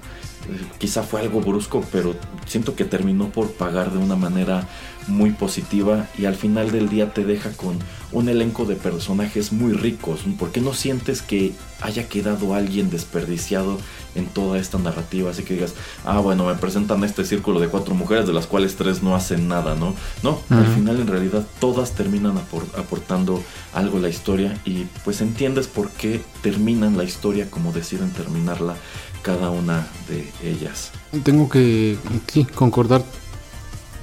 quizá 0.77 1.03
fue 1.03 1.21
algo 1.21 1.41
brusco, 1.41 1.83
pero 1.91 2.15
siento 2.45 2.75
que 2.75 2.85
terminó 2.85 3.29
por 3.29 3.51
pagar 3.51 3.91
de 3.91 3.97
una 3.97 4.15
manera 4.15 4.67
muy 5.07 5.31
positiva 5.31 6.07
y 6.17 6.25
al 6.25 6.35
final 6.35 6.71
del 6.71 6.89
día 6.89 7.13
te 7.13 7.25
deja 7.25 7.51
con 7.51 7.77
un 8.11 8.29
elenco 8.29 8.65
de 8.65 8.75
personajes 8.75 9.51
muy 9.51 9.73
ricos. 9.73 10.21
¿Por 10.37 10.51
qué 10.51 10.61
no 10.61 10.73
sientes 10.73 11.21
que 11.21 11.53
haya 11.81 12.07
quedado 12.07 12.53
alguien 12.53 12.89
desperdiciado 12.89 13.79
en 14.15 14.27
toda 14.27 14.59
esta 14.59 14.77
narrativa? 14.77 15.31
Así 15.31 15.43
que 15.43 15.55
digas, 15.55 15.73
ah, 16.05 16.19
bueno, 16.19 16.45
me 16.45 16.55
presentan 16.55 17.03
este 17.03 17.25
círculo 17.25 17.59
de 17.59 17.67
cuatro 17.67 17.95
mujeres 17.95 18.27
de 18.27 18.33
las 18.33 18.47
cuales 18.47 18.75
tres 18.75 19.03
no 19.03 19.15
hacen 19.15 19.47
nada, 19.47 19.75
¿no? 19.75 19.95
No, 20.21 20.39
al 20.49 20.67
final 20.67 20.99
en 20.99 21.07
realidad 21.07 21.45
todas 21.59 21.91
terminan 21.93 22.37
aportando 22.37 23.43
algo 23.73 23.97
a 23.97 24.01
la 24.01 24.09
historia 24.09 24.57
y 24.63 24.85
pues 25.03 25.21
entiendes 25.21 25.67
por 25.67 25.89
qué 25.91 26.21
terminan 26.41 26.97
la 26.97 27.03
historia 27.03 27.49
como 27.49 27.71
deciden 27.71 28.11
terminarla 28.11 28.75
cada 29.23 29.49
una 29.49 29.87
de 30.07 30.31
ellas. 30.43 30.91
Tengo 31.23 31.49
que 31.49 31.97
sí, 32.31 32.45
concordar 32.45 33.03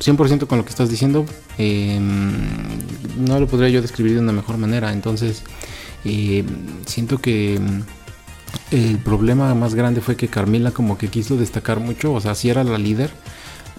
100% 0.00 0.46
con 0.46 0.58
lo 0.58 0.64
que 0.64 0.70
estás 0.70 0.88
diciendo. 0.88 1.24
Em, 1.58 2.32
no 3.18 3.38
lo 3.38 3.46
podría 3.46 3.68
yo 3.68 3.82
describir 3.82 4.14
de 4.14 4.20
una 4.20 4.32
mejor 4.32 4.56
manera. 4.56 4.92
Entonces, 4.92 5.42
em, 6.04 6.46
siento 6.86 7.18
que 7.18 7.56
em, 7.56 7.84
el 8.72 8.98
problema 8.98 9.54
más 9.54 9.74
grande 9.74 10.00
fue 10.00 10.16
que 10.16 10.28
Carmila 10.28 10.72
como 10.72 10.98
que 10.98 11.08
quiso 11.08 11.36
destacar 11.36 11.78
mucho. 11.78 12.12
O 12.12 12.20
sea, 12.20 12.34
sí 12.34 12.50
era 12.50 12.64
la 12.64 12.78
líder. 12.78 13.10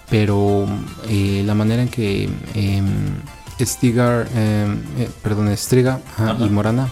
Pero 0.08 0.66
eh, 1.08 1.42
la 1.46 1.54
manera 1.54 1.82
en 1.82 1.88
que 1.88 2.28
Stigar, 3.60 4.28
eh, 4.34 4.66
perdón, 5.22 5.56
Striga 5.56 6.00
y 6.38 6.50
Morana 6.50 6.90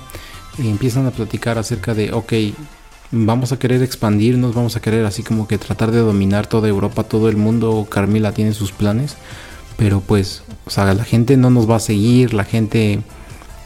empiezan 0.59 1.07
a 1.07 1.11
platicar 1.11 1.59
acerca 1.59 1.95
de, 1.95 2.13
ok, 2.13 2.33
vamos 3.13 3.53
a 3.53 3.59
querer 3.59 3.83
expandirnos, 3.83 4.55
vamos 4.55 4.77
a 4.77 4.81
querer 4.81 5.05
así 5.05 5.23
como 5.23 5.49
que 5.49 5.59
tratar 5.59 5.91
de 5.91 5.99
dominar 5.99 6.47
toda 6.47 6.69
Europa, 6.69 7.05
todo 7.05 7.29
el 7.29 7.37
mundo. 7.37 7.87
Carmila 7.91 8.33
tiene 8.33 8.53
sus 8.53 8.73
planes, 8.73 9.17
pero 9.77 10.01
pues, 10.01 10.43
o 10.67 10.71
sea, 10.71 10.93
la 10.95 11.05
gente 11.05 11.37
no 11.37 11.51
nos 11.51 11.69
va 11.69 11.77
a 11.77 11.81
seguir, 11.81 12.35
la 12.35 12.45
gente 12.45 13.01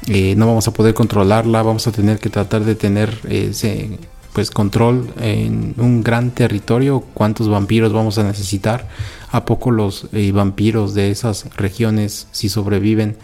eh, 0.06 0.34
no 0.36 0.46
vamos 0.46 0.68
a 0.68 0.72
poder 0.72 0.94
controlarla, 0.94 1.62
vamos 1.62 1.86
a 1.86 1.92
tener 1.92 2.18
que 2.18 2.30
tratar 2.30 2.64
de 2.64 2.74
tener 2.74 3.18
ese 3.28 3.98
pues 4.32 4.50
control 4.50 5.08
en 5.20 5.74
un 5.78 6.02
gran 6.02 6.32
territorio, 6.32 7.04
cuántos 7.14 7.48
vampiros 7.48 7.92
vamos 7.92 8.18
a 8.18 8.24
necesitar, 8.24 8.88
a 9.30 9.44
poco 9.44 9.70
los 9.70 10.08
eh, 10.12 10.32
vampiros 10.32 10.92
de 10.92 11.12
esas 11.12 11.46
regiones 11.56 12.26
si 12.32 12.48
sobreviven 12.48 13.16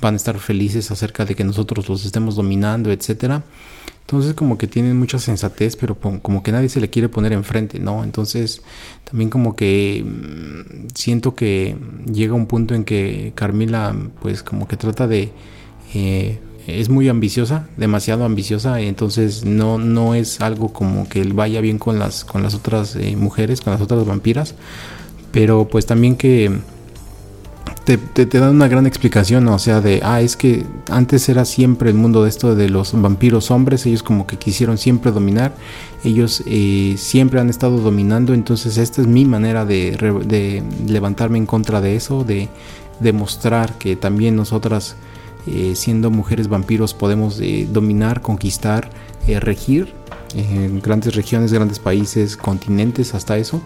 van 0.00 0.14
a 0.14 0.16
estar 0.16 0.38
felices 0.38 0.90
acerca 0.90 1.24
de 1.24 1.34
que 1.34 1.44
nosotros 1.44 1.88
los 1.88 2.04
estemos 2.04 2.36
dominando, 2.36 2.90
etcétera. 2.90 3.42
Entonces 4.00 4.32
como 4.32 4.56
que 4.56 4.66
tienen 4.66 4.98
mucha 4.98 5.18
sensatez, 5.18 5.76
pero 5.76 5.94
como 5.96 6.42
que 6.42 6.50
nadie 6.50 6.70
se 6.70 6.80
le 6.80 6.88
quiere 6.88 7.10
poner 7.10 7.34
enfrente, 7.34 7.78
¿no? 7.78 8.04
Entonces 8.04 8.62
también 9.04 9.28
como 9.28 9.54
que 9.54 10.02
mm, 10.02 10.88
siento 10.94 11.34
que 11.34 11.76
llega 12.10 12.32
un 12.32 12.46
punto 12.46 12.74
en 12.74 12.84
que 12.84 13.32
Carmila 13.34 13.94
pues 14.20 14.42
como 14.42 14.66
que 14.66 14.76
trata 14.76 15.06
de... 15.06 15.30
Eh, 15.94 16.38
es 16.66 16.90
muy 16.90 17.08
ambiciosa, 17.08 17.66
demasiado 17.78 18.24
ambiciosa, 18.26 18.80
entonces 18.80 19.44
no, 19.46 19.78
no 19.78 20.14
es 20.14 20.42
algo 20.42 20.72
como 20.72 21.08
que 21.08 21.22
vaya 21.24 21.62
bien 21.62 21.78
con 21.78 21.98
las, 21.98 22.26
con 22.26 22.42
las 22.42 22.54
otras 22.54 22.94
eh, 22.94 23.16
mujeres, 23.16 23.62
con 23.62 23.72
las 23.72 23.80
otras 23.80 24.04
vampiras, 24.04 24.54
pero 25.32 25.66
pues 25.66 25.86
también 25.86 26.16
que 26.16 26.60
te, 27.96 28.26
dan 28.26 28.50
una 28.50 28.68
gran 28.68 28.86
explicación, 28.86 29.48
o 29.48 29.58
sea, 29.58 29.80
de, 29.80 30.00
ah, 30.04 30.20
es 30.20 30.36
que 30.36 30.66
antes 30.90 31.28
era 31.28 31.46
siempre 31.46 31.88
el 31.88 31.96
mundo 31.96 32.22
de 32.22 32.28
esto 32.28 32.54
de 32.54 32.68
los 32.68 32.92
vampiros 33.00 33.50
hombres, 33.50 33.86
ellos 33.86 34.02
como 34.02 34.26
que 34.26 34.36
quisieron 34.36 34.76
siempre 34.76 35.10
dominar, 35.10 35.54
ellos 36.04 36.42
eh, 36.46 36.96
siempre 36.98 37.40
han 37.40 37.48
estado 37.48 37.78
dominando, 37.78 38.34
entonces 38.34 38.76
esta 38.76 39.00
es 39.00 39.06
mi 39.06 39.24
manera 39.24 39.64
de, 39.64 40.62
levantarme 40.86 41.38
en 41.38 41.46
contra 41.46 41.80
de 41.80 41.96
eso, 41.96 42.24
de 42.24 42.48
demostrar 43.00 43.78
que 43.78 43.96
también 43.96 44.36
nosotras, 44.36 44.96
eh, 45.46 45.72
siendo 45.74 46.10
mujeres 46.10 46.48
vampiros, 46.48 46.92
podemos 46.92 47.40
eh, 47.40 47.66
dominar, 47.70 48.20
conquistar, 48.20 48.90
regir 49.26 49.92
en 50.34 50.80
grandes 50.80 51.14
regiones, 51.14 51.52
grandes 51.52 51.78
países, 51.78 52.36
continentes, 52.36 53.14
hasta 53.14 53.36
eso. 53.36 53.60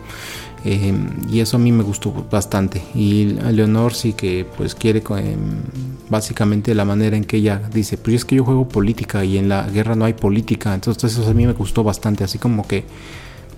Em, 0.65 1.09
y 1.29 1.41
eso 1.41 1.57
a 1.57 1.61
mí 1.61 1.73
me 1.73 1.83
gustó 1.83 2.13
bastante. 2.31 2.83
Y 2.95 3.25
Leonor 3.25 3.95
sí 3.95 4.13
que 4.13 4.47
pues 4.57 4.75
quiere 4.75 5.01
em, 5.01 5.63
básicamente 6.09 6.75
la 6.75 6.85
manera 6.85 7.17
en 7.17 7.25
que 7.25 7.39
ella 7.39 7.61
dice, 7.73 7.97
pues 7.97 8.17
es 8.17 8.25
que 8.25 8.37
yo 8.37 8.45
juego 8.45 8.69
política 8.69 9.25
y 9.25 9.39
en 9.39 9.49
la 9.49 9.69
guerra 9.69 9.97
no 9.97 10.05
hay 10.05 10.13
política. 10.13 10.75
Entonces 10.75 11.17
eso 11.17 11.29
a 11.29 11.35
mí 11.35 11.47
me 11.47 11.53
gustó 11.53 11.83
bastante. 11.83 12.25
Así 12.25 12.39
como 12.39 12.67
que 12.67 12.85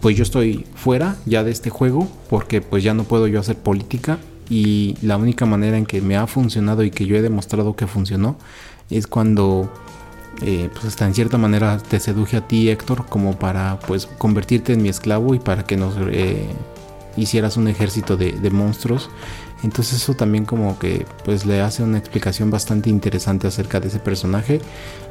pues 0.00 0.16
yo 0.16 0.22
estoy 0.22 0.66
fuera 0.74 1.16
ya 1.26 1.44
de 1.44 1.50
este 1.50 1.70
juego 1.70 2.08
porque 2.30 2.60
pues 2.60 2.82
ya 2.82 2.94
no 2.94 3.04
puedo 3.04 3.26
yo 3.26 3.40
hacer 3.40 3.56
política. 3.56 4.18
Y 4.48 4.96
la 5.00 5.16
única 5.16 5.46
manera 5.46 5.78
en 5.78 5.86
que 5.86 6.00
me 6.02 6.16
ha 6.16 6.26
funcionado 6.26 6.84
y 6.84 6.90
que 6.90 7.06
yo 7.06 7.16
he 7.16 7.22
demostrado 7.22 7.76
que 7.76 7.86
funcionó 7.86 8.36
es 8.90 9.06
cuando 9.06 9.70
eh, 10.42 10.68
pues 10.72 10.84
hasta 10.86 11.06
en 11.06 11.14
cierta 11.14 11.38
manera 11.38 11.78
te 11.78 12.00
seduje 12.00 12.36
a 12.36 12.46
ti 12.46 12.68
Héctor 12.68 13.06
como 13.06 13.38
para 13.38 13.78
pues 13.80 14.06
convertirte 14.06 14.72
en 14.72 14.82
mi 14.82 14.88
esclavo 14.88 15.34
y 15.34 15.38
para 15.38 15.64
que 15.64 15.76
nos 15.76 15.94
eh, 16.10 16.48
hicieras 17.16 17.56
un 17.56 17.68
ejército 17.68 18.16
de, 18.16 18.50
monstruos. 18.50 19.10
Entonces 19.62 20.02
eso 20.02 20.14
también 20.14 20.44
como 20.44 20.78
que 20.78 21.06
pues 21.24 21.46
le 21.46 21.60
hace 21.62 21.82
una 21.82 21.96
explicación 21.98 22.50
bastante 22.50 22.90
interesante 22.90 23.46
acerca 23.46 23.80
de 23.80 23.88
ese 23.88 23.98
personaje. 23.98 24.60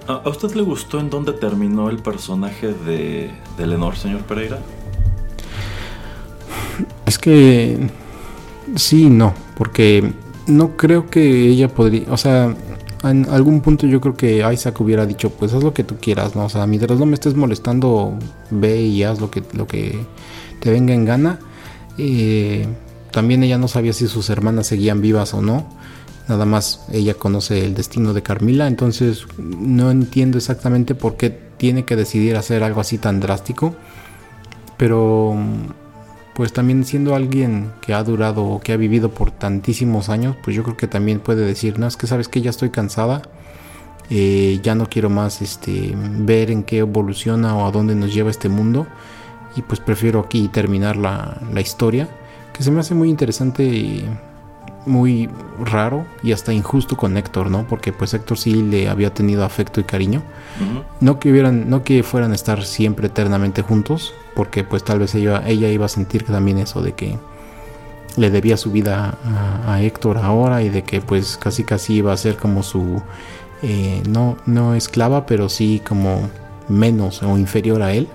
¿A 0.07 0.29
usted 0.29 0.53
le 0.53 0.61
gustó 0.61 0.99
en 0.99 1.09
dónde 1.09 1.33
terminó 1.33 1.89
el 1.89 1.97
personaje 1.97 2.73
de, 2.73 3.31
de 3.57 3.67
Lenor, 3.67 3.95
señor 3.95 4.21
Pereira? 4.21 4.59
Es 7.05 7.17
que 7.17 7.89
sí 8.75 9.09
no, 9.09 9.33
porque 9.55 10.13
no 10.47 10.75
creo 10.75 11.09
que 11.09 11.47
ella 11.47 11.69
podría, 11.69 12.11
o 12.11 12.17
sea, 12.17 12.55
en 13.03 13.27
algún 13.29 13.61
punto 13.61 13.85
yo 13.85 13.99
creo 13.99 14.15
que 14.15 14.45
Isaac 14.53 14.79
hubiera 14.79 15.05
dicho, 15.05 15.29
pues 15.29 15.53
haz 15.53 15.63
lo 15.63 15.73
que 15.73 15.83
tú 15.83 15.97
quieras, 15.99 16.35
¿no? 16.35 16.45
O 16.45 16.49
sea, 16.49 16.65
mientras 16.67 16.97
no 16.99 17.05
me 17.05 17.15
estés 17.15 17.35
molestando, 17.35 18.17
ve 18.49 18.81
y 18.81 19.03
haz 19.03 19.19
lo 19.19 19.29
que, 19.29 19.43
lo 19.53 19.67
que 19.67 20.05
te 20.59 20.71
venga 20.71 20.93
en 20.93 21.05
gana. 21.05 21.39
Eh, 21.97 22.65
también 23.11 23.43
ella 23.43 23.57
no 23.57 23.67
sabía 23.67 23.93
si 23.93 24.07
sus 24.07 24.29
hermanas 24.29 24.67
seguían 24.67 25.01
vivas 25.01 25.33
o 25.33 25.41
no. 25.41 25.67
Nada 26.27 26.45
más 26.45 26.85
ella 26.91 27.15
conoce 27.15 27.65
el 27.65 27.75
destino 27.75 28.13
de 28.13 28.23
Carmila, 28.23 28.67
entonces 28.67 29.25
no 29.37 29.91
entiendo 29.91 30.37
exactamente 30.37 30.95
por 30.95 31.17
qué 31.17 31.29
tiene 31.57 31.83
que 31.83 31.97
decidir 31.97 32.37
hacer 32.37 32.63
algo 32.63 32.79
así 32.79 32.97
tan 32.97 33.19
drástico. 33.19 33.75
Pero 34.77 35.37
pues 36.33 36.51
también 36.53 36.83
siendo 36.83 37.15
alguien 37.15 37.71
que 37.81 37.93
ha 37.93 38.03
durado 38.03 38.43
o 38.43 38.59
que 38.59 38.73
ha 38.73 38.77
vivido 38.77 39.09
por 39.09 39.31
tantísimos 39.31 40.09
años, 40.09 40.35
pues 40.43 40.55
yo 40.55 40.63
creo 40.63 40.77
que 40.77 40.87
también 40.87 41.19
puede 41.19 41.45
decir, 41.45 41.77
no, 41.79 41.87
es 41.87 41.97
que 41.97 42.07
sabes 42.07 42.27
que 42.27 42.41
ya 42.41 42.49
estoy 42.49 42.69
cansada, 42.69 43.21
eh, 44.09 44.59
ya 44.63 44.75
no 44.75 44.89
quiero 44.89 45.09
más 45.09 45.41
este, 45.41 45.93
ver 45.95 46.51
en 46.51 46.63
qué 46.63 46.79
evoluciona 46.79 47.55
o 47.55 47.67
a 47.67 47.71
dónde 47.71 47.95
nos 47.95 48.13
lleva 48.13 48.31
este 48.31 48.49
mundo 48.49 48.87
y 49.55 49.61
pues 49.61 49.79
prefiero 49.79 50.19
aquí 50.19 50.47
terminar 50.47 50.97
la, 50.97 51.39
la 51.53 51.61
historia, 51.61 52.09
que 52.51 52.63
se 52.63 52.71
me 52.71 52.79
hace 52.79 52.95
muy 52.95 53.09
interesante 53.09 53.63
y 53.63 54.07
muy 54.85 55.29
raro 55.59 56.05
y 56.23 56.31
hasta 56.31 56.53
injusto 56.53 56.97
con 56.97 57.17
Héctor, 57.17 57.49
¿no? 57.49 57.65
Porque 57.67 57.93
pues 57.93 58.13
Héctor 58.13 58.37
sí 58.37 58.53
le 58.53 58.89
había 58.89 59.13
tenido 59.13 59.45
afecto 59.45 59.79
y 59.79 59.83
cariño. 59.83 60.21
No 60.99 61.19
que 61.19 61.31
hubieran, 61.31 61.69
no 61.69 61.83
que 61.83 62.03
fueran 62.03 62.31
a 62.31 62.35
estar 62.35 62.63
siempre 62.63 63.07
eternamente 63.07 63.61
juntos, 63.61 64.13
porque 64.35 64.63
pues 64.63 64.83
tal 64.83 64.99
vez 64.99 65.15
ella, 65.15 65.43
ella 65.47 65.69
iba 65.69 65.85
a 65.85 65.89
sentir 65.89 66.23
también 66.23 66.57
eso 66.57 66.81
de 66.81 66.93
que 66.93 67.17
le 68.15 68.29
debía 68.29 68.57
su 68.57 68.71
vida 68.71 69.17
a, 69.67 69.81
Héctor 69.81 70.17
ahora 70.17 70.61
y 70.61 70.69
de 70.69 70.83
que 70.83 71.01
pues 71.01 71.37
casi 71.37 71.63
casi 71.63 71.95
iba 71.95 72.13
a 72.13 72.17
ser 72.17 72.37
como 72.37 72.63
su 72.63 73.01
eh, 73.61 74.03
no, 74.09 74.37
no 74.45 74.75
esclava, 74.75 75.25
pero 75.25 75.49
sí 75.49 75.81
como 75.87 76.29
menos 76.69 77.23
o 77.23 77.37
inferior 77.37 77.81
a 77.81 77.93
él. 77.93 78.07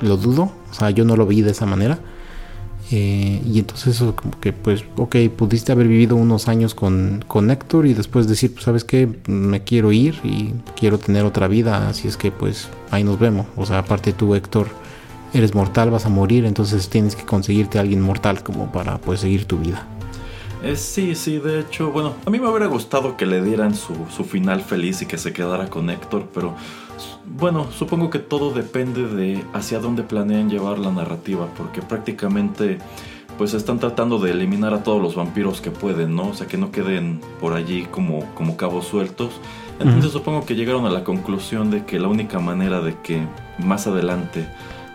Lo 0.00 0.16
dudo, 0.16 0.50
o 0.70 0.74
sea, 0.74 0.90
yo 0.90 1.04
no 1.04 1.16
lo 1.16 1.26
vi 1.26 1.42
de 1.42 1.50
esa 1.52 1.66
manera. 1.66 1.98
Eh, 2.90 3.40
y 3.46 3.58
entonces 3.58 3.96
eso 3.96 4.14
como 4.14 4.38
que 4.40 4.52
pues, 4.52 4.84
ok, 4.96 5.16
pudiste 5.36 5.72
haber 5.72 5.88
vivido 5.88 6.16
unos 6.16 6.48
años 6.48 6.74
con, 6.74 7.24
con 7.26 7.50
Héctor 7.50 7.86
y 7.86 7.94
después 7.94 8.28
decir, 8.28 8.52
pues 8.52 8.64
sabes 8.64 8.84
qué, 8.84 9.08
me 9.26 9.62
quiero 9.64 9.92
ir 9.92 10.18
y 10.24 10.52
quiero 10.76 10.98
tener 10.98 11.24
otra 11.24 11.48
vida, 11.48 11.88
así 11.88 12.08
es 12.08 12.16
que 12.16 12.30
pues 12.30 12.68
ahí 12.90 13.04
nos 13.04 13.18
vemos. 13.18 13.46
O 13.56 13.64
sea, 13.64 13.78
aparte 13.78 14.12
tú 14.12 14.34
Héctor, 14.34 14.68
eres 15.32 15.54
mortal, 15.54 15.90
vas 15.90 16.06
a 16.06 16.08
morir, 16.08 16.44
entonces 16.44 16.88
tienes 16.88 17.16
que 17.16 17.24
conseguirte 17.24 17.78
a 17.78 17.80
alguien 17.80 18.00
mortal 18.00 18.42
como 18.42 18.70
para 18.70 18.98
pues 18.98 19.20
seguir 19.20 19.46
tu 19.46 19.58
vida. 19.58 19.86
Eh, 20.62 20.76
sí, 20.76 21.14
sí, 21.16 21.38
de 21.38 21.60
hecho, 21.60 21.90
bueno, 21.90 22.14
a 22.24 22.30
mí 22.30 22.38
me 22.38 22.48
hubiera 22.48 22.66
gustado 22.66 23.16
que 23.16 23.26
le 23.26 23.42
dieran 23.42 23.74
su, 23.74 23.94
su 24.14 24.24
final 24.24 24.60
feliz 24.60 25.02
y 25.02 25.06
que 25.06 25.18
se 25.18 25.32
quedara 25.32 25.68
con 25.68 25.90
Héctor, 25.90 26.28
pero 26.32 26.54
bueno, 27.26 27.66
supongo 27.72 28.10
que 28.10 28.20
todo 28.20 28.52
depende 28.52 29.08
de 29.08 29.44
hacia 29.52 29.80
dónde 29.80 30.02
planean 30.02 30.50
llevar 30.50 30.78
la 30.78 30.92
narrativa, 30.92 31.48
porque 31.56 31.82
prácticamente 31.82 32.78
pues 33.38 33.54
están 33.54 33.78
tratando 33.78 34.18
de 34.18 34.30
eliminar 34.30 34.74
a 34.74 34.82
todos 34.82 35.02
los 35.02 35.16
vampiros 35.16 35.60
que 35.60 35.70
pueden, 35.70 36.14
¿no? 36.14 36.28
O 36.28 36.34
sea, 36.34 36.46
que 36.46 36.58
no 36.58 36.70
queden 36.70 37.20
por 37.40 37.54
allí 37.54 37.86
como, 37.90 38.24
como 38.34 38.56
cabos 38.56 38.86
sueltos. 38.86 39.32
Entonces 39.80 40.12
supongo 40.12 40.46
que 40.46 40.54
llegaron 40.54 40.86
a 40.86 40.90
la 40.90 41.02
conclusión 41.02 41.70
de 41.70 41.84
que 41.84 41.98
la 41.98 42.06
única 42.06 42.38
manera 42.38 42.80
de 42.80 42.94
que 43.02 43.26
más 43.58 43.86
adelante 43.88 44.46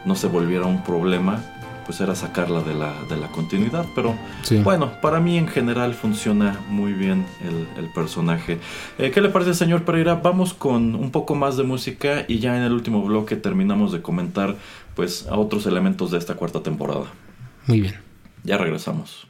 no 0.07 0.15
se 0.15 0.27
volviera 0.27 0.65
un 0.65 0.83
problema 0.83 1.43
pues 1.87 2.01
era 2.01 2.15
sacarla 2.15 2.61
de 2.61 2.73
la, 2.73 2.93
de 3.09 3.15
la 3.15 3.29
continuidad. 3.29 3.85
Pero 3.95 4.13
bueno, 4.61 4.91
para 5.01 5.21
mí 5.21 5.37
en 5.37 5.47
general 5.47 5.93
funciona 5.93 6.59
muy 6.69 6.91
bien 6.91 7.25
el, 7.77 7.87
personaje. 7.95 8.59
Eh, 8.99 9.09
¿Qué 9.11 9.21
le 9.21 9.29
parece, 9.29 9.53
señor 9.53 9.85
Pereira? 9.85 10.15
Vamos 10.15 10.53
con 10.53 10.95
un 10.95 11.11
poco 11.11 11.33
más 11.33 11.55
de 11.55 11.63
música 11.63 12.25
y 12.27 12.39
ya 12.39 12.57
en 12.57 12.63
el 12.63 12.73
último 12.73 13.01
bloque 13.01 13.37
terminamos 13.37 13.93
de 13.93 14.01
comentar 14.01 14.57
pues 14.95 15.27
a 15.27 15.37
otros 15.37 15.65
elementos 15.65 16.11
de 16.11 16.17
esta 16.17 16.35
cuarta 16.35 16.61
temporada. 16.61 17.05
Muy 17.67 17.79
bien. 17.79 17.95
Ya 18.43 18.57
regresamos. 18.57 19.26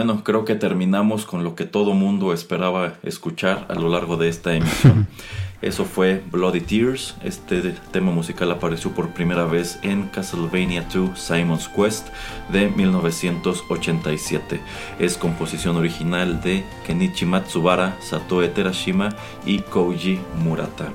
Bueno, 0.00 0.24
creo 0.24 0.46
que 0.46 0.54
terminamos 0.54 1.26
con 1.26 1.44
lo 1.44 1.54
que 1.54 1.66
todo 1.66 1.92
mundo 1.92 2.32
esperaba 2.32 2.94
escuchar 3.02 3.66
a 3.68 3.74
lo 3.74 3.90
largo 3.90 4.16
de 4.16 4.30
esta 4.30 4.54
emisión. 4.54 5.06
Eso 5.60 5.84
fue 5.84 6.22
Bloody 6.32 6.62
Tears. 6.62 7.16
Este 7.22 7.74
tema 7.92 8.10
musical 8.10 8.50
apareció 8.50 8.92
por 8.92 9.10
primera 9.10 9.44
vez 9.44 9.78
en 9.82 10.04
Castlevania 10.04 10.86
2 10.90 11.18
Simon's 11.18 11.68
Quest 11.68 12.08
de 12.50 12.70
1987. 12.70 14.62
Es 14.98 15.18
composición 15.18 15.76
original 15.76 16.40
de 16.40 16.64
Kenichi 16.86 17.26
Matsubara, 17.26 17.98
Satoe 18.00 18.48
Terashima 18.48 19.10
y 19.44 19.58
Koji 19.58 20.18
Murata. 20.42 20.94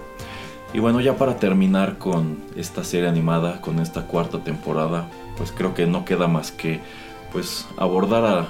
Y 0.73 0.79
bueno, 0.79 0.99
ya 0.99 1.15
para 1.15 1.37
terminar 1.37 1.99
con 1.99 2.39
esta 2.55 2.83
serie 2.83 3.07
animada, 3.07 3.61
con 3.61 3.77
esta 3.77 4.07
cuarta 4.07 4.43
temporada, 4.43 5.07
pues 5.37 5.51
creo 5.51 5.75
que 5.75 5.85
no 5.85 6.05
queda 6.05 6.27
más 6.27 6.51
que 6.51 6.79
pues 7.31 7.67
abordar 7.77 8.25
a 8.25 8.47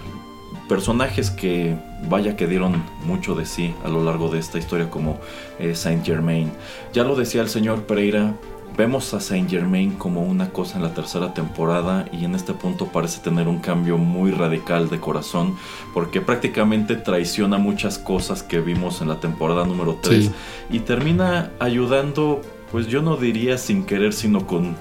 personajes 0.68 1.30
que 1.32 1.76
vaya 2.10 2.36
que 2.36 2.48
dieron 2.48 2.84
mucho 3.06 3.36
de 3.36 3.46
sí 3.46 3.74
a 3.84 3.90
lo 3.90 4.04
largo 4.04 4.30
de 4.30 4.40
esta 4.40 4.58
historia 4.58 4.90
como 4.90 5.20
eh, 5.60 5.76
Saint 5.76 6.06
Germain. 6.06 6.52
Ya 6.94 7.04
lo 7.04 7.16
decía 7.16 7.42
el 7.42 7.50
señor 7.50 7.84
Pereira, 7.84 8.34
vemos 8.78 9.14
a 9.14 9.20
Saint 9.20 9.50
Germain 9.50 9.92
como 9.92 10.22
una 10.22 10.50
cosa 10.50 10.78
en 10.78 10.84
la 10.84 10.94
tercera 10.94 11.34
temporada 11.34 12.06
y 12.12 12.26
en 12.26 12.36
este 12.36 12.54
punto 12.54 12.88
parece 12.88 13.22
tener 13.22 13.48
un 13.48 13.60
cambio 13.60 13.98
muy 13.98 14.32
radical 14.32 14.90
de 14.90 15.00
corazón 15.00 15.56
porque 15.94 16.22
prácticamente 16.22 16.96
traiciona 16.96 17.58
muchas 17.58 17.98
cosas 17.98 18.44
que 18.44 18.60
vimos 18.60 19.02
en 19.02 19.08
la 19.08 19.20
temporada 19.20 19.66
número 19.66 19.98
3 20.02 20.32
y 20.70 20.80
termina 20.80 21.52
ayudando, 21.60 22.42
pues 22.72 22.88
yo 22.88 23.02
no 23.02 23.18
diría 23.18 23.58
sin 23.58 23.86
querer, 23.86 24.14
sino 24.14 24.46
con 24.46 24.76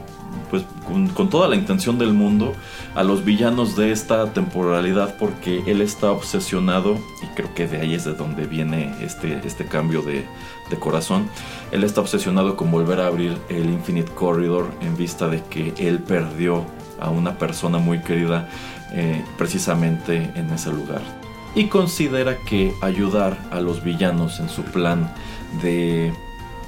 pues 0.50 0.64
con, 0.86 1.28
toda 1.28 1.48
la 1.48 1.56
intención 1.56 1.98
del 1.98 2.12
mundo 2.12 2.54
a 2.94 3.02
los 3.02 3.24
villanos 3.24 3.76
de 3.76 3.92
esta 3.92 4.32
temporalidad 4.32 5.16
porque 5.18 5.62
él 5.66 5.80
está 5.80 6.10
obsesionado 6.10 6.98
y 7.22 7.26
creo 7.34 7.54
que 7.54 7.66
de 7.66 7.80
ahí 7.80 7.94
es 7.94 8.04
de 8.04 8.14
donde 8.14 8.46
viene 8.46 8.94
este, 9.00 9.40
este 9.44 9.66
cambio 9.66 10.02
de, 10.02 10.26
corazón. 10.80 11.28
Él 11.70 11.84
está 11.84 12.00
obsesionado 12.00 12.56
con 12.56 12.72
volver 12.72 12.98
a 12.98 13.06
abrir 13.06 13.38
el 13.48 13.66
Infinite 13.66 14.10
Corridor 14.10 14.72
en 14.80 14.96
vista 14.96 15.28
de 15.28 15.40
que 15.40 15.72
él 15.78 16.00
perdió 16.00 16.64
a 16.98 17.10
una 17.10 17.38
persona 17.38 17.78
muy 17.78 18.00
querida 18.00 18.48
eh, 18.92 19.24
precisamente 19.38 20.32
en 20.34 20.50
ese 20.50 20.72
lugar. 20.72 21.00
Y 21.54 21.66
considera 21.68 22.36
que 22.38 22.74
ayudar 22.82 23.38
a 23.52 23.60
los 23.60 23.84
villanos 23.84 24.40
en 24.40 24.48
su 24.48 24.64
plan 24.64 25.14
de 25.62 26.12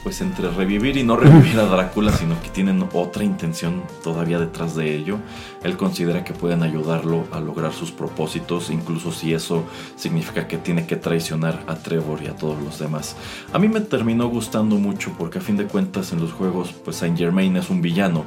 pues 0.06 0.20
entre 0.20 0.48
revivir 0.48 0.96
y 0.98 1.02
no 1.02 1.16
revivir 1.16 1.58
a 1.58 1.64
Drácula, 1.64 2.12
sino 2.12 2.40
que 2.40 2.48
tienen 2.48 2.88
otra 2.92 3.24
intención 3.24 3.82
todavía 4.04 4.38
detrás 4.38 4.76
de 4.76 4.94
ello. 4.94 5.18
Él 5.64 5.76
considera 5.76 6.22
que 6.22 6.32
pueden 6.32 6.62
ayudarlo 6.62 7.24
a 7.32 7.40
lograr 7.40 7.72
sus 7.72 7.90
propósitos, 7.90 8.70
incluso 8.70 9.10
si 9.10 9.34
eso 9.34 9.64
significa 9.96 10.46
que 10.46 10.58
tiene 10.58 10.86
que 10.86 10.94
traicionar 10.94 11.60
a 11.66 11.74
Trevor 11.74 12.20
y 12.22 12.28
a 12.28 12.36
todos 12.36 12.62
los 12.62 12.78
demás. 12.78 13.16
A 13.52 13.58
mí 13.58 13.66
me 13.66 13.80
terminó 13.80 14.28
gustando 14.28 14.76
mucho 14.76 15.12
porque 15.18 15.38
a 15.38 15.40
fin 15.40 15.56
de 15.56 15.64
cuentas 15.64 16.12
en 16.12 16.20
los 16.20 16.32
juegos, 16.32 16.72
pues 16.84 16.98
Saint 16.98 17.18
Germain 17.18 17.56
es 17.56 17.68
un 17.68 17.82
villano. 17.82 18.22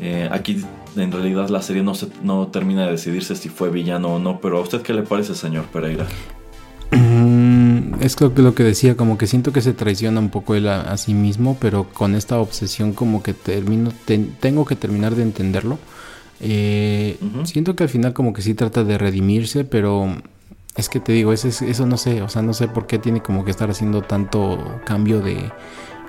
Eh, 0.00 0.28
aquí 0.32 0.64
en 0.96 1.12
realidad 1.12 1.48
la 1.48 1.62
serie 1.62 1.84
no, 1.84 1.94
se, 1.94 2.08
no 2.24 2.48
termina 2.48 2.86
de 2.86 2.90
decidirse 2.90 3.36
si 3.36 3.50
fue 3.50 3.70
villano 3.70 4.16
o 4.16 4.18
no, 4.18 4.40
pero 4.40 4.58
¿a 4.58 4.62
usted 4.62 4.82
qué 4.82 4.94
le 4.94 5.02
parece, 5.04 5.36
señor 5.36 5.66
Pereira? 5.66 6.08
Es 7.98 8.20
lo 8.20 8.34
que, 8.34 8.42
lo 8.42 8.54
que 8.54 8.62
decía, 8.62 8.96
como 8.96 9.18
que 9.18 9.26
siento 9.26 9.52
que 9.52 9.60
se 9.60 9.72
traiciona 9.72 10.20
un 10.20 10.30
poco 10.30 10.54
él 10.54 10.68
a, 10.68 10.96
sí 10.96 11.14
mismo, 11.14 11.56
pero 11.60 11.84
con 11.84 12.14
esta 12.14 12.38
obsesión 12.38 12.92
como 12.92 13.22
que 13.22 13.34
termino, 13.34 13.92
tengo 14.40 14.64
que 14.64 14.76
terminar 14.76 15.14
de 15.14 15.22
entenderlo. 15.22 15.78
Eh, 16.40 17.18
siento 17.44 17.76
que 17.76 17.82
al 17.82 17.88
final 17.88 18.12
como 18.12 18.32
que 18.32 18.42
sí 18.42 18.54
trata 18.54 18.84
de 18.84 18.96
redimirse, 18.96 19.64
pero 19.64 20.08
es 20.76 20.88
que 20.88 21.00
te 21.00 21.12
digo, 21.12 21.32
eso, 21.32 21.48
eso 21.48 21.86
no 21.86 21.96
sé, 21.96 22.22
o 22.22 22.28
sea, 22.28 22.42
no 22.42 22.54
sé 22.54 22.68
por 22.68 22.86
qué 22.86 22.98
tiene 22.98 23.22
como 23.22 23.44
que 23.44 23.50
estar 23.50 23.70
haciendo 23.70 24.02
tanto 24.02 24.80
cambio 24.84 25.20
de... 25.20 25.50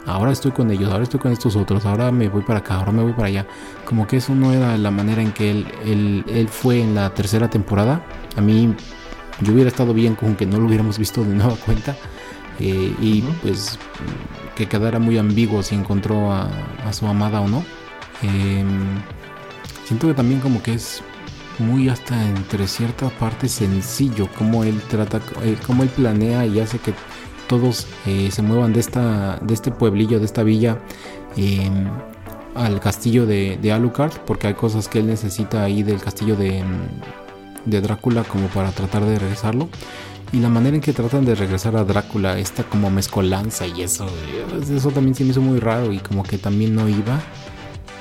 Ahora 0.07 0.31
estoy 0.31 0.51
con 0.51 0.71
ellos, 0.71 0.91
ahora 0.91 1.03
estoy 1.03 1.19
con 1.19 1.31
estos 1.31 1.55
otros, 1.55 1.85
ahora 1.85 2.11
me 2.11 2.27
voy 2.27 2.41
para 2.41 2.59
acá, 2.59 2.75
ahora 2.75 2.91
me 2.91 3.03
voy 3.03 3.13
para 3.13 3.27
allá. 3.27 3.47
Como 3.85 4.07
que 4.07 4.17
eso 4.17 4.33
no 4.33 4.51
era 4.51 4.75
la 4.75 4.89
manera 4.89 5.21
en 5.21 5.31
que 5.31 5.51
él, 5.51 5.67
él, 5.85 6.25
él 6.27 6.47
fue 6.47 6.81
en 6.81 6.95
la 6.95 7.13
tercera 7.13 7.51
temporada. 7.51 8.03
A 8.35 8.41
mí 8.41 8.73
yo 9.41 9.53
hubiera 9.53 9.69
estado 9.69 9.93
bien 9.93 10.15
con 10.15 10.35
que 10.35 10.45
no 10.45 10.59
lo 10.59 10.67
hubiéramos 10.67 10.97
visto 10.97 11.23
de 11.23 11.35
nueva 11.35 11.55
cuenta. 11.65 11.95
Eh, 12.59 12.93
y 13.01 13.21
pues 13.41 13.79
que 14.55 14.67
quedara 14.67 14.99
muy 14.99 15.17
ambiguo 15.17 15.63
si 15.63 15.75
encontró 15.75 16.31
a, 16.31 16.49
su 16.91 17.07
amada 17.07 17.41
o 17.41 17.47
no. 17.47 17.63
Em, 18.21 19.01
siento 19.85 20.07
que 20.07 20.13
también 20.13 20.41
como 20.41 20.61
que 20.61 20.73
es 20.73 21.01
muy 21.57 21.89
hasta 21.89 22.23
entre 22.23 22.67
cierta 22.67 23.09
parte 23.09 23.47
sencillo 23.47 24.27
como 24.37 24.63
él 24.63 24.79
trata, 24.89 25.21
eh, 25.43 25.57
como 25.65 25.83
él 25.83 25.89
planea 25.89 26.45
y 26.45 26.59
hace 26.59 26.79
que 26.79 26.93
todos 27.47 27.87
eh, 28.05 28.29
se 28.31 28.41
muevan 28.41 28.73
de 28.73 28.79
esta, 28.79 29.37
de 29.41 29.53
este 29.53 29.71
pueblillo, 29.71 30.19
de 30.19 30.25
esta 30.25 30.43
villa 30.43 30.79
em, 31.35 31.87
al 32.55 32.79
castillo 32.79 33.25
de, 33.25 33.57
de, 33.61 33.71
Alucard, 33.71 34.13
porque 34.25 34.47
hay 34.47 34.53
cosas 34.53 34.87
que 34.87 34.99
él 34.99 35.07
necesita 35.07 35.63
ahí 35.63 35.83
del 35.83 35.99
castillo 35.99 36.35
de, 36.35 36.63
de 37.65 37.81
Drácula 37.81 38.23
como 38.23 38.47
para 38.47 38.71
tratar 38.71 39.05
de 39.05 39.19
regresarlo. 39.19 39.69
Y 40.33 40.39
la 40.39 40.47
manera 40.47 40.75
en 40.75 40.81
que 40.81 40.93
tratan 40.93 41.25
de 41.25 41.35
regresar 41.35 41.75
a 41.75 41.83
Drácula, 41.83 42.39
esta 42.39 42.63
como 42.63 42.89
mezcolanza 42.89 43.67
y 43.67 43.81
eso, 43.81 44.07
eso 44.73 44.89
también 44.91 45.13
se 45.13 45.25
me 45.25 45.31
hizo 45.31 45.41
muy 45.41 45.59
raro 45.59 45.91
y 45.91 45.99
como 45.99 46.23
que 46.23 46.37
también 46.37 46.73
no 46.73 46.87
iba. 46.87 47.19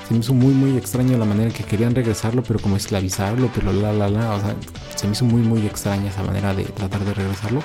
Se 0.06 0.14
me 0.14 0.20
hizo 0.20 0.34
muy 0.34 0.54
muy 0.54 0.76
extraño 0.76 1.18
la 1.18 1.24
manera 1.24 1.48
en 1.48 1.52
que 1.52 1.64
querían 1.64 1.94
regresarlo, 1.94 2.42
pero 2.44 2.60
como 2.60 2.76
esclavizarlo, 2.76 3.50
pero 3.52 3.72
la 3.72 3.92
la 3.92 4.08
la, 4.08 4.34
o 4.34 4.40
sea, 4.40 4.54
se 4.94 5.06
me 5.06 5.12
hizo 5.12 5.24
muy 5.24 5.42
muy 5.42 5.66
extraña 5.66 6.08
esa 6.08 6.22
manera 6.22 6.54
de 6.54 6.64
tratar 6.64 7.04
de 7.04 7.14
regresarlo. 7.14 7.62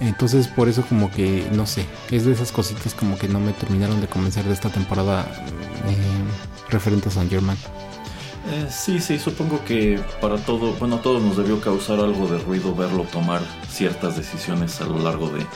Entonces 0.00 0.48
por 0.48 0.68
eso 0.68 0.82
como 0.86 1.10
que, 1.10 1.46
no 1.52 1.66
sé, 1.66 1.86
es 2.10 2.24
de 2.24 2.32
esas 2.32 2.52
cositas 2.52 2.94
como 2.94 3.18
que 3.18 3.28
no 3.28 3.40
me 3.40 3.52
terminaron 3.52 4.00
de 4.00 4.08
convencer 4.08 4.44
de 4.44 4.52
esta 4.52 4.70
temporada 4.70 5.22
eh, 5.86 6.70
referente 6.70 7.08
a 7.08 7.12
San 7.12 7.28
Germain. 7.30 7.58
Eh, 8.48 8.66
sí, 8.70 9.00
sí, 9.00 9.18
supongo 9.18 9.62
que 9.64 10.00
para 10.20 10.36
todo, 10.38 10.72
bueno, 10.74 10.96
a 10.96 11.02
todos 11.02 11.22
nos 11.22 11.36
debió 11.36 11.60
causar 11.60 12.00
algo 12.00 12.26
de 12.26 12.38
ruido 12.38 12.74
verlo 12.74 13.04
tomar 13.04 13.42
ciertas 13.68 14.16
decisiones 14.16 14.80
a 14.80 14.86
lo 14.86 14.98
largo 14.98 15.28
de 15.28 15.46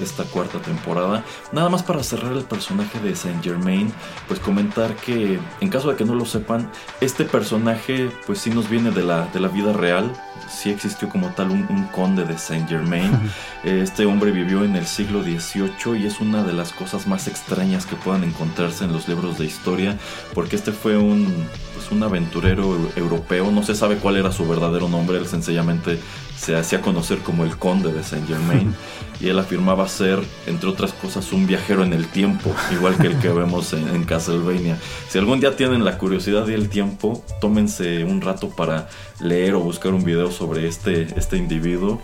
esta 0.00 0.24
cuarta 0.24 0.58
temporada. 0.58 1.24
Nada 1.52 1.68
más 1.68 1.82
para 1.82 2.02
cerrar 2.02 2.32
el 2.32 2.44
personaje 2.44 2.98
de 3.00 3.14
Saint 3.14 3.42
Germain, 3.42 3.92
pues 4.26 4.40
comentar 4.40 4.96
que, 4.96 5.38
en 5.60 5.68
caso 5.68 5.90
de 5.90 5.96
que 5.96 6.04
no 6.04 6.14
lo 6.14 6.24
sepan, 6.24 6.70
este 7.00 7.24
personaje 7.24 8.10
pues 8.26 8.40
sí 8.40 8.50
nos 8.50 8.68
viene 8.68 8.90
de 8.90 9.04
la, 9.04 9.26
de 9.26 9.40
la 9.40 9.48
vida 9.48 9.72
real, 9.72 10.12
sí 10.50 10.70
existió 10.70 11.08
como 11.08 11.28
tal 11.28 11.50
un, 11.50 11.88
conde 11.92 12.24
de 12.24 12.38
Saint 12.38 12.68
Germain. 12.68 13.10
Este 13.62 14.06
hombre 14.06 14.32
vivió 14.32 14.64
en 14.64 14.74
el 14.74 14.86
siglo 14.86 15.22
XVIII 15.22 15.96
y 15.96 16.06
es 16.06 16.20
una 16.20 16.42
de 16.42 16.52
las 16.52 16.72
cosas 16.72 17.06
más 17.06 17.28
extrañas 17.28 17.86
que 17.86 17.94
puedan 17.94 18.24
encontrarse 18.24 18.84
en 18.84 18.92
los 18.92 19.06
libros 19.06 19.38
de 19.38 19.44
historia, 19.44 19.96
porque 20.34 20.56
este 20.56 20.72
fue 20.72 20.96
un, 20.96 21.46
pues, 21.82 21.92
un 21.92 22.02
aventurero 22.02 22.78
europeo, 22.96 23.50
no 23.50 23.62
se 23.62 23.74
sabe 23.74 23.96
cuál 23.96 24.16
era 24.16 24.30
su 24.30 24.46
verdadero 24.46 24.88
nombre, 24.88 25.18
él 25.18 25.26
sencillamente 25.26 25.98
se 26.36 26.56
hacía 26.56 26.80
conocer 26.80 27.18
como 27.18 27.44
el 27.44 27.56
conde 27.56 27.92
de 27.92 28.04
Saint 28.04 28.26
Germain 28.26 28.74
y 29.20 29.28
él 29.28 29.38
afirmaba 29.38 29.88
ser, 29.88 30.20
entre 30.46 30.68
otras 30.68 30.92
cosas, 30.92 31.32
un 31.32 31.46
viajero 31.46 31.82
en 31.82 31.92
el 31.92 32.06
tiempo, 32.06 32.54
igual 32.72 32.96
que 32.96 33.08
el 33.08 33.18
que 33.18 33.28
vemos 33.32 33.72
en, 33.72 33.88
en, 33.88 34.04
Castlevania. 34.04 34.78
Si 35.08 35.18
algún 35.18 35.40
día 35.40 35.56
tienen 35.56 35.84
la 35.84 35.98
curiosidad 35.98 36.46
y 36.48 36.54
el 36.54 36.68
tiempo, 36.68 37.24
tómense 37.40 38.04
un 38.04 38.20
rato 38.20 38.48
para 38.50 38.88
leer 39.20 39.54
o 39.54 39.60
buscar 39.60 39.92
un 39.92 40.04
video 40.04 40.30
sobre 40.30 40.68
este, 40.68 41.08
este 41.16 41.36
individuo 41.36 42.00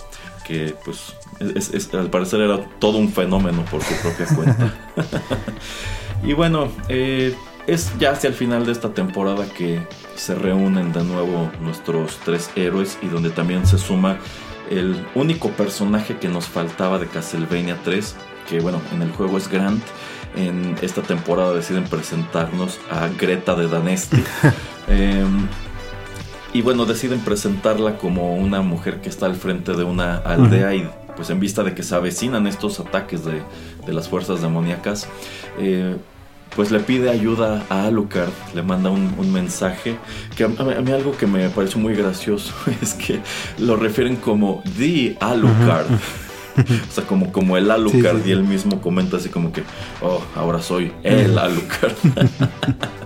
que 0.46 0.74
pues 0.84 1.14
al 1.92 2.10
parecer 2.10 2.40
era 2.40 2.64
todo 2.78 2.98
un 2.98 3.12
fenómeno 3.12 3.64
por 3.66 3.82
su 3.82 3.94
propia 4.00 4.26
cuenta. 4.34 4.74
y 6.24 6.32
bueno, 6.32 6.68
eh, 6.88 7.34
es 7.68 7.92
ya 7.98 8.12
hacia 8.12 8.28
el 8.28 8.34
final 8.34 8.64
de 8.64 8.72
esta 8.72 8.94
temporada 8.94 9.44
que 9.46 9.86
se 10.16 10.34
reúnen 10.34 10.92
de 10.92 11.04
nuevo 11.04 11.50
nuestros 11.60 12.18
tres 12.24 12.50
héroes 12.56 12.98
y 13.02 13.08
donde 13.08 13.28
también 13.28 13.66
se 13.66 13.76
suma 13.76 14.16
el 14.70 15.06
único 15.14 15.50
personaje 15.50 16.16
que 16.16 16.28
nos 16.28 16.46
faltaba 16.46 16.98
de 16.98 17.06
Castlevania 17.06 17.76
3, 17.84 18.16
que 18.48 18.60
bueno, 18.60 18.80
en 18.92 19.02
el 19.02 19.12
juego 19.12 19.36
es 19.36 19.48
Grant. 19.48 19.82
En 20.34 20.76
esta 20.80 21.02
temporada 21.02 21.52
deciden 21.52 21.84
presentarnos 21.84 22.80
a 22.90 23.08
Greta 23.08 23.54
de 23.54 23.68
Danesti. 23.68 24.24
Em, 24.90 25.46
y 26.54 26.62
bueno, 26.62 26.86
deciden 26.86 27.20
presentarla 27.20 27.98
como 27.98 28.34
una 28.36 28.62
mujer 28.62 29.02
que 29.02 29.10
está 29.10 29.26
al 29.26 29.34
frente 29.34 29.74
de 29.74 29.84
una 29.84 30.16
aldea 30.16 30.74
y 30.74 30.88
pues 31.14 31.28
en 31.28 31.40
vista 31.40 31.62
de 31.62 31.74
que 31.74 31.82
se 31.82 31.94
avecinan 31.94 32.46
estos 32.46 32.80
ataques 32.80 33.22
de, 33.22 33.42
de 33.86 33.92
las 33.92 34.08
fuerzas 34.08 34.40
demoníacas, 34.40 35.06
eh, 35.58 35.98
pues 36.54 36.70
le 36.70 36.80
pide 36.80 37.10
ayuda 37.10 37.64
a 37.68 37.86
Alucard, 37.86 38.32
le 38.54 38.62
manda 38.62 38.90
un, 38.90 39.32
mensaje, 39.32 39.96
que 40.36 40.44
a, 40.44 40.48
mí 40.48 40.92
algo 40.92 41.16
que 41.16 41.26
me 41.26 41.48
pareció 41.50 41.78
muy 41.78 41.94
gracioso 41.94 42.52
es 42.82 42.94
que 42.94 43.20
lo 43.58 43.76
refieren 43.76 44.16
como 44.16 44.62
The 44.76 45.16
Alucard. 45.20 45.86
o 46.88 46.92
sea, 46.92 47.04
como, 47.04 47.32
como 47.32 47.56
el 47.56 47.70
Alucard 47.70 48.26
y 48.26 48.32
él 48.32 48.44
mismo 48.44 48.80
comenta 48.80 49.18
así 49.18 49.28
como 49.28 49.52
que, 49.52 49.62
oh, 50.02 50.22
ahora 50.34 50.60
soy 50.60 50.92
el 51.02 51.38
Alucard. 51.38 51.92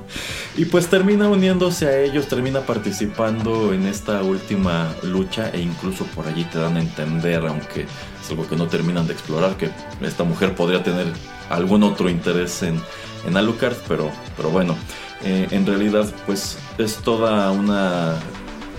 Y 0.55 0.67
pues 0.67 0.89
termina 0.89 1.31
uniéndose 1.31 1.87
a 1.87 1.99
ellos, 2.03 2.29
termina 2.29 2.61
participando 2.61 3.73
en 3.73 3.87
esta 3.87 4.23
última 4.23 4.95
lucha 5.03 5.49
e 5.51 5.61
incluso 5.61 6.05
por 6.05 6.29
allí 6.29 6.45
te 6.45 6.59
dan 6.59 6.77
a 6.77 6.81
entender, 6.81 7.47
aunque 7.47 7.83
es 7.83 8.31
algo 8.31 8.47
que 8.47 8.57
no 8.57 8.67
terminan 8.67 9.07
de 9.07 9.15
explorar, 9.15 9.57
que 9.57 9.71
esta 10.03 10.25
mujer 10.25 10.55
podría 10.55 10.83
tener 10.83 11.07
algún 11.49 11.83
otro 11.83 12.11
interés 12.11 12.63
en, 12.63 12.79
en 13.27 13.37
Alucard, 13.39 13.77
pero, 13.89 14.11
pero 14.37 14.51
bueno, 14.51 14.77
eh, 15.25 15.49
en 15.53 15.65
realidad 15.65 16.07
pues 16.27 16.59
es 16.77 16.97
toda 16.97 17.51
una 17.51 18.17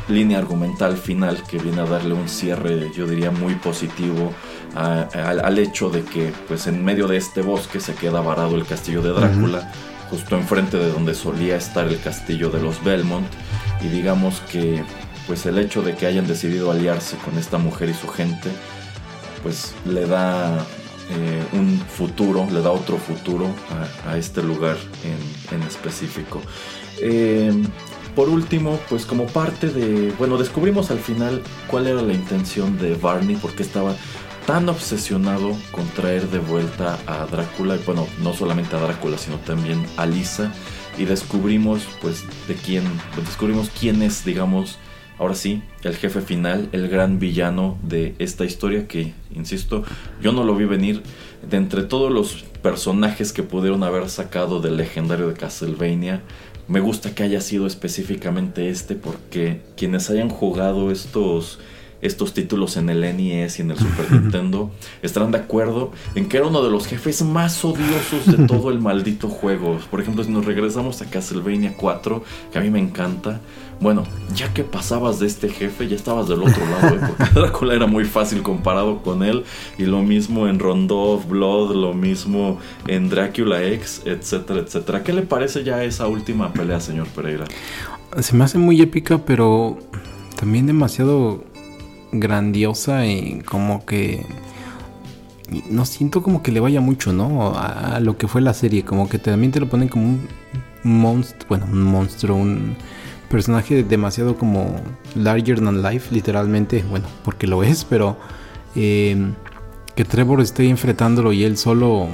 línea 0.07 0.37
argumental 0.37 0.95
final 0.95 1.41
que 1.43 1.57
viene 1.57 1.81
a 1.81 1.85
darle 1.85 2.13
un 2.13 2.29
cierre, 2.29 2.91
yo 2.95 3.07
diría, 3.07 3.31
muy 3.31 3.55
positivo 3.55 4.31
al 4.75 5.59
hecho 5.59 5.89
de 5.89 6.03
que 6.03 6.33
pues 6.47 6.67
en 6.67 6.83
medio 6.83 7.07
de 7.07 7.17
este 7.17 7.41
bosque 7.41 7.79
se 7.79 7.93
queda 7.93 8.21
varado 8.21 8.55
el 8.55 8.65
castillo 8.65 9.01
de 9.01 9.11
Drácula 9.11 9.71
justo 10.09 10.35
enfrente 10.35 10.77
de 10.77 10.91
donde 10.91 11.15
solía 11.15 11.55
estar 11.55 11.87
el 11.87 11.99
castillo 11.99 12.49
de 12.49 12.61
los 12.61 12.83
Belmont 12.83 13.27
y 13.81 13.87
digamos 13.87 14.41
que 14.51 14.83
pues 15.27 15.45
el 15.45 15.57
hecho 15.57 15.81
de 15.81 15.95
que 15.95 16.05
hayan 16.05 16.27
decidido 16.27 16.71
aliarse 16.71 17.17
con 17.17 17.37
esta 17.37 17.57
mujer 17.57 17.89
y 17.89 17.93
su 17.93 18.07
gente 18.07 18.49
pues 19.41 19.73
le 19.85 20.05
da 20.05 20.65
eh, 21.09 21.43
un 21.53 21.77
futuro, 21.79 22.47
le 22.51 22.61
da 22.61 22.71
otro 22.71 22.97
futuro 22.97 23.47
a, 24.07 24.17
este 24.17 24.41
lugar 24.41 24.77
en, 25.51 25.61
específico. 25.63 26.41
Em, 27.01 27.65
por 28.15 28.29
último, 28.29 28.79
pues 28.89 29.05
como 29.05 29.25
parte 29.25 29.67
de, 29.67 30.13
bueno, 30.17 30.37
descubrimos 30.37 30.91
al 30.91 30.99
final 30.99 31.41
cuál 31.67 31.87
era 31.87 32.01
la 32.01 32.13
intención 32.13 32.77
de 32.77 32.95
Barney, 32.95 33.35
porque 33.35 33.63
estaba 33.63 33.95
tan 34.53 34.69
obsesionado 34.69 35.57
con 35.71 35.87
traer 35.95 36.29
de 36.29 36.37
vuelta 36.37 36.99
a 37.07 37.25
Drácula, 37.25 37.75
bueno, 37.87 38.07
no 38.21 38.35
solamente 38.35 38.75
a 38.75 38.79
Drácula, 38.79 39.17
sino 39.17 39.37
también 39.37 39.83
a 39.97 40.05
Lisa, 40.05 40.53
y 40.95 41.05
descubrimos 41.05 41.87
pues 42.03 42.23
de 42.47 42.53
quién, 42.53 42.83
pues, 43.15 43.25
descubrimos 43.25 43.71
quién 43.71 44.03
es, 44.03 44.23
digamos, 44.23 44.77
ahora 45.17 45.33
sí, 45.33 45.63
el 45.81 45.95
jefe 45.95 46.21
final, 46.21 46.69
el 46.71 46.87
gran 46.87 47.17
villano 47.17 47.79
de 47.81 48.13
esta 48.19 48.45
historia 48.45 48.87
que, 48.87 49.15
insisto, 49.33 49.85
yo 50.21 50.33
no 50.33 50.43
lo 50.43 50.55
vi 50.55 50.65
venir. 50.65 51.01
De 51.49 51.57
entre 51.57 51.81
todos 51.81 52.11
los 52.11 52.43
personajes 52.61 53.33
que 53.33 53.41
pudieron 53.41 53.81
haber 53.81 54.07
sacado 54.07 54.61
del 54.61 54.77
legendario 54.77 55.29
de 55.29 55.33
Castlevania, 55.33 56.21
me 56.67 56.79
gusta 56.79 57.15
que 57.15 57.23
haya 57.23 57.41
sido 57.41 57.65
específicamente 57.65 58.69
este 58.69 58.93
porque 58.93 59.63
quienes 59.75 60.11
hayan 60.11 60.29
jugado 60.29 60.91
estos 60.91 61.57
estos 62.03 62.33
títulos 62.33 62.77
en 62.77 62.89
el 62.89 63.01
NES 63.01 63.59
y 63.59 63.61
en 63.61 63.71
el 63.71 63.77
Super 63.77 64.11
Nintendo, 64.11 64.71
estarán 65.01 65.31
de 65.31 65.39
acuerdo 65.39 65.91
en 66.15 66.27
que 66.27 66.37
era 66.37 66.47
uno 66.47 66.61
de 66.61 66.69
los 66.69 66.85
jefes 66.85 67.23
más 67.23 67.63
odiosos 67.63 68.25
de 68.25 68.45
todo 68.45 68.69
el 68.69 68.79
maldito 68.79 69.29
juego. 69.29 69.79
Por 69.89 70.01
ejemplo, 70.01 70.23
si 70.23 70.29
nos 70.29 70.45
regresamos 70.45 71.01
a 71.01 71.09
Castlevania 71.09 71.73
4, 71.77 72.23
que 72.51 72.59
a 72.59 72.61
mí 72.61 72.69
me 72.69 72.79
encanta, 72.79 73.39
bueno, 73.79 74.03
ya 74.35 74.53
que 74.53 74.63
pasabas 74.63 75.19
de 75.19 75.27
este 75.27 75.49
jefe, 75.49 75.87
ya 75.87 75.95
estabas 75.95 76.27
del 76.27 76.43
otro 76.43 76.65
lado, 76.65 76.95
¿eh? 76.95 76.99
porque 77.07 77.33
Drácula 77.39 77.73
era 77.73 77.87
muy 77.87 78.05
fácil 78.05 78.43
comparado 78.43 79.01
con 79.01 79.23
él, 79.23 79.45
y 79.77 79.83
lo 79.85 80.03
mismo 80.03 80.47
en 80.47 80.59
Rondo 80.59 80.99
of 80.99 81.27
Blood, 81.27 81.75
lo 81.75 81.93
mismo 81.93 82.59
en 82.87 83.09
Drácula 83.09 83.63
X, 83.63 84.01
etcétera, 84.05 84.59
etcétera. 84.59 85.03
¿Qué 85.03 85.13
le 85.13 85.21
parece 85.21 85.63
ya 85.63 85.83
esa 85.83 86.07
última 86.07 86.51
pelea, 86.51 86.79
señor 86.79 87.07
Pereira? 87.07 87.45
Se 88.19 88.35
me 88.35 88.43
hace 88.43 88.57
muy 88.57 88.81
épica, 88.81 89.19
pero 89.25 89.79
también 90.35 90.67
demasiado 90.67 91.43
grandiosa 92.13 93.05
y 93.05 93.41
como 93.41 93.85
que 93.85 94.25
no 95.69 95.85
siento 95.85 96.23
como 96.23 96.41
que 96.41 96.51
le 96.51 96.59
vaya 96.59 96.81
mucho, 96.81 97.13
¿no? 97.13 97.53
A, 97.55 97.99
lo 97.99 98.17
que 98.17 98.27
fue 98.27 98.41
la 98.41 98.53
serie, 98.53 98.83
como 98.83 99.09
que 99.09 99.19
también 99.19 99.51
te 99.51 99.59
lo 99.59 99.69
ponen 99.69 99.89
como 99.89 100.05
un 100.05 100.27
monstruo, 100.83 101.47
bueno, 101.49 101.65
un 101.71 101.83
monstruo, 101.83 102.37
un 102.37 102.75
personaje 103.29 103.83
demasiado 103.83 104.37
como 104.37 104.75
larger 105.15 105.59
than 105.59 105.81
life, 105.81 106.13
literalmente, 106.13 106.83
bueno, 106.89 107.07
porque 107.23 107.47
lo 107.47 107.63
es, 107.63 107.85
pero 107.85 108.17
eh, 108.75 109.33
que 109.95 110.05
Trevor 110.05 110.41
esté 110.41 110.67
enfrentándolo 110.69 111.33
y 111.33 111.43
él 111.43 111.57
solo 111.57 112.07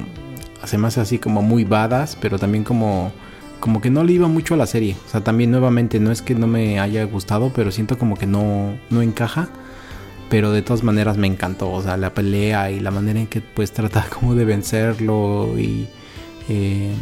se 0.65 0.77
me 0.77 0.87
hace 0.87 0.99
así 1.01 1.19
como 1.19 1.41
muy 1.41 1.63
badass, 1.63 2.17
pero 2.19 2.37
también 2.37 2.63
como 2.63 3.11
como 3.59 3.81
que 3.81 3.89
no 3.89 4.05
le 4.05 4.13
iba 4.13 4.27
mucho 4.29 4.53
a 4.53 4.57
la 4.57 4.65
serie. 4.65 4.95
O 5.05 5.09
sea, 5.09 5.21
también 5.21 5.51
nuevamente 5.51 5.99
no 5.99 6.11
es 6.11 6.21
que 6.21 6.33
no 6.33 6.47
me 6.47 6.79
haya 6.79 7.03
gustado, 7.03 7.51
pero 7.53 7.71
siento 7.71 7.97
como 7.97 8.15
que 8.15 8.25
no, 8.25 8.77
no 8.89 9.01
encaja 9.01 9.49
pero 10.29 10.51
de 10.51 10.61
todas 10.61 10.83
maneras 10.83 11.17
me 11.17 11.27
encantó, 11.27 11.71
o 11.71 11.81
sea, 11.81 11.97
la 11.97 12.13
pelea 12.13 12.71
y 12.71 12.79
la 12.79 12.91
manera 12.91 13.19
en 13.19 13.27
que 13.27 13.41
pues 13.41 13.71
trata 13.71 14.05
como 14.13 14.35
de 14.35 14.45
vencerlo 14.45 15.55
y 15.57 15.87
eh, 16.47 16.93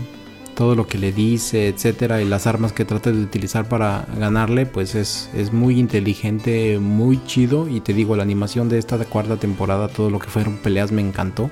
todo 0.56 0.76
lo 0.76 0.88
que 0.88 0.98
le 0.98 1.12
dice, 1.12 1.68
etcétera, 1.68 2.22
y 2.22 2.26
las 2.26 2.48
armas 2.48 2.74
que 2.74 2.84
trata 2.84 3.12
de 3.12 3.22
utilizar 3.22 3.70
para 3.70 4.08
ganarle, 4.18 4.66
pues 4.66 4.96
es, 4.96 5.30
es 5.36 5.54
muy 5.54 5.78
inteligente, 5.80 6.80
muy 6.80 7.24
chido, 7.26 7.68
y 7.70 7.80
te 7.80 7.94
digo, 7.94 8.16
la 8.16 8.24
animación 8.24 8.68
de 8.68 8.80
esta 8.80 8.98
cuarta 9.06 9.38
temporada, 9.38 9.88
todo 9.88 10.10
lo 10.10 10.18
que 10.18 10.30
fueron 10.30 10.58
peleas 10.58 10.92
me 10.92 11.02
encantó, 11.02 11.52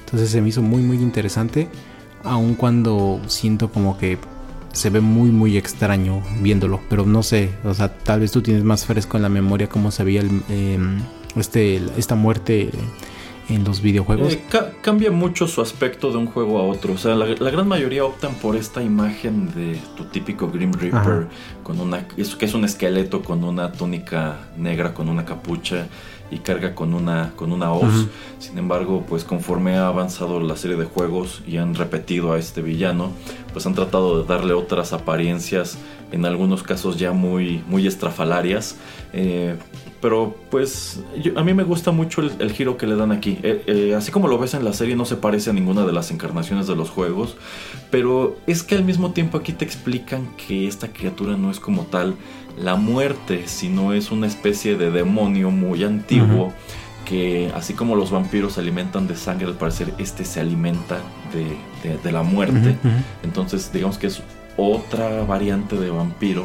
entonces 0.00 0.30
se 0.30 0.40
me 0.40 0.48
hizo 0.48 0.60
muy 0.60 0.82
muy 0.82 0.96
interesante, 0.96 1.68
aun 2.24 2.54
cuando 2.54 3.20
siento 3.28 3.70
como 3.70 3.96
que 3.96 4.18
se 4.72 4.90
ve 4.90 5.00
muy 5.00 5.30
muy 5.30 5.56
extraño 5.56 6.22
viéndolo, 6.40 6.80
pero 6.88 7.06
no 7.06 7.22
sé, 7.22 7.50
o 7.64 7.74
sea, 7.74 7.96
tal 7.96 8.20
vez 8.20 8.32
tú 8.32 8.42
tienes 8.42 8.64
más 8.64 8.86
fresco 8.86 9.16
en 9.16 9.22
la 9.22 9.28
memoria 9.28 9.68
cómo 9.68 9.90
se 9.90 10.04
veía 10.04 10.20
el, 10.20 10.42
em, 10.48 11.00
este, 11.36 11.80
esta 11.96 12.14
muerte 12.14 12.70
en 13.48 13.64
los 13.64 13.82
videojuegos. 13.82 14.32
Eh, 14.32 14.42
cambia 14.82 15.10
mucho 15.10 15.46
su 15.46 15.60
aspecto 15.60 16.10
de 16.10 16.16
un 16.16 16.26
juego 16.26 16.58
a 16.58 16.62
otro, 16.62 16.94
o 16.94 16.98
sea, 16.98 17.14
la, 17.14 17.26
gran 17.26 17.68
mayoría 17.68 18.04
optan 18.04 18.34
por 18.34 18.56
esta 18.56 18.82
imagen 18.82 19.52
de 19.54 19.78
tu 19.96 20.04
típico 20.04 20.48
Grim 20.48 20.72
Reaper, 20.72 21.26
con 21.62 21.80
una, 21.80 22.06
eso 22.16 22.38
que 22.38 22.46
es 22.46 22.54
un 22.54 22.64
esqueleto 22.64 23.22
con 23.22 23.44
una 23.44 23.72
túnica 23.72 24.48
negra, 24.56 24.94
con 24.94 25.08
una 25.08 25.24
capucha 25.24 25.86
y 26.32 26.38
carga 26.38 26.74
con 26.74 26.94
una, 26.94 27.32
con 27.36 27.52
una 27.52 27.72
hoz. 27.72 28.06
Sin 28.38 28.58
embargo, 28.58 29.04
pues 29.06 29.22
conforme 29.22 29.76
ha 29.76 29.86
avanzado 29.86 30.40
la 30.40 30.56
serie 30.56 30.76
de 30.76 30.86
juegos 30.86 31.42
y 31.46 31.58
han 31.58 31.74
repetido 31.74 32.32
a 32.32 32.38
este 32.38 32.62
villano, 32.62 33.10
pues 33.52 33.66
han 33.66 33.74
tratado 33.74 34.22
de 34.22 34.26
darle 34.26 34.54
otras 34.54 34.92
apariencias, 34.94 35.78
en 36.12 36.26
algunos 36.26 36.62
casos 36.62 36.98
ya 36.98 37.12
muy, 37.12 37.64
muy 37.66 37.86
estrafalarias. 37.86 38.76
Eh, 39.12 39.56
pero 40.00 40.36
pues 40.50 41.00
a 41.36 41.44
mí 41.44 41.54
me 41.54 41.62
gusta 41.62 41.92
mucho 41.92 42.22
el, 42.22 42.52
giro 42.52 42.76
que 42.76 42.86
le 42.86 42.96
dan 42.96 43.12
aquí. 43.12 43.38
Eh, 43.42 43.62
eh, 43.66 43.94
así 43.96 44.10
como 44.10 44.28
lo 44.28 44.36
ves 44.36 44.52
en 44.54 44.64
la 44.64 44.72
serie 44.72 44.96
no 44.96 45.04
se 45.04 45.16
parece 45.16 45.50
a 45.50 45.52
ninguna 45.52 45.86
de 45.86 45.92
las 45.92 46.10
encarnaciones 46.10 46.66
de 46.66 46.76
los 46.76 46.90
juegos. 46.90 47.36
Pero 47.90 48.36
es 48.46 48.62
que 48.62 48.74
al 48.74 48.84
mismo 48.84 49.12
tiempo 49.12 49.38
aquí 49.38 49.52
te 49.52 49.64
explican 49.64 50.28
que 50.36 50.66
esta 50.66 50.88
criatura 50.88 51.36
no 51.36 51.50
es 51.50 51.60
como 51.60 51.82
tal 51.84 52.16
la 52.58 52.74
muerte, 52.74 53.44
sino 53.46 53.92
es 53.92 54.10
una 54.10 54.26
especie 54.26 54.76
de 54.76 54.90
demonio 54.90 55.50
muy 55.50 55.84
antiguo. 55.84 56.52
Que 57.04 57.50
así 57.54 57.74
como 57.74 57.96
los 57.96 58.10
vampiros 58.10 58.54
se 58.54 58.60
alimentan 58.60 59.06
de 59.06 59.16
sangre, 59.16 59.46
al 59.46 59.54
parecer 59.54 59.92
este 59.98 60.24
se 60.24 60.40
alimenta 60.40 60.98
de, 61.32 62.12
la 62.12 62.22
muerte. 62.22 62.76
Entonces 63.22 63.72
digamos 63.72 63.98
que 63.98 64.08
es 64.08 64.22
otra 64.56 65.24
variante 65.24 65.76
de 65.76 65.90
vampiro 65.90 66.44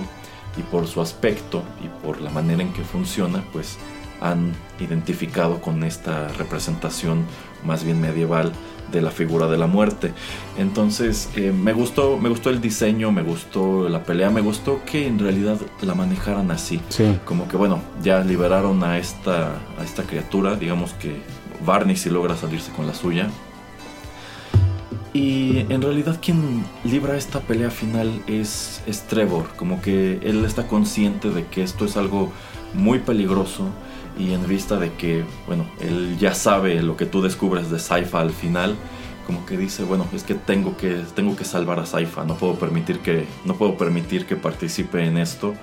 y 0.57 0.61
por 0.63 0.87
su 0.87 1.01
aspecto 1.01 1.63
y 1.83 2.05
por 2.05 2.21
la 2.21 2.29
manera 2.29 2.61
en 2.61 2.73
que 2.73 2.83
funciona, 2.83 3.43
pues 3.51 3.77
han 4.21 4.53
identificado 4.79 5.61
con 5.61 5.83
esta 5.83 6.27
representación 6.29 7.25
más 7.63 7.83
bien 7.83 8.01
medieval 8.01 8.51
de 8.91 9.01
la 9.01 9.11
figura 9.11 9.47
de 9.47 9.57
la 9.57 9.67
muerte. 9.67 10.13
Entonces 10.57 11.29
eh, 11.35 11.51
me 11.51 11.73
gustó, 11.73 12.17
me 12.17 12.29
gustó 12.29 12.49
el 12.49 12.61
diseño, 12.61 13.11
me 13.11 13.21
gustó 13.21 13.89
la 13.89 14.03
pelea, 14.03 14.29
me 14.29 14.41
gustó 14.41 14.81
que 14.85 15.07
en 15.07 15.19
realidad 15.19 15.57
la 15.81 15.93
manejaran 15.93 16.51
así. 16.51 16.81
Como 17.25 17.47
que 17.47 17.57
bueno, 17.57 17.81
ya 18.01 18.21
liberaron 18.21 18.83
a 18.83 18.97
esta, 18.97 19.55
a 19.77 19.83
esta 19.83 20.03
criatura, 20.03 20.55
digamos 20.55 20.93
que 20.93 21.21
Barney 21.65 21.95
si 21.95 22.09
logra 22.09 22.35
salirse 22.37 22.71
con 22.71 22.87
la 22.87 22.93
suya. 22.93 23.29
Y 25.13 25.59
en 25.69 25.81
realidad 25.81 26.19
quien 26.21 26.63
libra 26.83 27.17
esta 27.17 27.39
pelea 27.39 27.71
final 27.71 28.21
es, 28.27 28.81
Trevor, 29.07 29.47
como 29.55 29.81
que 29.81 30.19
él 30.21 30.43
está 30.45 30.67
consciente 30.67 31.29
de 31.29 31.45
que 31.45 31.63
esto 31.63 31.85
es 31.85 31.97
algo 31.97 32.31
muy 32.73 32.99
peligroso 32.99 33.69
y 34.19 34.33
en 34.33 34.47
vista 34.47 34.77
de 34.77 34.93
que, 34.93 35.23
bueno, 35.47 35.65
él 35.79 36.17
ya 36.19 36.33
sabe 36.33 36.81
lo 36.81 36.97
que 36.97 37.05
tú 37.05 37.21
descubres 37.21 37.71
de 37.71 37.79
Saifa 37.79 38.19
al 38.19 38.31
final, 38.31 38.75
como 39.25 39.45
que 39.45 39.57
dice, 39.57 39.83
bueno, 39.83 40.07
es 40.13 40.23
que 40.23 40.33
tengo 40.35 40.77
que, 40.77 41.01
tengo 41.15 41.35
que 41.35 41.45
salvar 41.45 41.79
a 41.79 41.85
Saifa, 41.85 42.23
no 42.23 42.35
puedo 42.35 42.55
permitir 42.55 42.99
que, 42.99 43.25
no 43.45 43.55
puedo 43.55 43.77
permitir 43.77 44.25
que 44.25 44.35
participe 44.35 45.05
en 45.05 45.17
esto. 45.17 45.53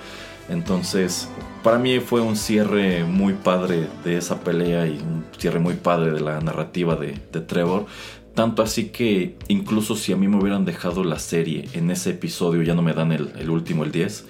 Entonces, 0.48 1.28
para 1.62 1.78
mí 1.78 2.00
fue 2.00 2.20
un 2.20 2.36
cierre 2.36 3.04
muy 3.04 3.32
padre 3.32 3.88
de 4.04 4.18
esa 4.18 4.40
pelea 4.40 4.86
y 4.86 4.98
un 4.98 5.24
cierre 5.38 5.58
muy 5.58 5.74
padre 5.74 6.12
de 6.12 6.20
la 6.20 6.40
narrativa 6.40 6.96
de 6.96 7.40
Trevor. 7.40 7.86
Tanto 8.34 8.62
así 8.62 8.86
que 8.86 9.36
incluso 9.48 9.94
si 9.94 10.12
a 10.12 10.16
mí 10.16 10.26
me 10.26 10.36
hubieran 10.36 10.64
dejado 10.64 11.04
la 11.04 11.18
serie 11.20 11.68
en 11.72 11.90
ese 11.90 12.10
episodio, 12.10 12.62
ya 12.62 12.74
no 12.74 12.82
me 12.82 12.92
dan 12.92 13.12
el, 13.12 13.48
último, 13.48 13.84
el 13.84 13.92
10, 13.92 14.24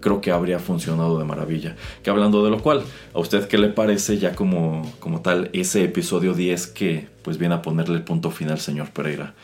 creo 0.00 0.22
que 0.22 0.30
habría 0.30 0.58
funcionado 0.58 1.18
de 1.18 1.24
maravilla. 1.24 1.76
Que 2.02 2.08
hablando 2.08 2.42
de 2.42 2.50
lo 2.50 2.62
cual, 2.62 2.82
¿a 3.12 3.18
usted 3.18 3.46
qué 3.48 3.58
le 3.58 3.68
parece 3.68 4.18
ya 4.18 4.34
como, 4.34 4.90
como 5.00 5.20
tal 5.20 5.50
ese 5.52 5.84
episodio 5.84 6.32
10 6.32 6.66
que 6.68 7.08
pues 7.22 7.36
viene 7.36 7.54
a 7.54 7.62
ponerle 7.62 7.96
el 7.96 8.02
punto 8.02 8.30
final, 8.30 8.58
señor 8.58 8.90
Pereira? 8.90 9.34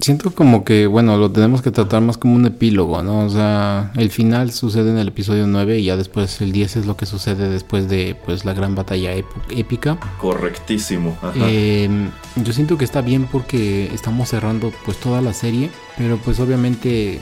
Siento 0.00 0.30
como 0.30 0.64
que, 0.64 0.86
bueno, 0.86 1.16
lo 1.16 1.32
tenemos 1.32 1.60
que 1.60 1.72
tratar 1.72 2.02
más 2.02 2.18
como 2.18 2.36
un 2.36 2.46
epílogo, 2.46 3.02
¿no? 3.02 3.24
O 3.24 3.30
sea, 3.30 3.90
el 3.96 4.10
final 4.10 4.52
sucede 4.52 4.90
en 4.90 4.98
el 4.98 5.08
episodio 5.08 5.48
9 5.48 5.80
y 5.80 5.84
ya 5.84 5.96
después 5.96 6.40
el 6.40 6.52
10 6.52 6.76
es 6.76 6.86
lo 6.86 6.96
que 6.96 7.04
sucede 7.04 7.48
después 7.48 7.88
de, 7.88 8.16
pues, 8.24 8.44
la 8.44 8.54
gran 8.54 8.76
batalla 8.76 9.12
épica. 9.12 9.98
Correctísimo. 10.20 11.18
Em, 11.34 12.10
yo 12.36 12.52
siento 12.52 12.78
que 12.78 12.84
está 12.84 13.00
bien 13.00 13.26
porque 13.30 13.92
estamos 13.92 14.28
cerrando, 14.28 14.72
pues, 14.84 14.98
toda 14.98 15.20
la 15.20 15.32
serie, 15.32 15.68
pero 15.96 16.16
pues 16.18 16.38
obviamente, 16.38 17.18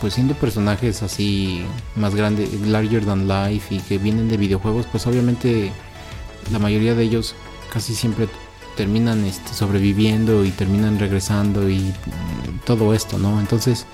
pues 0.00 0.12
siendo 0.12 0.34
personajes 0.34 1.02
así 1.02 1.64
más 1.96 2.14
grandes, 2.14 2.52
larger 2.66 3.06
than 3.06 3.28
life 3.28 3.74
y 3.74 3.78
que 3.78 3.96
vienen 3.96 4.28
de 4.28 4.36
videojuegos, 4.36 4.84
pues 4.92 5.06
obviamente 5.06 5.72
la 6.52 6.58
mayoría 6.58 6.94
de 6.94 7.02
ellos 7.02 7.34
casi 7.72 7.94
siempre 7.94 8.28
terminan 8.80 9.26
este, 9.26 9.52
sobreviviendo 9.52 10.42
y 10.42 10.52
terminan 10.52 10.98
regresando 10.98 11.68
y 11.68 11.80
mm, 11.80 12.64
todo 12.64 12.94
esto, 12.94 13.18
¿no? 13.18 13.38
Entonces 13.38 13.84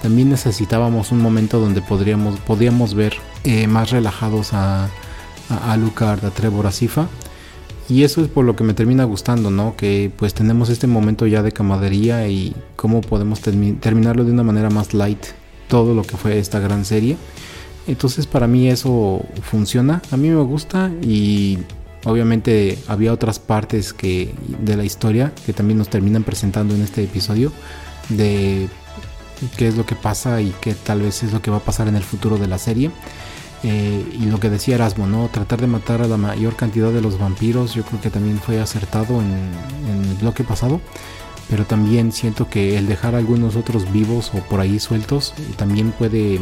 también 0.00 0.28
necesitábamos 0.30 1.10
un 1.10 1.20
momento 1.20 1.58
donde 1.58 1.82
podríamos, 1.82 2.38
podíamos 2.38 2.94
ver 2.94 3.14
eh, 3.42 3.66
más 3.66 3.90
relajados 3.90 4.52
a, 4.52 4.84
a 5.50 5.72
Alucard, 5.72 6.24
a 6.24 6.30
Trevor, 6.30 6.68
a 6.68 6.70
Sifa. 6.70 7.08
Y 7.88 8.04
eso 8.04 8.22
es 8.22 8.28
por 8.28 8.44
lo 8.44 8.54
que 8.54 8.62
me 8.62 8.74
termina 8.74 9.02
gustando, 9.02 9.50
¿no? 9.50 9.74
Que 9.74 10.12
pues 10.16 10.34
tenemos 10.34 10.68
este 10.68 10.86
momento 10.86 11.26
ya 11.26 11.42
de 11.42 11.50
camadería 11.50 12.28
y 12.28 12.54
cómo 12.76 13.00
podemos 13.00 13.40
terminarlo 13.40 14.24
de 14.24 14.30
una 14.30 14.44
manera 14.44 14.70
más 14.70 14.94
light 14.94 15.26
todo 15.66 15.94
lo 15.94 16.04
que 16.04 16.16
fue 16.16 16.38
esta 16.38 16.60
gran 16.60 16.84
serie. 16.84 17.16
Entonces 17.88 18.28
para 18.28 18.46
mí 18.46 18.68
eso 18.68 19.24
funciona, 19.42 20.00
a 20.12 20.16
mí 20.16 20.28
me 20.28 20.42
gusta 20.42 20.92
y 21.02 21.58
Obviamente 22.04 22.78
había 22.86 23.12
otras 23.12 23.38
partes 23.38 23.92
que, 23.92 24.34
de 24.60 24.76
la 24.76 24.84
historia 24.84 25.32
que 25.44 25.52
también 25.52 25.78
nos 25.78 25.88
terminan 25.88 26.24
presentando 26.24 26.74
en 26.74 26.82
este 26.82 27.02
episodio 27.02 27.52
de 28.08 28.68
qué 29.56 29.68
es 29.68 29.76
lo 29.76 29.84
que 29.84 29.94
pasa 29.94 30.40
y 30.40 30.54
qué 30.60 30.74
tal 30.74 31.02
vez 31.02 31.22
es 31.22 31.32
lo 31.32 31.42
que 31.42 31.50
va 31.50 31.58
a 31.58 31.64
pasar 31.64 31.88
en 31.88 31.96
el 31.96 32.04
futuro 32.04 32.38
de 32.38 32.46
la 32.46 32.58
serie. 32.58 32.90
Eh, 33.64 34.04
y 34.20 34.26
lo 34.26 34.38
que 34.38 34.50
decía 34.50 34.76
Erasmo, 34.76 35.06
¿no? 35.06 35.28
Tratar 35.28 35.60
de 35.60 35.66
matar 35.66 36.00
a 36.00 36.06
la 36.06 36.16
mayor 36.16 36.54
cantidad 36.54 36.92
de 36.92 37.00
los 37.00 37.18
vampiros, 37.18 37.74
yo 37.74 37.82
creo 37.82 38.00
que 38.00 38.10
también 38.10 38.38
fue 38.38 38.60
acertado 38.60 39.20
en, 39.20 39.50
el 39.90 40.14
bloque 40.20 40.44
pasado. 40.44 40.80
Pero 41.50 41.64
también 41.64 42.12
siento 42.12 42.48
que 42.48 42.76
el 42.76 42.86
dejar 42.86 43.14
a 43.14 43.18
algunos 43.18 43.56
otros 43.56 43.90
vivos 43.90 44.30
o 44.34 44.38
por 44.48 44.60
ahí 44.60 44.78
sueltos 44.78 45.32
también 45.56 45.92
puede 45.92 46.38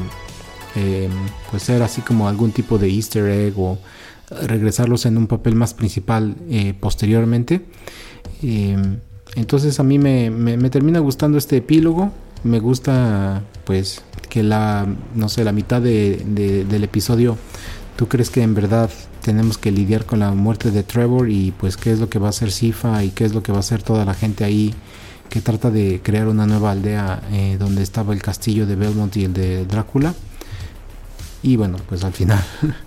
eh, 0.74 1.08
pues 1.50 1.62
ser 1.62 1.82
así 1.82 2.02
como 2.02 2.28
algún 2.28 2.50
tipo 2.50 2.76
de 2.76 2.90
easter 2.90 3.28
egg 3.28 3.54
o 3.56 3.78
regresarlos 4.30 5.06
en 5.06 5.16
un 5.16 5.26
papel 5.26 5.54
más 5.54 5.74
principal 5.74 6.36
eh, 6.50 6.74
posteriormente. 6.78 7.66
Em, 8.42 8.98
entonces 9.34 9.78
a 9.80 9.82
mí 9.82 9.98
me, 9.98 10.30
termina 10.70 10.98
gustando 11.00 11.38
este 11.38 11.58
epílogo. 11.58 12.12
Me 12.44 12.58
gusta 12.58 13.42
pues 13.64 14.02
que 14.28 14.42
la, 14.42 14.86
no 15.14 15.28
sé, 15.28 15.44
la 15.44 15.52
mitad 15.52 15.80
del 15.82 16.84
episodio, 16.84 17.36
tú 17.96 18.08
crees 18.08 18.30
que 18.30 18.42
en 18.42 18.54
verdad 18.54 18.90
tenemos 19.22 19.58
que 19.58 19.72
lidiar 19.72 20.04
con 20.04 20.20
la 20.20 20.32
muerte 20.32 20.70
de 20.70 20.82
Trevor 20.82 21.30
y 21.30 21.52
pues 21.52 21.76
qué 21.76 21.90
es 21.90 21.98
lo 21.98 22.08
que 22.08 22.18
va 22.18 22.28
a 22.28 22.30
hacer 22.30 22.52
Sifa 22.52 23.02
y 23.02 23.10
qué 23.10 23.24
es 23.24 23.34
lo 23.34 23.42
que 23.42 23.50
va 23.50 23.58
a 23.58 23.60
hacer 23.60 23.82
toda 23.82 24.04
la 24.04 24.14
gente 24.14 24.44
ahí 24.44 24.74
que 25.28 25.40
trata 25.40 25.70
de 25.70 26.00
crear 26.02 26.28
una 26.28 26.46
nueva 26.46 26.70
aldea 26.70 27.22
eh, 27.32 27.56
donde 27.58 27.82
estaba 27.82 28.12
el 28.12 28.22
castillo 28.22 28.66
de 28.66 28.76
Belmont 28.76 29.16
y 29.16 29.24
el 29.24 29.32
de 29.32 29.66
Drácula. 29.66 30.14
Y 31.42 31.56
bueno, 31.56 31.78
pues 31.88 32.04
al 32.04 32.12
final 32.12 32.42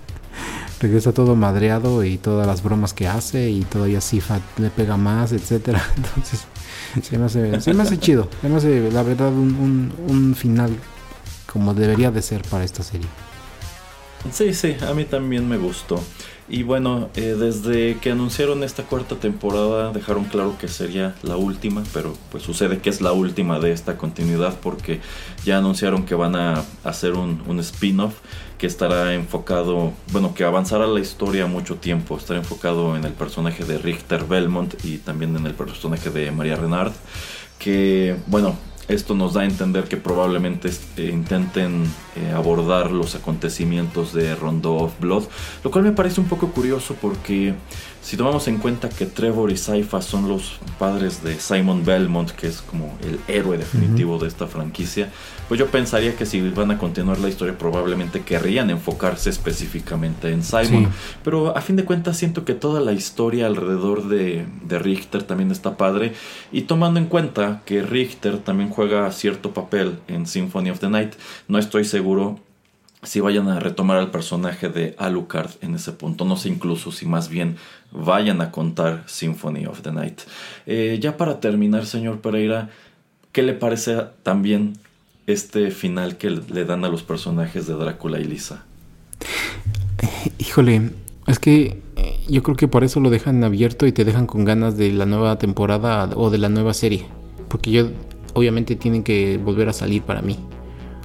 regresa 0.80 1.14
todo 1.14 1.35
madreado 1.35 2.03
y 2.03 2.18
todas 2.18 2.47
las 2.47 2.64
bromas 2.64 2.93
que 2.93 3.07
hace 3.07 3.49
y 3.49 3.61
todavía 3.61 4.01
Sifa 4.01 4.39
le 4.57 4.69
pega 4.69 4.97
más, 4.97 5.31
etcétera. 5.31 5.84
Entonces, 5.97 6.45
se 7.01 7.18
me 7.18 7.26
hace, 7.26 7.61
se 7.61 7.73
me 7.73 7.84
hace 7.84 7.97
chido. 7.97 8.30
Se 8.41 8.49
me 8.49 8.56
hace, 8.56 8.91
la 8.91 9.03
verdad, 9.03 9.31
un, 9.31 9.91
un, 10.07 10.35
final 10.35 10.72
como 11.51 11.73
debería 11.73 12.11
de 12.11 12.22
ser 12.22 12.41
para 12.43 12.64
esta 12.64 12.84
serie. 12.84 13.07
Sí, 14.31 14.53
sí, 14.53 14.76
a 14.88 14.93
mí 14.93 15.06
también 15.06 15.47
me 15.47 15.57
gustó. 15.57 16.01
Y 16.49 16.64
bueno, 16.64 17.10
eh, 17.15 17.35
desde 17.39 17.97
que 17.99 18.11
anunciaron 18.11 18.64
esta 18.64 18.84
cuarta 18.84 19.15
temporada 19.15 19.91
dejaron 19.91 20.26
claro 20.26 20.57
que 20.60 20.68
sería 20.68 21.14
la 21.22 21.38
última, 21.38 21.84
pero 21.93 22.18
pues 22.31 22.43
sucede 22.43 22.80
que 22.80 22.89
es 22.89 23.01
la 23.01 23.11
última 23.11 23.60
de 23.60 23.72
esta 23.72 23.97
continuidad 23.97 24.57
porque 24.60 24.99
ya 25.45 25.60
anunciaron 25.60 26.06
que 26.06 26.15
van 26.15 26.35
a 26.35 26.64
hacer 26.84 27.14
un, 27.14 27.43
un 27.47 27.60
spin-off 27.60 28.15
que 28.60 28.68
estará 28.68 29.14
enfocado, 29.15 29.94
bueno, 30.11 30.36
que 30.36 30.44
avanzará 30.44 30.86
la 30.86 30.99
historia 30.99 31.48
mucho 31.48 31.76
tiempo, 31.76 32.18
estará 32.18 32.40
enfocado 32.40 32.98
en 32.98 33.06
el 33.06 33.14
personaje 33.14 33.64
de 33.64 33.77
Richter 33.77 34.26
Belmont 34.26 34.76
y 34.84 34.98
también 34.98 35.36
en 35.38 35.48
el 35.48 35.53
personaje 35.53 36.10
de 36.10 36.30
María 36.31 36.57
Renard, 36.57 36.91
que 37.57 38.18
bueno, 38.27 38.57
esto 38.90 39.15
nos 39.15 39.36
da 39.36 39.41
a 39.41 39.45
entender 39.45 39.86
que 39.86 39.98
probablemente 39.98 40.69
eh, 40.98 41.10
intenten 41.14 41.86
eh, 42.15 42.34
abordar 42.36 42.91
los 42.91 43.15
acontecimientos 43.15 44.14
de 44.14 44.36
Rondo 44.36 44.73
of 44.76 44.99
Blood, 44.99 45.23
lo 45.64 45.72
cual 45.72 45.86
me 45.86 45.91
parece 45.94 46.19
un 46.19 46.27
poco 46.27 46.49
curioso 46.49 46.95
porque 46.99 47.53
si 48.10 48.18
tomamos 48.18 48.48
en 48.48 48.57
cuenta 48.57 48.90
que 48.90 49.06
Trevor 49.06 49.52
y 49.52 49.56
Saifa 49.56 50.02
son 50.02 50.27
los 50.27 50.57
padres 50.80 51.23
de 51.23 51.40
Simon 51.40 51.86
Belmont, 51.86 52.31
que 52.31 52.48
es 52.48 52.60
como 52.64 52.98
el 53.03 53.19
héroe 53.27 53.60
definitivo 53.60 54.18
de 54.18 54.27
esta 54.27 54.48
franquicia, 54.48 55.11
pues 55.48 55.60
yo 55.60 55.68
pensaría 55.68 56.15
que 56.15 56.26
si 56.26 56.41
van 56.49 56.72
a 56.72 56.80
continuar 56.80 57.19
la 57.19 57.30
historia 57.30 57.56
probablemente 57.56 58.23
querrían 58.23 58.72
enfocarse 58.72 59.30
específicamente 59.30 60.31
en 60.31 60.41
Simon. 60.41 60.90
Pero 61.23 61.56
a 61.56 61.61
fin 61.61 61.76
de 61.76 61.86
cuentas 61.86 62.18
siento 62.18 62.45
que 62.45 62.56
toda 62.56 62.81
la 62.81 62.94
historia 62.94 63.45
alrededor 63.45 64.07
de, 64.07 64.48
de 64.64 64.80
Richter 64.80 65.22
también 65.22 65.52
está 65.52 65.77
padre. 65.77 66.14
Y 66.52 66.64
tomando 66.64 66.99
en 66.99 67.06
cuenta 67.06 67.61
que 67.64 67.84
Richter 67.84 68.40
también 68.40 68.72
juega 68.72 69.11
cierto 69.11 69.53
papel 69.53 69.99
en 70.07 70.26
Symphony 70.26 70.72
of 70.72 70.80
the 70.80 70.90
Night, 70.90 71.14
no 71.48 71.60
estoy 71.60 71.86
seguro 71.86 72.40
si 73.02 73.22
vayan 73.22 73.48
a 73.48 73.60
retomar 73.60 73.98
al 73.98 74.11
personaje 74.11 74.68
de 74.68 74.94
Alucard 74.98 75.52
en 75.61 75.76
ese 75.76 75.94
punto. 75.94 76.26
No 76.26 76.36
sé 76.36 76.49
incluso 76.49 76.91
si 76.91 77.06
más 77.06 77.30
bien 77.30 77.56
vayan 77.91 78.41
a 78.41 78.51
contar 78.51 79.03
Symphony 79.07 79.65
of 79.65 79.81
the 79.81 79.91
Night. 79.91 80.21
Eh, 80.65 80.97
ya 81.01 81.17
para 81.17 81.39
terminar, 81.39 81.85
señor 81.85 82.21
Pereira, 82.21 82.69
¿qué 83.31 83.43
le 83.43 83.53
parece 83.53 83.97
también 84.23 84.77
este 85.27 85.71
final 85.71 86.17
que 86.17 86.29
le 86.29 86.65
dan 86.65 86.85
a 86.85 86.89
los 86.89 87.03
personajes 87.03 87.67
de 87.67 87.73
Drácula 87.73 88.19
y 88.19 88.25
Lisa? 88.25 88.65
Híjole, 90.37 90.91
es 91.27 91.39
que 91.39 91.81
eh, 91.95 92.19
yo 92.27 92.43
creo 92.43 92.55
que 92.55 92.67
por 92.67 92.83
eso 92.83 92.99
lo 92.99 93.09
dejan 93.09 93.43
abierto 93.43 93.85
y 93.85 93.91
te 93.91 94.05
dejan 94.05 94.27
con 94.27 94.45
ganas 94.45 94.77
de 94.77 94.91
la 94.91 95.05
nueva 95.05 95.37
temporada 95.37 96.09
o 96.15 96.29
de 96.29 96.37
la 96.37 96.49
nueva 96.49 96.73
serie. 96.73 97.05
Porque 97.47 97.71
yo, 97.71 97.89
obviamente, 98.33 98.75
tienen 98.75 99.03
que 99.03 99.37
volver 99.37 99.69
a 99.69 99.73
salir 99.73 100.03
para 100.03 100.21
mí 100.21 100.37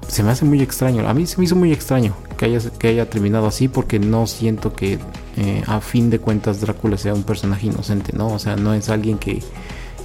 se 0.08 0.22
me 0.22 0.30
hace 0.30 0.44
muy 0.44 0.60
extraño. 0.60 1.08
A 1.08 1.14
mí 1.14 1.26
se 1.26 1.38
me 1.38 1.44
hizo 1.44 1.56
muy 1.56 1.72
extraño 1.72 2.14
que 2.36 2.46
haya, 2.46 2.58
que 2.78 2.88
haya 2.88 3.08
terminado 3.08 3.46
así 3.46 3.68
porque 3.68 3.98
no 3.98 4.26
siento 4.26 4.74
que 4.74 4.98
eh, 5.36 5.62
a 5.66 5.80
fin 5.80 6.10
de 6.10 6.20
cuentas 6.20 6.60
Drácula 6.60 6.96
sea 6.96 7.14
un 7.14 7.24
personaje 7.24 7.66
inocente, 7.66 8.12
¿no? 8.16 8.28
O 8.28 8.38
sea, 8.38 8.56
no 8.56 8.74
es 8.74 8.88
alguien 8.88 9.18
que 9.18 9.42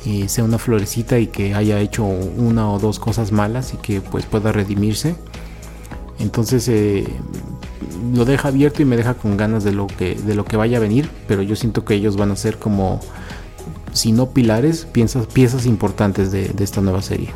eh, 0.05 0.27
sea 0.27 0.43
una 0.43 0.57
florecita 0.57 1.19
y 1.19 1.27
que 1.27 1.53
haya 1.53 1.79
hecho 1.79 2.03
una 2.03 2.71
o 2.71 2.79
dos 2.79 2.99
cosas 2.99 3.31
malas 3.31 3.73
y 3.73 3.77
que 3.77 4.01
pues 4.01 4.25
pueda 4.25 4.51
redimirse. 4.51 5.15
Entonces 6.19 6.67
eh, 6.67 7.07
lo 8.13 8.25
deja 8.25 8.47
abierto 8.47 8.81
y 8.81 8.85
me 8.85 8.97
deja 8.97 9.13
con 9.13 9.37
ganas 9.37 9.63
de 9.63 9.71
lo 9.71 9.87
que 9.87 10.15
de 10.15 10.35
lo 10.35 10.45
que 10.45 10.57
vaya 10.57 10.77
a 10.77 10.81
venir, 10.81 11.09
pero 11.27 11.41
yo 11.43 11.55
siento 11.55 11.85
que 11.85 11.93
ellos 11.93 12.17
van 12.17 12.31
a 12.31 12.35
ser 12.35 12.57
como 12.57 12.99
si 13.93 14.11
no 14.11 14.31
pilares, 14.31 14.85
piezas, 14.85 15.27
piezas 15.27 15.65
importantes 15.65 16.31
de 16.31 16.53
esta 16.59 16.81
nueva 16.81 17.01
serie. 17.01 17.29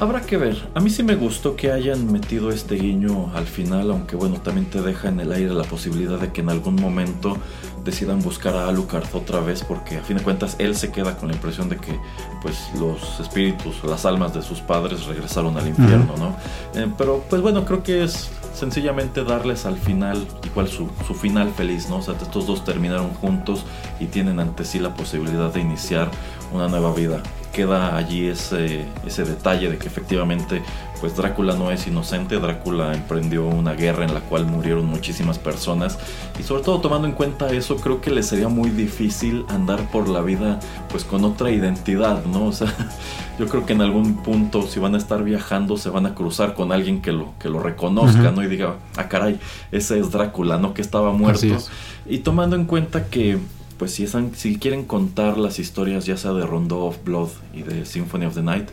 Habrá 0.00 0.20
que 0.20 0.36
ver. 0.36 0.56
A 0.74 0.80
mí 0.80 0.90
sí 0.90 1.02
me 1.02 1.16
gustó 1.16 1.56
que 1.56 1.72
hayan 1.72 2.12
metido 2.12 2.52
este 2.52 2.76
guiño 2.76 3.32
al 3.34 3.46
final, 3.46 3.90
aunque 3.90 4.14
bueno, 4.14 4.40
también 4.40 4.70
te 4.70 4.80
deja 4.80 5.08
en 5.08 5.18
el 5.18 5.32
aire 5.32 5.52
la 5.52 5.64
posibilidad 5.64 6.20
de 6.20 6.30
que 6.30 6.40
en 6.40 6.50
algún 6.50 6.76
momento 6.76 7.36
decidan 7.84 8.20
buscar 8.20 8.54
a 8.54 8.68
Alucard 8.68 9.06
otra 9.12 9.40
vez, 9.40 9.64
porque 9.64 9.96
a 9.96 10.02
fin 10.02 10.18
de 10.18 10.22
cuentas 10.22 10.54
él 10.60 10.76
se 10.76 10.92
queda 10.92 11.16
con 11.16 11.30
la 11.30 11.34
impresión 11.34 11.68
de 11.68 11.78
que 11.78 11.98
pues 12.42 12.70
los 12.78 13.18
espíritus 13.18 13.82
las 13.82 14.04
almas 14.04 14.32
de 14.34 14.42
sus 14.42 14.60
padres 14.60 15.06
regresaron 15.06 15.56
al 15.56 15.66
infierno, 15.66 16.14
¿no? 16.16 16.36
Eh, 16.80 16.86
pero 16.96 17.24
pues 17.28 17.42
bueno, 17.42 17.64
creo 17.64 17.82
que 17.82 18.04
es 18.04 18.30
sencillamente 18.54 19.24
darles 19.24 19.66
al 19.66 19.78
final 19.78 20.24
igual 20.44 20.68
su, 20.68 20.88
su 21.08 21.14
final 21.14 21.50
feliz, 21.50 21.88
¿no? 21.88 21.96
O 21.96 22.02
sea, 22.02 22.14
estos 22.14 22.46
dos 22.46 22.64
terminaron 22.64 23.10
juntos 23.14 23.64
y 23.98 24.06
tienen 24.06 24.38
ante 24.38 24.64
sí 24.64 24.78
la 24.78 24.94
posibilidad 24.94 25.52
de 25.52 25.60
iniciar 25.60 26.08
una 26.52 26.68
nueva 26.68 26.92
vida 26.94 27.20
queda 27.58 27.96
allí 27.96 28.28
ese, 28.28 28.84
ese 29.04 29.24
detalle 29.24 29.68
de 29.68 29.78
que 29.78 29.88
efectivamente 29.88 30.62
pues 31.00 31.16
Drácula 31.16 31.56
no 31.56 31.72
es 31.72 31.88
inocente, 31.88 32.38
Drácula 32.38 32.94
emprendió 32.94 33.46
una 33.46 33.72
guerra 33.72 34.04
en 34.04 34.14
la 34.14 34.20
cual 34.20 34.46
murieron 34.46 34.86
muchísimas 34.86 35.40
personas 35.40 35.98
y 36.38 36.44
sobre 36.44 36.62
todo 36.62 36.80
tomando 36.80 37.08
en 37.08 37.14
cuenta 37.14 37.50
eso 37.50 37.74
creo 37.78 38.00
que 38.00 38.12
le 38.12 38.22
sería 38.22 38.46
muy 38.46 38.70
difícil 38.70 39.44
andar 39.48 39.90
por 39.90 40.08
la 40.08 40.20
vida 40.20 40.60
pues 40.88 41.02
con 41.02 41.24
otra 41.24 41.50
identidad, 41.50 42.24
¿no? 42.26 42.46
O 42.46 42.52
sea, 42.52 42.72
yo 43.40 43.48
creo 43.48 43.66
que 43.66 43.72
en 43.72 43.82
algún 43.82 44.18
punto 44.22 44.62
si 44.62 44.78
van 44.78 44.94
a 44.94 44.98
estar 44.98 45.24
viajando 45.24 45.76
se 45.76 45.90
van 45.90 46.06
a 46.06 46.14
cruzar 46.14 46.54
con 46.54 46.70
alguien 46.70 47.02
que 47.02 47.10
lo, 47.10 47.34
que 47.40 47.48
lo 47.48 47.58
reconozca, 47.58 48.30
¿no? 48.30 48.40
Y 48.44 48.46
diga, 48.46 48.76
ah 48.96 49.08
caray, 49.08 49.40
ese 49.72 49.98
es 49.98 50.12
Drácula, 50.12 50.58
¿no? 50.58 50.74
Que 50.74 50.82
estaba 50.82 51.12
muerto. 51.12 51.58
Y 52.06 52.18
tomando 52.18 52.54
en 52.54 52.66
cuenta 52.66 53.06
que 53.06 53.36
pues 53.78 53.92
si, 53.92 54.58
quieren 54.58 54.84
contar 54.84 55.38
las 55.38 55.58
historias 55.58 56.04
ya 56.04 56.16
sea 56.16 56.32
de 56.32 56.44
Rondo 56.44 56.84
of 56.84 57.04
Blood 57.04 57.28
y 57.54 57.62
de 57.62 57.86
Symphony 57.86 58.26
of 58.26 58.34
the 58.34 58.42
Night, 58.42 58.68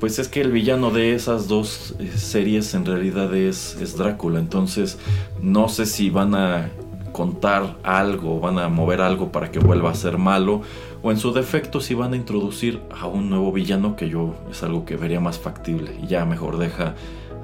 pues 0.00 0.18
es 0.18 0.28
que 0.28 0.40
el 0.40 0.50
villano 0.50 0.90
de 0.90 1.14
esas 1.14 1.46
dos 1.46 1.94
eh, 2.00 2.10
series 2.16 2.74
en 2.74 2.84
realidad 2.84 3.34
es, 3.34 3.76
es 3.80 3.96
Drácula. 3.96 4.40
Entonces, 4.40 4.98
no 5.40 5.68
sé 5.68 5.86
si 5.86 6.10
van 6.10 6.34
a 6.34 6.70
contar 7.12 7.76
algo, 7.84 8.40
van 8.40 8.58
a 8.58 8.68
mover 8.68 9.00
algo 9.00 9.30
para 9.30 9.52
que 9.52 9.60
vuelva 9.60 9.92
a 9.92 9.94
ser 9.94 10.18
malo, 10.18 10.62
o 11.00 11.12
en 11.12 11.18
su 11.18 11.32
defecto 11.32 11.80
si 11.80 11.94
van 11.94 12.12
a 12.12 12.16
introducir 12.16 12.80
a 12.90 13.06
un 13.06 13.30
nuevo 13.30 13.52
villano 13.52 13.94
que 13.94 14.08
yo 14.08 14.34
es 14.50 14.64
algo 14.64 14.84
que 14.84 14.96
vería 14.96 15.20
más 15.20 15.38
factible. 15.38 15.96
Y 16.02 16.08
ya 16.08 16.24
mejor 16.24 16.58
deja 16.58 16.96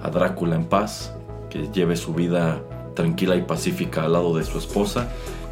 a 0.03 0.11
Drácula 0.11 0.57
en 0.57 0.65
paz, 0.65 1.15
que 1.51 1.69
lleve 1.73 1.95
su 1.95 2.15
vida 2.15 2.61
tranquila 2.95 3.37
y 3.37 3.43
pacífica 3.43 4.03
al 4.05 4.15
lado 4.15 4.37
de 4.37 4.45
su 4.45 4.59
esposa 4.59 5.09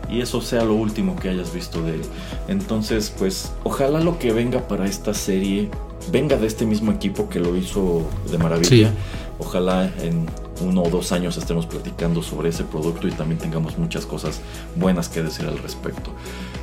y 0.09 0.20
eso 0.20 0.40
sea 0.40 0.64
lo 0.64 0.74
último 0.74 1.16
que 1.16 1.28
hayas 1.28 1.52
visto 1.52 1.82
de 1.82 1.97
él. 1.97 2.02
Entonces, 2.48 3.12
pues 3.16 3.52
ojalá 3.64 4.01
lo 4.01 4.18
que 4.18 4.32
venga 4.32 4.66
para 4.66 4.86
esta 4.86 5.14
serie 5.14 5.70
venga 6.10 6.36
de 6.36 6.47
este 6.47 6.64
mismo 6.64 6.93
equipo 6.93 7.28
que 7.28 7.40
lo 7.40 7.56
hizo 7.56 8.09
de 8.30 8.39
maravilla. 8.39 8.93
Ojalá 9.39 9.90
en 10.02 10.26
uno 10.60 10.82
o 10.82 10.90
dos 10.90 11.12
años 11.12 11.36
estemos 11.36 11.66
platicando 11.66 12.22
sobre 12.22 12.48
ese 12.48 12.64
producto 12.64 13.06
y 13.06 13.12
también 13.12 13.39
tengamos 13.39 13.78
muchas 13.78 14.06
cosas 14.06 14.40
buenas 14.76 15.09
que 15.09 15.22
decir 15.22 15.47
al 15.47 15.59
respecto. 15.59 16.10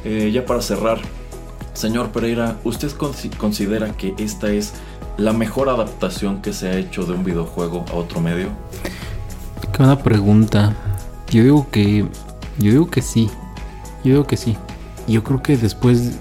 Eh, 0.04 0.32
ya 0.34 0.46
para 0.46 0.62
cerrar, 0.62 1.00
señor 1.74 2.10
Pereira, 2.10 2.58
¿usted 2.64 2.92
considera 3.38 3.96
que 3.96 4.14
esta 4.18 4.52
es 4.52 4.74
la 5.18 5.32
mejor 5.32 5.70
adaptación 5.70 6.42
que 6.42 6.52
se 6.52 6.68
ha 6.68 6.78
hecho 6.78 7.06
de 7.06 7.14
un 7.14 7.24
videojuego 7.24 7.86
a 7.92 7.96
otro 7.96 8.20
medio? 8.20 8.50
Qué 9.72 9.78
buena 9.78 10.00
pregunta. 10.00 10.76
Yo 11.32 11.44
digo 11.44 11.68
que 11.72 12.06
yo 12.60 12.72
digo 12.72 12.90
que 12.90 13.02
sí. 13.02 13.30
Yo 14.04 14.12
digo 14.12 14.28
que 14.28 14.38
sí. 14.38 14.58
Yo 15.08 15.24
creo 15.24 15.42
que 15.42 15.58
después 15.58 16.20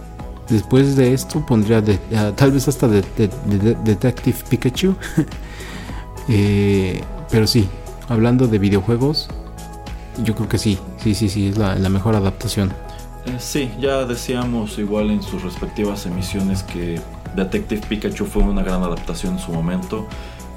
después 0.48 0.96
de 0.96 1.14
esto 1.14 1.44
pondría 1.44 1.80
de, 1.80 1.98
ah, 2.16 2.32
tal 2.34 2.52
vez 2.52 2.68
hasta 2.68 2.88
de, 2.88 3.02
Detective 3.84 4.36
Pikachu. 4.48 4.94
Eh, 6.26 7.02
pero 7.30 7.46
sí, 7.46 7.68
hablando 8.08 8.46
de 8.46 8.58
videojuegos, 8.58 9.28
yo 10.22 10.34
creo 10.34 10.48
que 10.48 10.56
sí, 10.56 10.78
sí, 10.96 11.14
sí, 11.14 11.28
sí, 11.28 11.48
es 11.48 11.58
la, 11.58 11.76
mejor 11.90 12.14
adaptación. 12.14 12.72
Eh, 13.26 13.36
sí, 13.38 13.70
ya 13.78 14.06
decíamos 14.06 14.78
igual 14.78 15.10
en 15.10 15.22
sus 15.22 15.42
respectivas 15.42 16.06
emisiones 16.06 16.62
que 16.62 16.98
Detective 17.36 17.82
Pikachu 17.86 18.24
fue 18.24 18.42
una 18.42 18.62
gran 18.62 18.82
adaptación 18.82 19.34
en 19.34 19.38
su 19.38 19.52
momento. 19.52 20.08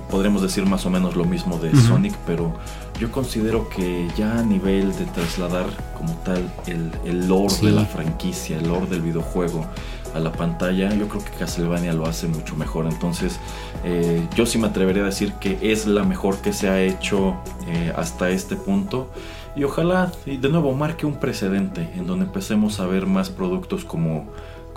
Podríamos 0.09 0.41
decir 0.41 0.65
más 0.65 0.85
o 0.85 0.89
menos 0.89 1.15
lo 1.15 1.25
mismo 1.25 1.57
de 1.57 1.75
Sonic, 1.75 2.15
pero 2.25 2.53
yo 2.99 3.11
considero 3.11 3.67
que 3.69 4.07
ya 4.17 4.39
a 4.39 4.43
nivel 4.43 4.95
de 4.97 5.05
trasladar 5.05 5.65
como 5.97 6.13
tal 6.23 6.49
el, 6.65 6.91
el 7.05 7.27
lore 7.27 7.53
de 7.61 7.71
la 7.71 7.85
franquicia, 7.85 8.57
el 8.57 8.67
lore 8.67 8.87
del 8.87 9.01
videojuego 9.01 9.65
a 10.13 10.19
la 10.19 10.31
pantalla, 10.31 10.93
yo 10.93 11.07
creo 11.07 11.23
que 11.23 11.31
Castlevania 11.31 11.93
lo 11.93 12.05
hace 12.05 12.27
mucho 12.27 12.55
mejor. 12.55 12.87
Entonces, 12.87 13.39
eh, 13.83 14.25
yo 14.35 14.45
sí 14.45 14.57
me 14.57 14.67
atrevería 14.67 15.03
a 15.03 15.07
decir 15.07 15.33
que 15.33 15.57
es 15.61 15.85
la 15.85 16.03
mejor 16.03 16.37
que 16.37 16.53
se 16.53 16.69
ha 16.69 16.81
hecho 16.81 17.35
eh, 17.67 17.93
hasta 17.95 18.29
este 18.29 18.55
punto. 18.55 19.09
Y 19.55 19.63
ojalá, 19.63 20.11
de 20.25 20.49
nuevo, 20.49 20.73
marque 20.73 21.05
un 21.05 21.15
precedente 21.15 21.89
en 21.95 22.05
donde 22.05 22.25
empecemos 22.25 22.79
a 22.79 22.85
ver 22.85 23.07
más 23.07 23.29
productos 23.29 23.85
como 23.85 24.27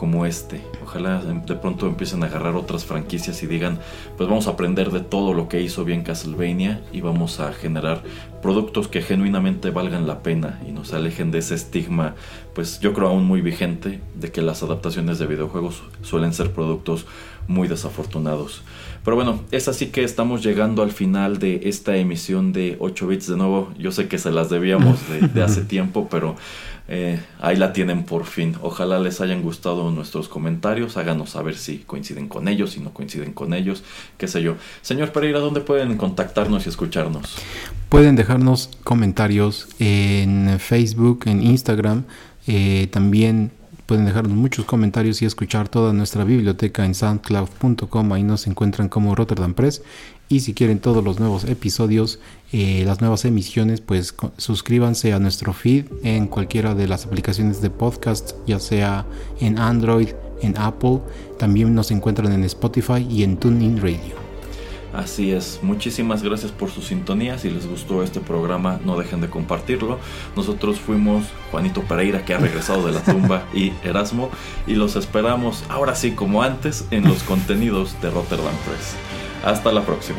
como 0.01 0.25
este. 0.25 0.63
Ojalá 0.83 1.23
de 1.23 1.57
pronto 1.57 1.87
empiecen 1.87 2.23
a 2.23 2.27
agarrar 2.27 2.57
otras 2.57 2.87
franquicias 2.87 3.43
y 3.43 3.47
digan, 3.47 3.81
pues 4.17 4.31
vamos 4.31 4.47
a 4.47 4.53
aprender 4.53 4.91
de 4.93 5.01
todo 5.01 5.35
lo 5.35 5.47
que 5.47 5.61
hizo 5.61 5.85
bien 5.85 6.05
Castlevania 6.05 6.81
y 6.91 7.03
vamos 7.03 7.39
a 7.39 7.53
generar 7.53 8.03
productos 8.41 8.89
que 8.89 9.03
genuinamente 9.03 9.69
valgan 9.69 10.07
la 10.07 10.23
pena 10.23 10.59
y 10.67 10.73
nos 10.73 10.95
alejen 10.95 11.31
de 11.31 11.41
ese 11.41 11.55
estigma, 11.55 12.15
pues 12.55 12.81
yo 12.81 12.95
creo 12.95 13.09
aún 13.09 13.27
muy 13.27 13.43
vigente, 13.43 14.01
de 14.15 14.33
que 14.33 14.41
las 14.41 14.63
adaptaciones 14.63 15.19
de 15.19 15.27
videojuegos 15.27 15.83
suelen 16.01 16.33
ser 16.33 16.53
productos 16.53 17.05
muy 17.47 17.69
desafortunados. 17.69 18.63
Pero 19.05 19.17
bueno, 19.17 19.41
es 19.51 19.69
así 19.69 19.89
que 19.89 20.03
estamos 20.03 20.43
llegando 20.43 20.83
al 20.83 20.93
final 20.93 21.39
de 21.39 21.61
esta 21.65 21.97
emisión 21.97 22.55
de 22.55 22.77
8 22.81 23.07
bits 23.07 23.27
de 23.27 23.37
nuevo. 23.37 23.71
Yo 23.79 23.93
sé 23.93 24.09
que 24.09 24.19
se 24.19 24.31
las 24.31 24.49
debíamos 24.49 24.99
de, 25.11 25.29
de 25.29 25.43
hace 25.43 25.61
tiempo, 25.77 26.09
pero 26.11 26.37
eh, 26.93 27.21
ahí 27.39 27.55
la 27.55 27.73
tienen 27.73 28.03
por 28.03 28.27
fin. 28.27 28.57
Ojalá 28.63 28.99
les 28.99 29.21
hayan 29.21 29.43
gustado 29.43 29.93
nuestros 29.93 30.29
comentarios. 30.29 30.97
Háganos 30.97 31.31
saber 31.31 31.57
si 31.57 31.79
coinciden 31.79 32.27
con 32.27 32.49
ellos, 32.49 32.73
si 32.73 32.81
no 32.81 32.93
coinciden 32.93 33.33
con 33.33 33.55
ellos, 33.55 33.85
qué 34.19 34.27
sé 34.27 34.43
yo. 34.43 34.57
Señor 34.83 35.13
Pereira, 35.13 35.39
¿dónde 35.39 35.61
pueden 35.61 35.97
contactarnos 35.97 36.67
y 36.67 36.69
escucharnos? 36.69 37.37
Pueden 37.89 38.17
dejarnos 38.17 38.71
comentarios 38.83 39.69
en 39.79 40.59
Facebook, 40.59 41.21
en 41.27 41.45
Instagram. 41.45 42.03
Eh, 42.49 42.89
también 42.91 43.53
pueden 43.87 44.05
dejarnos 44.05 44.33
muchos 44.33 44.65
comentarios 44.65 45.23
y 45.23 45.27
escuchar 45.27 45.69
toda 45.69 45.93
nuestra 45.93 46.25
biblioteca 46.25 46.85
en 46.85 46.97
soundcloud.com. 46.97 48.13
Ahí 48.13 48.25
nos 48.25 48.49
encuentran 48.49 48.89
como 48.89 49.15
Rotterdam 49.15 49.55
Press. 49.55 49.83
Y 50.29 50.41
si 50.41 50.55
quieren 50.55 50.81
todos 50.81 51.05
los 51.05 51.19
nuevos 51.21 51.45
episodios, 51.45 52.21
eh, 52.53 52.83
las 52.85 53.01
nuevas 53.01 53.25
emisiones, 53.25 53.81
pues 53.81 54.15
suscríbanse 54.37 55.13
a 55.13 55.19
nuestro 55.19 55.53
feed 55.53 55.87
en 56.03 56.27
cualquiera 56.27 56.75
de 56.75 56.89
las 56.89 57.07
aplicaciones 57.07 57.63
de 57.63 57.71
podcast, 57.71 58.33
ya 58.47 58.59
sea 58.59 59.07
en 59.41 59.59
Android, 59.59 60.09
en 60.43 60.59
Apple. 60.59 61.01
También 61.39 61.75
nos 61.75 61.91
encuentran 61.91 62.33
en 62.33 62.45
Spotify 62.45 63.07
y 63.09 63.23
en 63.23 63.37
TuneIn 63.37 63.81
Radio. 63.81 64.21
Así 64.93 65.31
es, 65.31 65.61
muchísimas 65.63 66.25
gracias 66.25 66.51
por 66.51 66.71
su 66.71 66.83
sintonía. 66.83 67.39
Si 67.39 67.49
les 67.49 67.69
gustó 67.69 68.03
este 68.03 68.19
programa, 68.19 68.81
no 68.85 68.99
dejen 68.99 69.21
de 69.21 69.31
compartirlo. 69.31 70.01
Nosotros 70.35 70.81
fuimos 70.81 71.27
Juanito 71.53 71.83
Pereira, 71.83 72.25
que 72.25 72.35
ha 72.35 72.39
regresado 72.39 72.85
de 72.85 72.93
la 72.93 73.03
tumba, 73.03 73.45
y 73.55 73.73
Erasmo, 73.85 74.31
y 74.67 74.75
los 74.75 74.97
esperamos 74.97 75.63
ahora 75.69 75.95
sí, 75.95 76.13
como 76.13 76.43
antes, 76.43 76.87
en 76.91 77.05
los 77.05 77.23
contenidos 77.23 77.95
de 78.03 78.11
Rotterdam 78.11 78.55
Press. 78.67 78.97
Hasta 79.45 79.71
la 79.73 79.83
próxima. 79.87 80.19